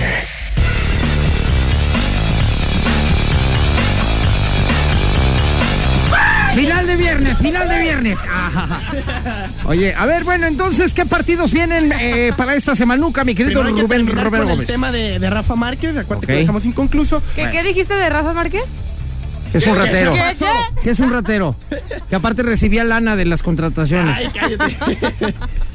Final 6.56 6.86
de 6.86 6.96
viernes, 6.98 7.38
final 7.38 7.70
de 7.70 7.80
viernes. 7.80 8.20
Ajá. 8.30 8.82
Oye, 9.66 9.94
a 9.96 10.06
ver, 10.06 10.26
bueno, 10.26 10.48
entonces, 10.48 10.94
¿qué 10.94 11.06
partidos 11.06 11.54
vienen 11.54 11.94
eh, 11.98 12.34
para 12.36 12.56
esta 12.56 12.76
semanuca, 12.76 13.24
mi 13.24 13.34
querido 13.34 13.64
Rubén 13.64 14.06
Romero 14.08 14.46
Gómez? 14.46 14.60
el 14.62 14.66
tema 14.76 14.92
de, 14.92 15.18
de 15.18 15.30
Rafa 15.30 15.56
Márquez, 15.56 15.96
acuérdate 15.96 16.26
Ok. 16.26 16.28
que 16.28 16.34
lo 16.34 16.40
dejamos 16.40 16.66
inconcluso. 16.66 17.24
¿Qué, 17.36 17.50
¿Qué 17.52 17.64
dijiste 17.64 17.94
de 17.94 18.10
Rafa 18.10 18.34
Márquez? 18.34 18.64
Es 19.54 19.68
un 19.68 19.76
ratero. 19.76 20.14
¿Qué? 20.14 20.36
¿Qué? 20.40 20.82
Que 20.84 20.90
es 20.92 21.00
un 21.00 21.12
ratero. 21.12 21.56
Que 22.10 22.16
aparte 22.16 22.44
recibía 22.44 22.84
lana 22.84 23.16
de 23.16 23.26
las 23.26 23.44
contrataciones. 23.44 24.18
Ay, 24.18 24.30
cállate. 24.34 25.34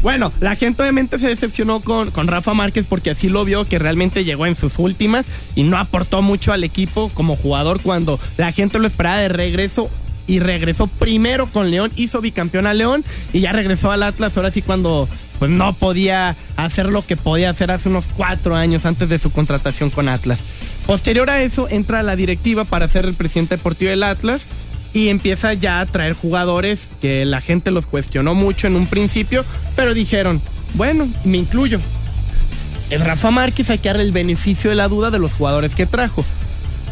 Bueno, 0.00 0.32
la 0.38 0.54
gente 0.54 0.82
obviamente 0.82 1.18
se 1.18 1.26
decepcionó 1.26 1.80
con, 1.80 2.12
con 2.12 2.28
Rafa 2.28 2.54
Márquez 2.54 2.86
porque 2.88 3.10
así 3.10 3.28
lo 3.28 3.44
vio 3.44 3.64
que 3.64 3.80
realmente 3.80 4.24
llegó 4.24 4.46
en 4.46 4.54
sus 4.54 4.78
últimas 4.78 5.26
y 5.56 5.64
no 5.64 5.76
aportó 5.76 6.22
mucho 6.22 6.52
al 6.52 6.62
equipo 6.62 7.10
como 7.14 7.34
jugador 7.34 7.80
cuando 7.80 8.20
la 8.36 8.52
gente 8.52 8.78
lo 8.78 8.86
esperaba 8.86 9.18
de 9.18 9.28
regreso 9.28 9.90
y 10.28 10.38
regresó 10.38 10.86
primero 10.86 11.48
con 11.48 11.72
León, 11.72 11.90
hizo 11.96 12.20
bicampeón 12.20 12.68
a 12.68 12.74
León 12.74 13.04
y 13.32 13.40
ya 13.40 13.52
regresó 13.52 13.90
al 13.90 14.04
Atlas, 14.04 14.36
ahora 14.36 14.52
sí 14.52 14.62
cuando 14.62 15.08
pues 15.40 15.50
no 15.50 15.72
podía 15.72 16.36
hacer 16.56 16.86
lo 16.86 17.04
que 17.04 17.16
podía 17.16 17.50
hacer 17.50 17.70
hace 17.70 17.88
unos 17.88 18.08
cuatro 18.08 18.54
años 18.54 18.86
antes 18.86 19.08
de 19.08 19.18
su 19.18 19.30
contratación 19.30 19.90
con 19.90 20.08
Atlas. 20.08 20.40
Posterior 20.86 21.30
a 21.30 21.42
eso 21.42 21.68
entra 21.68 22.02
la 22.02 22.14
directiva 22.14 22.64
para 22.64 22.88
ser 22.88 23.06
el 23.06 23.14
presidente 23.14 23.56
deportivo 23.56 23.90
del 23.90 24.02
Atlas 24.02 24.46
y 24.92 25.08
empieza 25.08 25.54
ya 25.54 25.80
a 25.80 25.86
traer 25.86 26.12
jugadores 26.12 26.90
que 27.00 27.24
la 27.24 27.40
gente 27.40 27.70
los 27.70 27.86
cuestionó 27.86 28.34
mucho 28.34 28.66
en 28.66 28.76
un 28.76 28.86
principio, 28.86 29.44
pero 29.76 29.94
dijeron, 29.94 30.42
bueno, 30.74 31.08
me 31.24 31.38
incluyo. 31.38 31.80
El 32.90 33.00
Rafa 33.00 33.30
Márquez 33.30 33.70
hay 33.70 33.78
que 33.78 33.90
el 33.90 34.12
beneficio 34.12 34.70
de 34.70 34.76
la 34.76 34.88
duda 34.88 35.10
de 35.10 35.18
los 35.18 35.32
jugadores 35.32 35.74
que 35.74 35.86
trajo. 35.86 36.24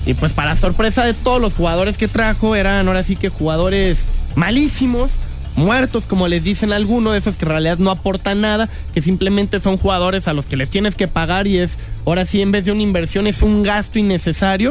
Y 0.07 0.15
pues 0.15 0.33
para 0.33 0.57
sorpresa 0.57 1.05
de 1.05 1.15
todos 1.15 1.41
los 1.41 1.53
jugadores 1.53 1.99
que 1.99 2.09
trajo 2.09 2.55
eran 2.55 2.87
ahora 2.87 3.03
sí 3.03 3.17
que 3.17 3.29
jugadores 3.29 3.99
malísimos, 4.37 5.11
muertos 5.57 6.07
como 6.07 6.29
les 6.29 6.45
dicen 6.45 6.73
algunos, 6.73 7.13
de 7.13 7.19
esos 7.19 7.37
que 7.37 7.45
en 7.45 7.51
realidad 7.51 7.79
no 7.79 7.91
aportan 7.91 8.41
nada, 8.41 8.69
que 8.95 9.03
simplemente 9.03 9.61
son 9.61 9.79
jugadores 9.79 10.29
a 10.29 10.33
los 10.33 10.47
que 10.47 10.57
les 10.57 10.71
tienes 10.71 10.95
que 10.95 11.09
pagar 11.09 11.49
y 11.49 11.59
es 11.59 11.77
ahora 12.05 12.25
sí 12.25 12.41
en 12.41 12.53
vez 12.53 12.65
de 12.65 12.73
una 12.73 12.83
inversión 12.83 13.27
es 13.27 13.43
un 13.43 13.65
gasto 13.65 13.99
innecesario. 13.99 14.71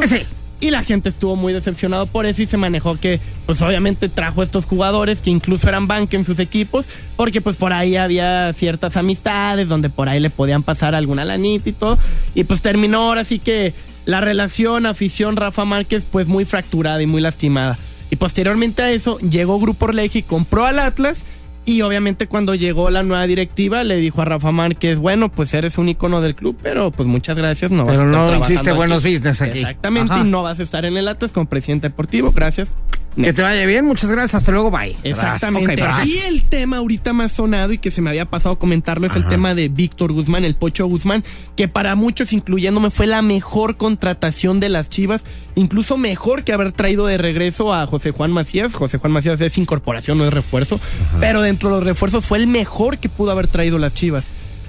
Y 0.58 0.70
la 0.70 0.82
gente 0.82 1.10
estuvo 1.10 1.36
muy 1.36 1.52
decepcionado 1.52 2.06
por 2.06 2.24
eso 2.24 2.40
y 2.40 2.46
se 2.46 2.56
manejó 2.56 2.98
que, 2.98 3.20
pues 3.44 3.60
obviamente 3.60 4.08
trajo 4.08 4.42
estos 4.42 4.64
jugadores 4.64 5.20
que 5.20 5.28
incluso 5.28 5.68
eran 5.68 5.86
banque 5.86 6.16
en 6.16 6.24
sus 6.24 6.38
equipos, 6.38 6.86
porque 7.14 7.42
pues 7.42 7.56
por 7.56 7.74
ahí 7.74 7.96
había 7.96 8.50
ciertas 8.54 8.96
amistades 8.96 9.68
donde 9.68 9.90
por 9.90 10.08
ahí 10.08 10.18
le 10.18 10.30
podían 10.30 10.62
pasar 10.62 10.94
alguna 10.94 11.26
lanita 11.26 11.68
y 11.68 11.72
todo. 11.74 11.98
Y 12.34 12.44
pues 12.44 12.62
terminó 12.62 13.02
ahora 13.02 13.24
sí 13.24 13.38
que 13.38 13.74
la 14.06 14.20
relación 14.22 14.86
afición 14.86 15.36
Rafa 15.36 15.64
Márquez 15.66 16.04
pues 16.10 16.26
muy 16.26 16.44
fracturada 16.46 17.02
y 17.02 17.06
muy 17.06 17.20
lastimada. 17.20 17.78
Y 18.10 18.16
posteriormente 18.16 18.82
a 18.82 18.90
eso 18.92 19.18
llegó 19.18 19.58
Grupo 19.60 19.86
Orleji, 19.86 20.22
compró 20.22 20.64
al 20.64 20.78
Atlas 20.78 21.24
y 21.64 21.82
obviamente 21.82 22.28
cuando 22.28 22.54
llegó 22.54 22.88
la 22.90 23.02
nueva 23.02 23.26
directiva 23.26 23.82
le 23.82 23.96
dijo 23.96 24.22
a 24.22 24.24
Rafa 24.24 24.52
Márquez, 24.52 24.98
bueno, 24.98 25.28
pues 25.32 25.52
eres 25.52 25.76
un 25.78 25.88
icono 25.88 26.20
del 26.20 26.36
club, 26.36 26.56
pero 26.62 26.92
pues 26.92 27.08
muchas 27.08 27.36
gracias, 27.36 27.72
no 27.72 27.84
vas 27.84 27.96
Pero 27.96 28.02
a 28.02 28.06
estar 28.06 28.20
no 28.20 28.26
trabajando 28.28 28.52
hiciste 28.54 28.70
aquí". 28.70 28.76
buenos 28.76 29.02
business 29.02 29.42
aquí. 29.42 29.58
Exactamente, 29.58 30.12
Ajá. 30.12 30.22
y 30.24 30.28
no 30.30 30.42
vas 30.44 30.60
a 30.60 30.62
estar 30.62 30.84
en 30.84 30.96
el 30.96 31.08
Atlas 31.08 31.32
como 31.32 31.46
presidente 31.46 31.88
deportivo, 31.88 32.30
gracias. 32.32 32.68
Que 33.16 33.32
te 33.32 33.42
vaya 33.42 33.64
bien, 33.64 33.84
muchas 33.84 34.10
gracias, 34.10 34.34
hasta 34.34 34.52
luego, 34.52 34.70
bye. 34.70 34.94
Exactamente. 35.02 35.82
Ok, 35.82 36.02
bye. 36.02 36.06
y 36.06 36.18
el 36.18 36.42
tema 36.42 36.78
ahorita 36.78 37.12
más 37.12 37.32
sonado 37.32 37.72
y 37.72 37.78
que 37.78 37.90
se 37.90 38.02
me 38.02 38.10
había 38.10 38.26
pasado 38.26 38.58
comentarlo 38.58 39.06
es 39.06 39.16
el 39.16 39.26
tema 39.26 39.54
de 39.54 39.68
Víctor 39.68 40.12
Guzmán, 40.12 40.44
el 40.44 40.54
Pocho 40.54 40.86
Guzmán, 40.86 41.24
que 41.56 41.66
para 41.66 41.94
muchos, 41.94 42.32
incluyéndome, 42.32 42.90
fue 42.90 43.06
la 43.06 43.22
mejor 43.22 43.76
contratación 43.76 44.60
de 44.60 44.68
las 44.68 44.90
Chivas, 44.90 45.22
incluso 45.54 45.96
mejor 45.96 46.44
que 46.44 46.52
haber 46.52 46.72
traído 46.72 47.06
de 47.06 47.16
regreso 47.16 47.72
a 47.72 47.86
José 47.86 48.10
Juan 48.10 48.32
Macías. 48.32 48.74
José 48.74 48.98
Juan 48.98 49.12
Macías 49.12 49.40
es 49.40 49.56
incorporación, 49.56 50.18
no 50.18 50.26
es 50.26 50.32
refuerzo, 50.32 50.78
pero 51.18 51.40
dentro 51.40 51.70
de 51.70 51.76
los 51.76 51.84
refuerzos 51.84 52.26
fue 52.26 52.38
el 52.38 52.46
mejor 52.46 52.98
que 52.98 53.08
pudo 53.08 53.30
haber 53.30 53.46
traído 53.46 53.78
las 53.78 53.94
Chivas. 53.94 54.24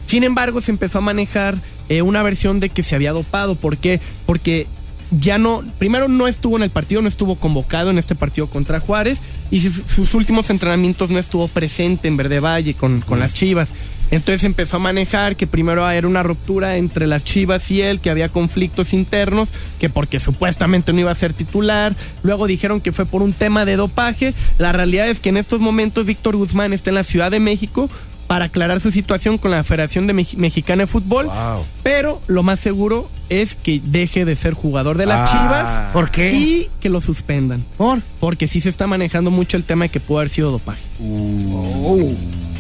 Sin 0.06 0.24
embargo, 0.24 0.62
se 0.62 0.72
empezó 0.72 1.00
a 1.00 1.02
manejar 1.02 1.56
eh, 1.90 2.02
una 2.02 2.24
versión 2.24 2.62
de 2.62 2.70
que 2.70 2.82
se 2.82 2.96
había 2.96 3.12
dopado. 3.12 3.56
¿Por 3.56 3.78
qué? 3.78 4.00
Porque 4.26 4.68
ya 5.12 5.38
no, 5.38 5.64
primero 5.78 6.08
no 6.08 6.28
estuvo 6.28 6.58
en 6.58 6.64
el 6.64 6.70
partido, 6.70 7.02
no 7.02 7.08
estuvo 7.08 7.36
convocado 7.36 7.90
en 7.90 7.98
este 7.98 8.16
partido 8.16 8.48
contra 8.48 8.80
Juárez 8.80 9.20
y 9.52 9.62
sus, 9.62 10.14
últimos 10.14 10.50
entrenamientos 10.50 11.10
no 11.10 11.20
estuvo 11.20 11.48
presente 11.48 12.08
en 12.08 12.18
Verde 12.18 12.40
Valle 12.40 12.74
con, 12.74 13.02
con 13.02 13.20
las 13.20 13.34
Chivas. 13.34 13.70
Entonces 14.10 14.46
empezó 14.46 14.78
a 14.78 14.80
manejar 14.80 15.36
que 15.36 15.48
primero 15.48 15.90
era 15.90 16.08
una 16.08 16.24
ruptura 16.24 16.78
entre 16.78 17.08
las 17.08 17.26
Chivas 17.26 17.70
y 17.72 17.82
él, 17.82 18.00
que 18.00 18.10
había 18.10 18.30
conflictos 18.30 18.94
internos, 18.94 19.50
que 19.80 19.90
porque 19.90 20.20
supuestamente 20.20 20.94
no 20.94 21.02
iba 21.02 21.12
a 21.12 21.16
ser 21.16 21.34
titular. 21.34 21.96
Luego 22.24 22.48
dijeron 22.48 22.80
que 22.80 22.94
fue 22.94 23.06
por 23.06 23.22
un 23.22 23.34
tema 23.34 23.66
de 23.66 23.76
dopaje. 23.76 24.34
La 24.58 24.72
realidad 24.72 25.10
es 25.10 25.20
que 25.20 25.30
en 25.30 25.38
estos 25.38 25.60
momentos 25.60 26.06
Víctor 26.06 26.38
Guzmán 26.38 26.72
está 26.72 26.90
en 26.90 26.96
la 26.96 27.04
Ciudad 27.04 27.32
de 27.32 27.42
México 27.42 27.90
para 28.28 28.46
aclarar 28.46 28.82
su 28.82 28.92
situación 28.92 29.38
con 29.38 29.52
la 29.52 29.64
Federación 29.64 30.06
de 30.06 30.14
Mex- 30.14 30.36
Mexicana 30.38 30.84
de 30.84 30.88
Fútbol. 30.88 31.30
Pero 31.84 32.22
lo 32.28 32.44
más 32.44 32.60
seguro 32.60 33.10
es 33.30 33.56
que 33.56 33.82
deje 33.84 34.26
de 34.26 34.36
ser 34.36 34.54
jugador 34.54 34.98
de 34.98 35.06
las 35.06 35.32
Chivas. 35.32 35.94
¿Por 35.94 36.12
qué? 36.12 36.30
Y 36.36 36.70
que 36.80 36.90
lo 36.90 37.00
suspendan. 37.02 37.66
¿Por? 37.78 38.02
Porque 38.20 38.48
sí 38.48 38.62
se 38.62 38.70
está 38.70 38.86
manejando 38.88 39.32
mucho 39.32 39.58
el 39.58 39.64
tema 39.64 39.86
de 39.86 39.90
que 39.90 40.00
pudo 40.00 40.20
haber 40.20 40.30
sido 40.30 40.52
dopaje. 40.52 40.82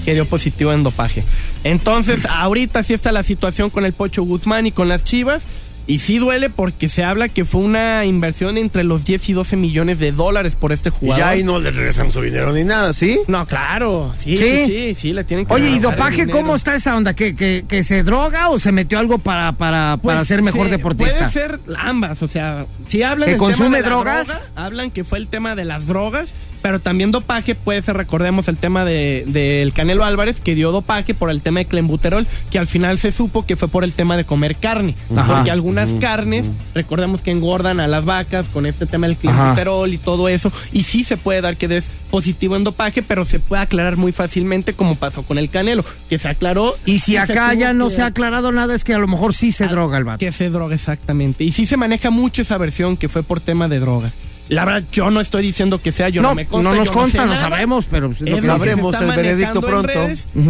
Que 0.06 0.14
dio 0.14 0.26
positivo 0.26 0.72
en 0.72 0.84
dopaje. 0.84 1.24
Entonces, 1.66 2.26
ahorita 2.26 2.82
sí 2.84 2.94
está 2.94 3.12
la 3.12 3.24
situación 3.24 3.70
con 3.70 3.84
el 3.86 3.92
Pocho 3.94 4.24
Guzmán 4.24 4.66
y 4.68 4.72
con 4.72 4.88
las 4.88 5.04
Chivas. 5.04 5.44
Y 5.90 6.00
sí 6.00 6.20
duele 6.20 6.50
porque 6.50 6.90
se 6.90 7.06
habla 7.06 7.30
que 7.30 7.46
fue 7.46 7.62
una 7.62 8.04
inversión 8.04 8.58
entre 8.58 8.84
los 8.84 9.06
10 9.06 9.30
y 9.30 9.34
12 9.34 9.56
millones 9.56 10.00
de 10.00 10.12
dólares 10.12 10.58
por 10.58 10.74
este 10.74 10.90
Y 10.90 10.92
jugador. 10.92 11.20
ya 11.24 11.30
ahí 11.30 11.44
no 11.46 11.60
le 11.60 11.72
regresan 11.72 12.12
su 12.12 12.22
dinero 12.22 12.52
ni 12.52 12.66
nada, 12.66 12.94
¿sí? 12.94 13.20
No, 13.28 13.46
claro. 13.48 14.14
Sí, 14.22 14.36
¿Sí? 14.36 14.44
sí, 14.44 14.66
sí, 14.66 14.96
sí, 14.96 15.14
le 15.14 15.24
tienen 15.24 15.46
que 15.46 15.54
Oye, 15.54 15.70
¿y 15.70 15.76
el 15.76 15.82
dopaje 15.82 16.28
cómo 16.28 16.56
está 16.56 16.76
esa 16.76 16.96
onda? 16.98 17.14
¿Que, 17.14 17.38
que, 17.38 17.64
que 17.66 17.86
se 17.86 18.04
droga 18.04 18.50
o 18.50 18.60
se 18.60 18.74
metió 18.74 19.00
algo 19.00 19.18
para, 19.18 19.54
para, 19.54 19.96
para 19.96 20.18
Pues, 20.18 20.28
ser 20.28 20.42
mejor 20.42 20.66
sí, 20.68 20.72
deportista? 20.72 21.18
Puede 21.20 21.32
ser 21.32 21.60
ambas, 21.78 22.22
o 22.22 22.28
sea, 22.28 22.66
si 22.90 23.02
hablan 23.04 23.30
¿Que 23.30 23.36
tema 23.36 23.46
consume 23.46 23.78
de 23.78 23.84
la 23.84 23.90
drogas? 23.90 24.28
droga, 24.28 24.42
hablan 24.58 24.92
que 24.92 25.06
fue 25.06 25.20
el 25.20 25.28
tema 25.30 25.56
de 25.56 25.64
las 25.64 25.88
drogas, 25.88 26.34
pero 26.62 26.80
también 26.80 27.12
dopaje 27.12 27.56
puede 27.56 27.82
ser, 27.82 27.98
recordemos 27.98 28.48
el 28.48 28.58
tema 28.58 28.86
de 28.86 29.24
del 29.28 29.74
Canelo 29.74 30.04
Álvarez 30.04 30.42
que 30.42 30.56
dio 30.56 30.72
dopaje 30.72 31.14
por 31.14 31.30
el 31.30 31.42
tema 31.42 31.60
de 31.60 31.66
clenbuterol, 31.66 32.28
que 32.52 32.60
al 32.60 32.68
final 32.68 32.98
se 32.98 33.12
supo 33.12 33.46
que 33.46 33.56
fue 33.56 33.68
por 33.68 33.84
el 33.84 33.94
tema 33.94 34.18
de 34.18 34.26
comer 34.26 34.56
carne, 34.58 34.96
Ajá. 35.16 35.36
porque 35.36 35.52
algunas 35.52 35.94
carnes, 35.96 36.48
recordemos 36.74 37.22
que 37.22 37.32
engordan 37.32 37.80
a 37.80 37.88
las 37.88 38.06
vacas 38.06 38.48
con 38.48 38.66
este 38.66 38.86
tema 38.86 39.08
del 39.08 39.18
clenbuterol 39.18 39.94
y 39.94 39.98
todo 39.98 40.30
eso, 40.30 40.52
y 40.72 40.84
sí 40.84 41.04
se 41.04 41.18
puede 41.18 41.42
dar 41.42 41.58
que 41.58 41.68
des 41.68 41.86
positivo 42.12 42.56
en 42.56 42.64
dopaje, 42.64 43.04
pero 43.04 43.26
se 43.26 43.40
puede 43.40 43.62
aclarar 43.64 43.98
muy 43.98 44.12
fácilmente 44.12 44.74
como 44.74 44.96
pasó 44.96 45.24
con 45.24 45.38
el 45.38 45.50
Canelo, 45.50 45.84
que 46.10 46.18
se 46.18 46.28
aclaró 46.30 46.76
Y 46.86 47.00
si 47.00 47.18
acá 47.18 47.54
ya 47.54 47.74
no 47.74 47.90
que- 47.90 47.96
se 47.96 48.02
ha 48.02 48.08
aclarado 48.08 48.52
nada, 48.52 48.74
es 48.76 48.84
que 48.84 48.94
a 48.94 48.98
lo 48.98 49.08
mejor 49.08 49.34
sí 49.34 49.52
se 49.52 49.68
droga 49.68 49.98
el 49.98 50.04
vato. 50.06 50.20
que 50.20 50.32
se 50.32 50.50
droga 50.50 50.76
exactamente. 50.76 51.44
Y 51.44 51.52
sí 51.52 51.66
se 51.66 51.76
maneja 51.78 52.10
mucho 52.10 52.42
esa 52.42 52.58
versión 52.58 52.96
que 52.98 53.10
fue 53.10 53.24
por 53.24 53.40
tema 53.42 53.68
de 53.68 53.80
drogas. 53.80 54.14
La 54.50 54.66
verdad, 54.66 54.84
yo 54.92 55.12
no 55.12 55.20
estoy 55.20 55.44
diciendo 55.44 55.82
que 55.82 55.92
sea, 55.92 56.10
yo 56.10 56.22
no, 56.22 56.30
No, 56.30 56.36
me 56.36 56.46
consta. 56.46 56.70
no 56.72 56.76
nos 56.78 56.88
yo 56.88 56.94
consta, 56.94 57.22
sé 57.24 57.26
no 57.28 57.34
nada. 57.34 57.50
sabemos, 57.50 57.86
pero 57.90 58.08
pues 58.10 58.22
es 58.22 58.44
lo 58.44 58.58
sabremos 58.58 59.02
el 59.02 59.08
veredicto 59.08 59.62
pronto. 59.62 59.92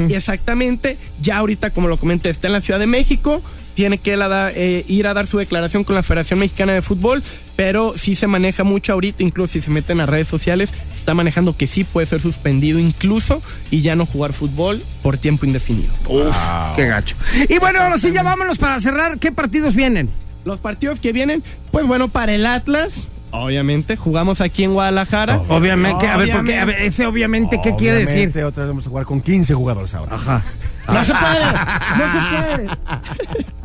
Y 0.07 0.13
exactamente, 0.13 0.97
ya 1.21 1.37
ahorita, 1.37 1.71
como 1.71 1.87
lo 1.87 1.97
comenté, 1.97 2.29
está 2.29 2.47
en 2.47 2.53
la 2.53 2.61
Ciudad 2.61 2.79
de 2.79 2.87
México, 2.87 3.41
tiene 3.73 3.99
que 3.99 4.15
eh, 4.55 4.85
ir 4.87 5.07
a 5.07 5.13
dar 5.13 5.27
su 5.27 5.37
declaración 5.37 5.83
con 5.83 5.93
la 5.95 6.01
Federación 6.01 6.39
Mexicana 6.39 6.73
de 6.73 6.81
Fútbol, 6.81 7.23
pero 7.55 7.93
sí 7.95 8.15
se 8.15 8.25
maneja 8.25 8.63
mucho 8.63 8.93
ahorita, 8.93 9.21
incluso 9.21 9.53
si 9.53 9.61
se 9.61 9.69
meten 9.69 10.01
a 10.01 10.07
redes 10.07 10.27
sociales, 10.27 10.71
se 10.93 10.99
está 10.99 11.13
manejando 11.13 11.55
que 11.55 11.67
sí 11.67 11.83
puede 11.83 12.07
ser 12.07 12.19
suspendido 12.21 12.79
incluso 12.79 13.41
y 13.69 13.81
ya 13.81 13.95
no 13.95 14.05
jugar 14.07 14.33
fútbol 14.33 14.81
por 15.03 15.17
tiempo 15.17 15.45
indefinido. 15.45 15.93
Uf, 16.07 16.35
qué 16.75 16.87
gacho. 16.87 17.15
Y 17.49 17.59
bueno, 17.59 17.79
ahora 17.81 17.97
sí, 17.99 18.11
ya 18.11 18.23
vámonos 18.23 18.57
para 18.57 18.79
cerrar. 18.79 19.19
¿Qué 19.19 19.31
partidos 19.31 19.75
vienen? 19.75 20.09
Los 20.43 20.59
partidos 20.59 20.99
que 20.99 21.11
vienen, 21.11 21.43
pues 21.71 21.85
bueno, 21.85 22.07
para 22.07 22.33
el 22.33 22.45
Atlas, 22.47 23.07
obviamente, 23.39 23.95
jugamos 23.95 24.41
aquí 24.41 24.63
en 24.63 24.73
Guadalajara. 24.73 25.41
Obviamente, 25.47 26.07
a 26.07 26.17
ver, 26.17 26.31
porque, 26.31 26.57
a 26.57 26.65
ver, 26.65 26.81
ese 26.81 27.05
obviamente, 27.05 27.59
¿qué 27.63 27.75
quiere 27.75 27.99
decir? 27.99 28.15
Obviamente, 28.15 28.43
Otra 28.43 28.63
vez 28.63 28.69
vamos 28.69 28.85
a 28.85 28.89
jugar 28.89 29.05
con 29.05 29.21
15 29.21 29.53
jugadores 29.53 29.93
ahora. 29.93 30.15
Ajá. 30.15 30.43
No 30.87 31.03
se 31.03 31.13
puede, 31.13 31.43
no 31.97 32.13
se 32.13 32.55
puede. 32.55 33.47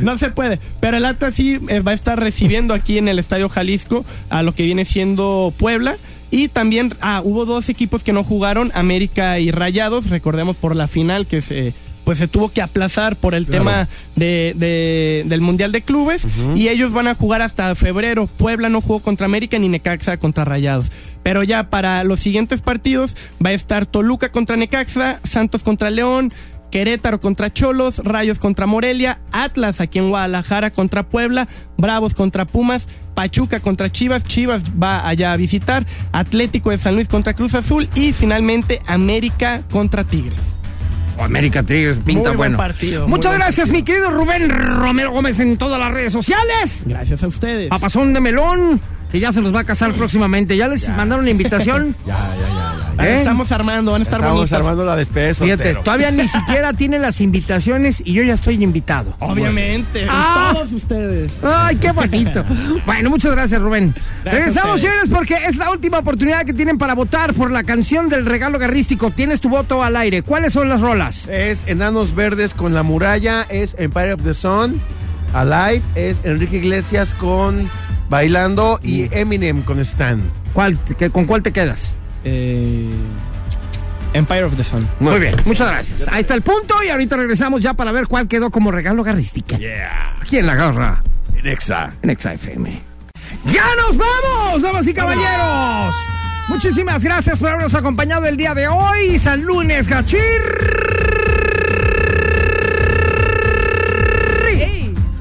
No 0.00 0.16
se 0.16 0.30
puede, 0.30 0.60
pero 0.80 0.96
el 0.96 1.04
Atlas 1.04 1.34
sí 1.34 1.60
eh, 1.68 1.80
va 1.80 1.90
a 1.90 1.94
estar 1.94 2.18
recibiendo 2.18 2.72
aquí 2.72 2.96
en 2.96 3.08
el 3.08 3.18
Estadio 3.18 3.50
Jalisco 3.50 4.06
a 4.30 4.42
lo 4.42 4.54
que 4.54 4.62
viene 4.62 4.86
siendo 4.86 5.52
Puebla. 5.56 5.96
Y 6.30 6.48
también 6.48 6.94
ah, 7.00 7.20
hubo 7.22 7.44
dos 7.44 7.68
equipos 7.68 8.02
que 8.02 8.12
no 8.12 8.24
jugaron, 8.24 8.72
América 8.74 9.38
y 9.38 9.50
Rayados, 9.50 10.10
recordemos 10.10 10.56
por 10.56 10.74
la 10.74 10.88
final 10.88 11.26
que 11.26 11.40
se 11.40 11.72
pues 12.06 12.18
se 12.18 12.28
tuvo 12.28 12.50
que 12.50 12.62
aplazar 12.62 13.16
por 13.16 13.34
el 13.34 13.46
tema 13.46 13.88
de, 14.14 14.54
de- 14.56 15.24
del 15.26 15.40
Mundial 15.40 15.72
de 15.72 15.82
Clubes 15.82 16.22
y 16.54 16.68
ellos 16.68 16.92
van 16.92 17.08
a 17.08 17.16
jugar 17.16 17.42
hasta 17.42 17.74
febrero. 17.74 18.28
Puebla 18.28 18.68
no 18.68 18.80
jugó 18.80 19.00
contra 19.00 19.26
América 19.26 19.58
ni 19.58 19.68
Necaxa 19.68 20.16
contra 20.16 20.44
Rayados. 20.44 20.92
Pero 21.24 21.42
ya 21.42 21.68
para 21.68 22.04
los 22.04 22.20
siguientes 22.20 22.60
partidos 22.60 23.16
va 23.44 23.50
a 23.50 23.54
estar 23.54 23.86
Toluca 23.86 24.30
contra 24.30 24.56
Necaxa, 24.56 25.18
Santos 25.24 25.64
contra 25.64 25.90
León, 25.90 26.32
Querétaro 26.70 27.20
contra 27.20 27.52
Cholos, 27.52 27.98
Rayos 28.04 28.38
contra 28.38 28.66
Morelia, 28.66 29.18
Atlas 29.32 29.80
aquí 29.80 29.98
en 29.98 30.10
Guadalajara 30.10 30.70
contra 30.70 31.02
Puebla, 31.02 31.48
Bravos 31.76 32.14
contra 32.14 32.44
Pumas, 32.44 32.86
Pachuca 33.14 33.58
contra 33.58 33.90
Chivas, 33.90 34.22
Chivas 34.22 34.62
va 34.80 35.08
allá 35.08 35.32
a 35.32 35.36
visitar, 35.36 35.84
Atlético 36.12 36.70
de 36.70 36.78
San 36.78 36.94
Luis 36.94 37.08
contra 37.08 37.34
Cruz 37.34 37.54
Azul 37.56 37.88
y 37.96 38.12
finalmente 38.12 38.78
América 38.86 39.62
contra 39.72 40.04
Tigres. 40.04 40.38
América 41.18 41.62
Tigres 41.62 41.96
pinta 42.04 42.30
Muy 42.30 42.36
buen 42.36 42.36
bueno. 42.36 42.58
partido, 42.58 43.02
muy 43.02 43.10
Muchas 43.16 43.30
buen 43.32 43.40
gracias, 43.40 43.68
partido. 43.68 43.78
mi 43.78 43.84
querido 43.84 44.10
Rubén 44.10 44.48
Romero 44.50 45.10
Gómez 45.12 45.38
en 45.40 45.56
todas 45.56 45.78
las 45.78 45.90
redes 45.92 46.12
sociales. 46.12 46.82
Gracias 46.84 47.22
a 47.22 47.26
ustedes. 47.26 47.68
Papazón 47.68 48.12
de 48.12 48.20
melón, 48.20 48.80
que 49.10 49.20
ya 49.20 49.32
se 49.32 49.40
los 49.40 49.54
va 49.54 49.60
a 49.60 49.64
casar 49.64 49.92
próximamente. 49.94 50.56
¿Ya 50.56 50.68
les 50.68 50.88
mandaron 50.88 51.24
la 51.24 51.30
invitación? 51.30 51.94
Ya, 52.06 52.14
ya, 52.14 52.48
ya. 52.48 52.72
¿Eh? 52.98 53.16
Estamos 53.18 53.52
armando, 53.52 53.92
van 53.92 54.00
a 54.00 54.04
estar 54.04 54.20
Estamos 54.20 54.38
bonitos. 54.38 54.58
armando 54.58 54.82
la 54.86 54.96
despedida 54.96 55.26
de 55.28 55.34
Fíjate, 55.34 55.74
todavía 55.74 56.10
ni 56.10 56.26
siquiera 56.28 56.72
tienen 56.72 57.02
las 57.02 57.20
invitaciones 57.20 58.00
y 58.02 58.14
yo 58.14 58.22
ya 58.22 58.32
estoy 58.32 58.64
invitado. 58.64 59.14
Obviamente, 59.18 60.06
Ah. 60.08 60.52
todos 60.54 60.72
ustedes. 60.72 61.30
Ay, 61.42 61.76
qué 61.76 61.92
bonito. 61.92 62.42
Bueno, 62.86 63.10
muchas 63.10 63.32
gracias, 63.32 63.60
Rubén. 63.60 63.94
Gracias 64.24 64.34
Regresamos, 64.46 64.80
señores, 64.80 65.10
porque 65.12 65.34
es 65.46 65.56
la 65.56 65.70
última 65.72 65.98
oportunidad 65.98 66.46
que 66.46 66.54
tienen 66.54 66.78
para 66.78 66.94
votar 66.94 67.34
por 67.34 67.50
la 67.50 67.64
canción 67.64 68.08
del 68.08 68.24
regalo 68.24 68.58
garrístico. 68.58 69.10
Tienes 69.10 69.42
tu 69.42 69.50
voto 69.50 69.82
al 69.82 69.94
aire. 69.96 70.22
¿Cuáles 70.22 70.54
son 70.54 70.70
las 70.70 70.80
rolas? 70.80 71.28
Es 71.28 71.64
Enanos 71.66 72.14
Verdes 72.14 72.54
con 72.54 72.72
La 72.72 72.82
Muralla, 72.82 73.42
es 73.50 73.76
Empire 73.78 74.14
of 74.14 74.22
the 74.22 74.32
Sun, 74.32 74.80
Alive, 75.34 75.82
es 75.96 76.16
Enrique 76.24 76.56
Iglesias 76.56 77.12
con 77.18 77.68
Bailando 78.08 78.78
y 78.82 79.08
Eminem 79.16 79.62
con 79.62 79.80
Stan. 79.80 80.20
¿Cuál, 80.52 80.78
te- 80.78 81.10
¿Con 81.10 81.24
cuál 81.26 81.42
te 81.42 81.52
quedas? 81.52 81.92
Eh, 82.24 82.88
Empire 84.12 84.44
of 84.44 84.56
the 84.56 84.64
Sun. 84.64 84.88
Muy 85.00 85.18
bien, 85.20 85.34
muchas 85.44 85.68
gracias. 85.68 86.08
Ahí 86.10 86.20
está 86.22 86.34
el 86.34 86.42
punto 86.42 86.82
y 86.82 86.88
ahorita 86.88 87.16
regresamos 87.16 87.60
ya 87.60 87.74
para 87.74 87.92
ver 87.92 88.06
cuál 88.06 88.28
quedó 88.28 88.50
como 88.50 88.70
regalo 88.70 89.02
garrística. 89.02 89.58
Yeah. 89.58 90.16
Aquí 90.22 90.38
en 90.38 90.46
la 90.46 90.54
garra, 90.54 91.02
Nexa. 91.42 91.92
en 92.02 92.16
XFM. 92.18 92.80
¡Ya 93.46 93.64
nos 93.76 93.96
vamos, 93.96 94.62
damas 94.62 94.86
y 94.86 94.94
caballeros! 94.94 95.94
Muchísimas 96.48 97.02
gracias 97.02 97.38
por 97.40 97.48
habernos 97.48 97.74
acompañado 97.74 98.26
el 98.26 98.36
día 98.36 98.54
de 98.54 98.68
hoy. 98.68 99.18
San 99.18 99.42
Lunes, 99.42 99.88
Gachir. 99.88 100.20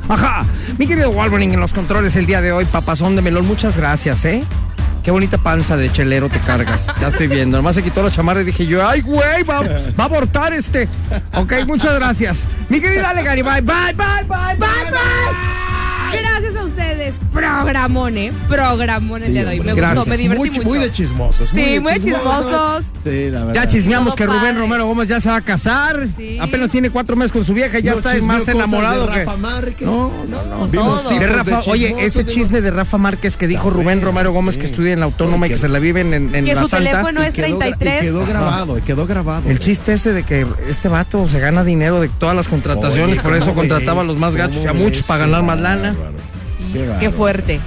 Ajá. 0.08 0.45
Mi 0.78 0.88
querido 0.88 1.10
Walboning 1.10 1.54
en 1.54 1.60
los 1.62 1.72
controles 1.72 2.16
el 2.18 2.26
día 2.26 2.42
de 2.42 2.52
hoy, 2.52 2.66
papazón 2.66 3.16
de 3.16 3.22
melón, 3.22 3.48
muchas 3.48 3.78
gracias, 3.78 4.26
¿eh? 4.26 4.44
Qué 5.04 5.12
bonita 5.12 5.38
panza 5.38 5.78
de 5.78 5.92
chelero 5.92 6.30
te 6.30 6.40
cargas. 6.40 6.88
Ya 7.00 7.08
estoy 7.08 7.28
viendo. 7.28 7.58
Nomás 7.58 7.76
se 7.76 7.84
quitó 7.84 8.02
la 8.02 8.12
chamarra 8.12 8.42
y 8.42 8.46
dije 8.46 8.66
yo, 8.66 8.86
ay, 8.86 9.02
güey, 9.02 9.44
va, 9.44 9.62
va 9.62 10.04
a 10.04 10.04
abortar 10.04 10.52
este. 10.52 10.90
Ok, 11.34 11.54
muchas 11.68 11.96
gracias. 11.96 12.48
Mi 12.70 12.82
querida 12.82 13.12
Ale 13.12 13.22
bye, 13.22 13.62
bye, 13.62 13.62
bye, 13.62 14.24
bye, 14.28 14.58
bye. 14.58 15.00
A 15.00 15.65
ustedes. 16.80 17.16
Programón, 17.32 18.18
¿eh? 18.18 18.32
Programón 18.50 19.24
el 19.24 19.34
día 19.34 19.44
de 19.44 19.50
hoy. 19.52 19.60
Me 19.62 19.74
Gracias. 19.74 19.96
gustó, 19.96 20.10
me 20.10 20.18
divertí 20.18 20.40
muy, 20.40 20.50
mucho. 20.52 20.64
muy 20.68 20.80
de 20.80 20.92
chismosos. 20.92 21.50
Sí, 21.50 21.62
de 21.62 21.80
muy 21.80 21.94
chismosos. 22.02 22.86
Sí, 23.04 23.30
la 23.32 23.46
verdad. 23.46 23.54
Ya 23.54 23.68
chismeamos 23.68 24.08
Todo 24.10 24.16
que 24.16 24.26
Rubén 24.26 24.40
padre. 24.42 24.60
Romero 24.60 24.86
Gómez 24.88 25.08
ya 25.08 25.22
se 25.22 25.30
va 25.30 25.38
a 25.38 25.42
casar. 25.42 26.08
Sí. 26.16 26.38
Apenas 26.40 26.70
tiene 26.72 26.90
cuatro 26.90 27.16
meses 27.16 27.32
con 27.32 27.46
su 27.46 27.54
vieja 27.54 27.80
y 27.80 27.84
ya 27.84 27.92
No 27.92 27.98
está 27.98 28.16
más 28.22 28.48
enamorado 28.48 29.08
de 29.08 29.14
que. 29.14 29.26
Rafa 29.26 29.38
Márquez. 29.38 29.88
No, 29.88 30.14
no, 30.30 30.46
no. 30.46 30.68
Todo. 30.68 31.10
De 31.10 31.20
de 31.20 31.28
Rafa, 31.28 31.60
oye, 31.68 31.88
chismosos, 31.88 32.08
ese 32.08 32.24
de- 32.24 32.34
chisme 32.34 32.62
de 32.62 32.72
Rafa 32.72 32.98
Márquez 32.98 33.38
que 33.38 33.48
dijo 33.48 33.70
Rubén 33.70 34.02
Romero 34.02 34.32
Gómez 34.34 34.58
que 34.58 34.66
estudia 34.66 34.94
en 34.94 35.00
la 35.00 35.06
autónoma 35.06 35.48
y 35.48 35.50
que 35.52 35.58
se 35.58 35.68
la 35.70 35.80
viven 35.80 36.14
en, 36.14 36.36
en 36.36 36.46
Que 36.46 36.56
la 36.56 36.62
su 36.62 36.68
Santa. 36.68 36.90
teléfono 36.92 37.22
es 37.24 37.34
Y 37.34 37.38
quedó 37.38 37.48
gra- 37.60 37.78
33. 37.78 38.02
Y 38.04 38.06
quedó 38.06 38.26
grabado, 38.26 38.80
quedó 38.86 39.08
grabado. 39.08 39.50
El 39.50 39.60
chiste 39.60 39.94
ese 39.94 40.14
de 40.14 40.24
que 40.24 40.46
este 40.70 40.88
vato 40.90 41.28
se 41.28 41.40
gana 41.40 41.64
dinero 41.64 42.02
de 42.02 42.10
todas 42.10 42.36
las 42.36 42.48
contrataciones, 42.48 43.14
Oye, 43.14 43.22
por 43.22 43.34
eso 43.36 43.46
¿cómo 43.48 43.56
contrataba 43.62 44.02
a 44.02 44.06
los 44.06 44.18
más 44.18 44.36
gachos 44.36 44.58
y 44.64 44.66
a 44.68 44.70
¿Cómo 44.72 44.84
muchos 44.84 45.04
para 45.06 45.22
ganar 45.22 45.44
más 45.44 45.60
lana. 45.60 45.96
Qué 47.00 47.10
fuerte. 47.10 47.60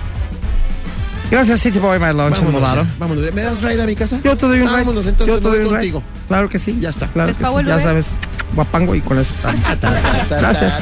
Gracias, 1.30 1.60
City 1.60 1.78
Boy, 1.78 1.98
my 1.98 2.06
lunch 2.06 2.36
Vámonos, 2.36 2.52
molado. 2.52 2.82
ya, 2.82 2.88
vámonos. 2.98 3.32
¿Me 3.34 3.42
das 3.42 3.60
ride 3.62 3.82
a 3.82 3.86
mi 3.86 3.94
casa? 3.94 4.18
Yo 4.24 4.34
te 4.36 4.46
doy 4.46 4.60
un 4.60 4.66
ride. 4.68 4.76
Vámonos, 4.78 5.06
entonces 5.06 5.34
Yo 5.36 5.40
te 5.40 5.48
doy 5.48 5.58
voy 5.58 5.66
un 5.66 5.74
ride. 5.76 5.92
contigo. 5.92 6.02
Claro 6.28 6.48
que 6.48 6.58
sí. 6.58 6.78
Ya 6.80 6.88
está. 6.90 7.06
Claro 7.08 7.28
¿Les 7.28 7.36
que 7.36 7.44
sí. 7.44 7.50
Ya 7.66 7.80
sabes. 7.80 8.10
Guapango 8.54 8.94
y 8.94 9.00
con 9.02 9.18
eso. 9.18 9.32
Gracias. 10.30 10.72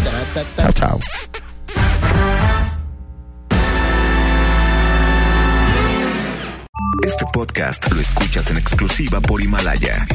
Chao, 0.56 0.72
chao. 0.72 0.98
Este 7.04 7.24
podcast 7.32 7.90
lo 7.92 8.00
escuchas 8.00 8.50
en 8.50 8.56
exclusiva 8.58 9.20
por 9.20 9.42
Himalaya. 9.42 10.06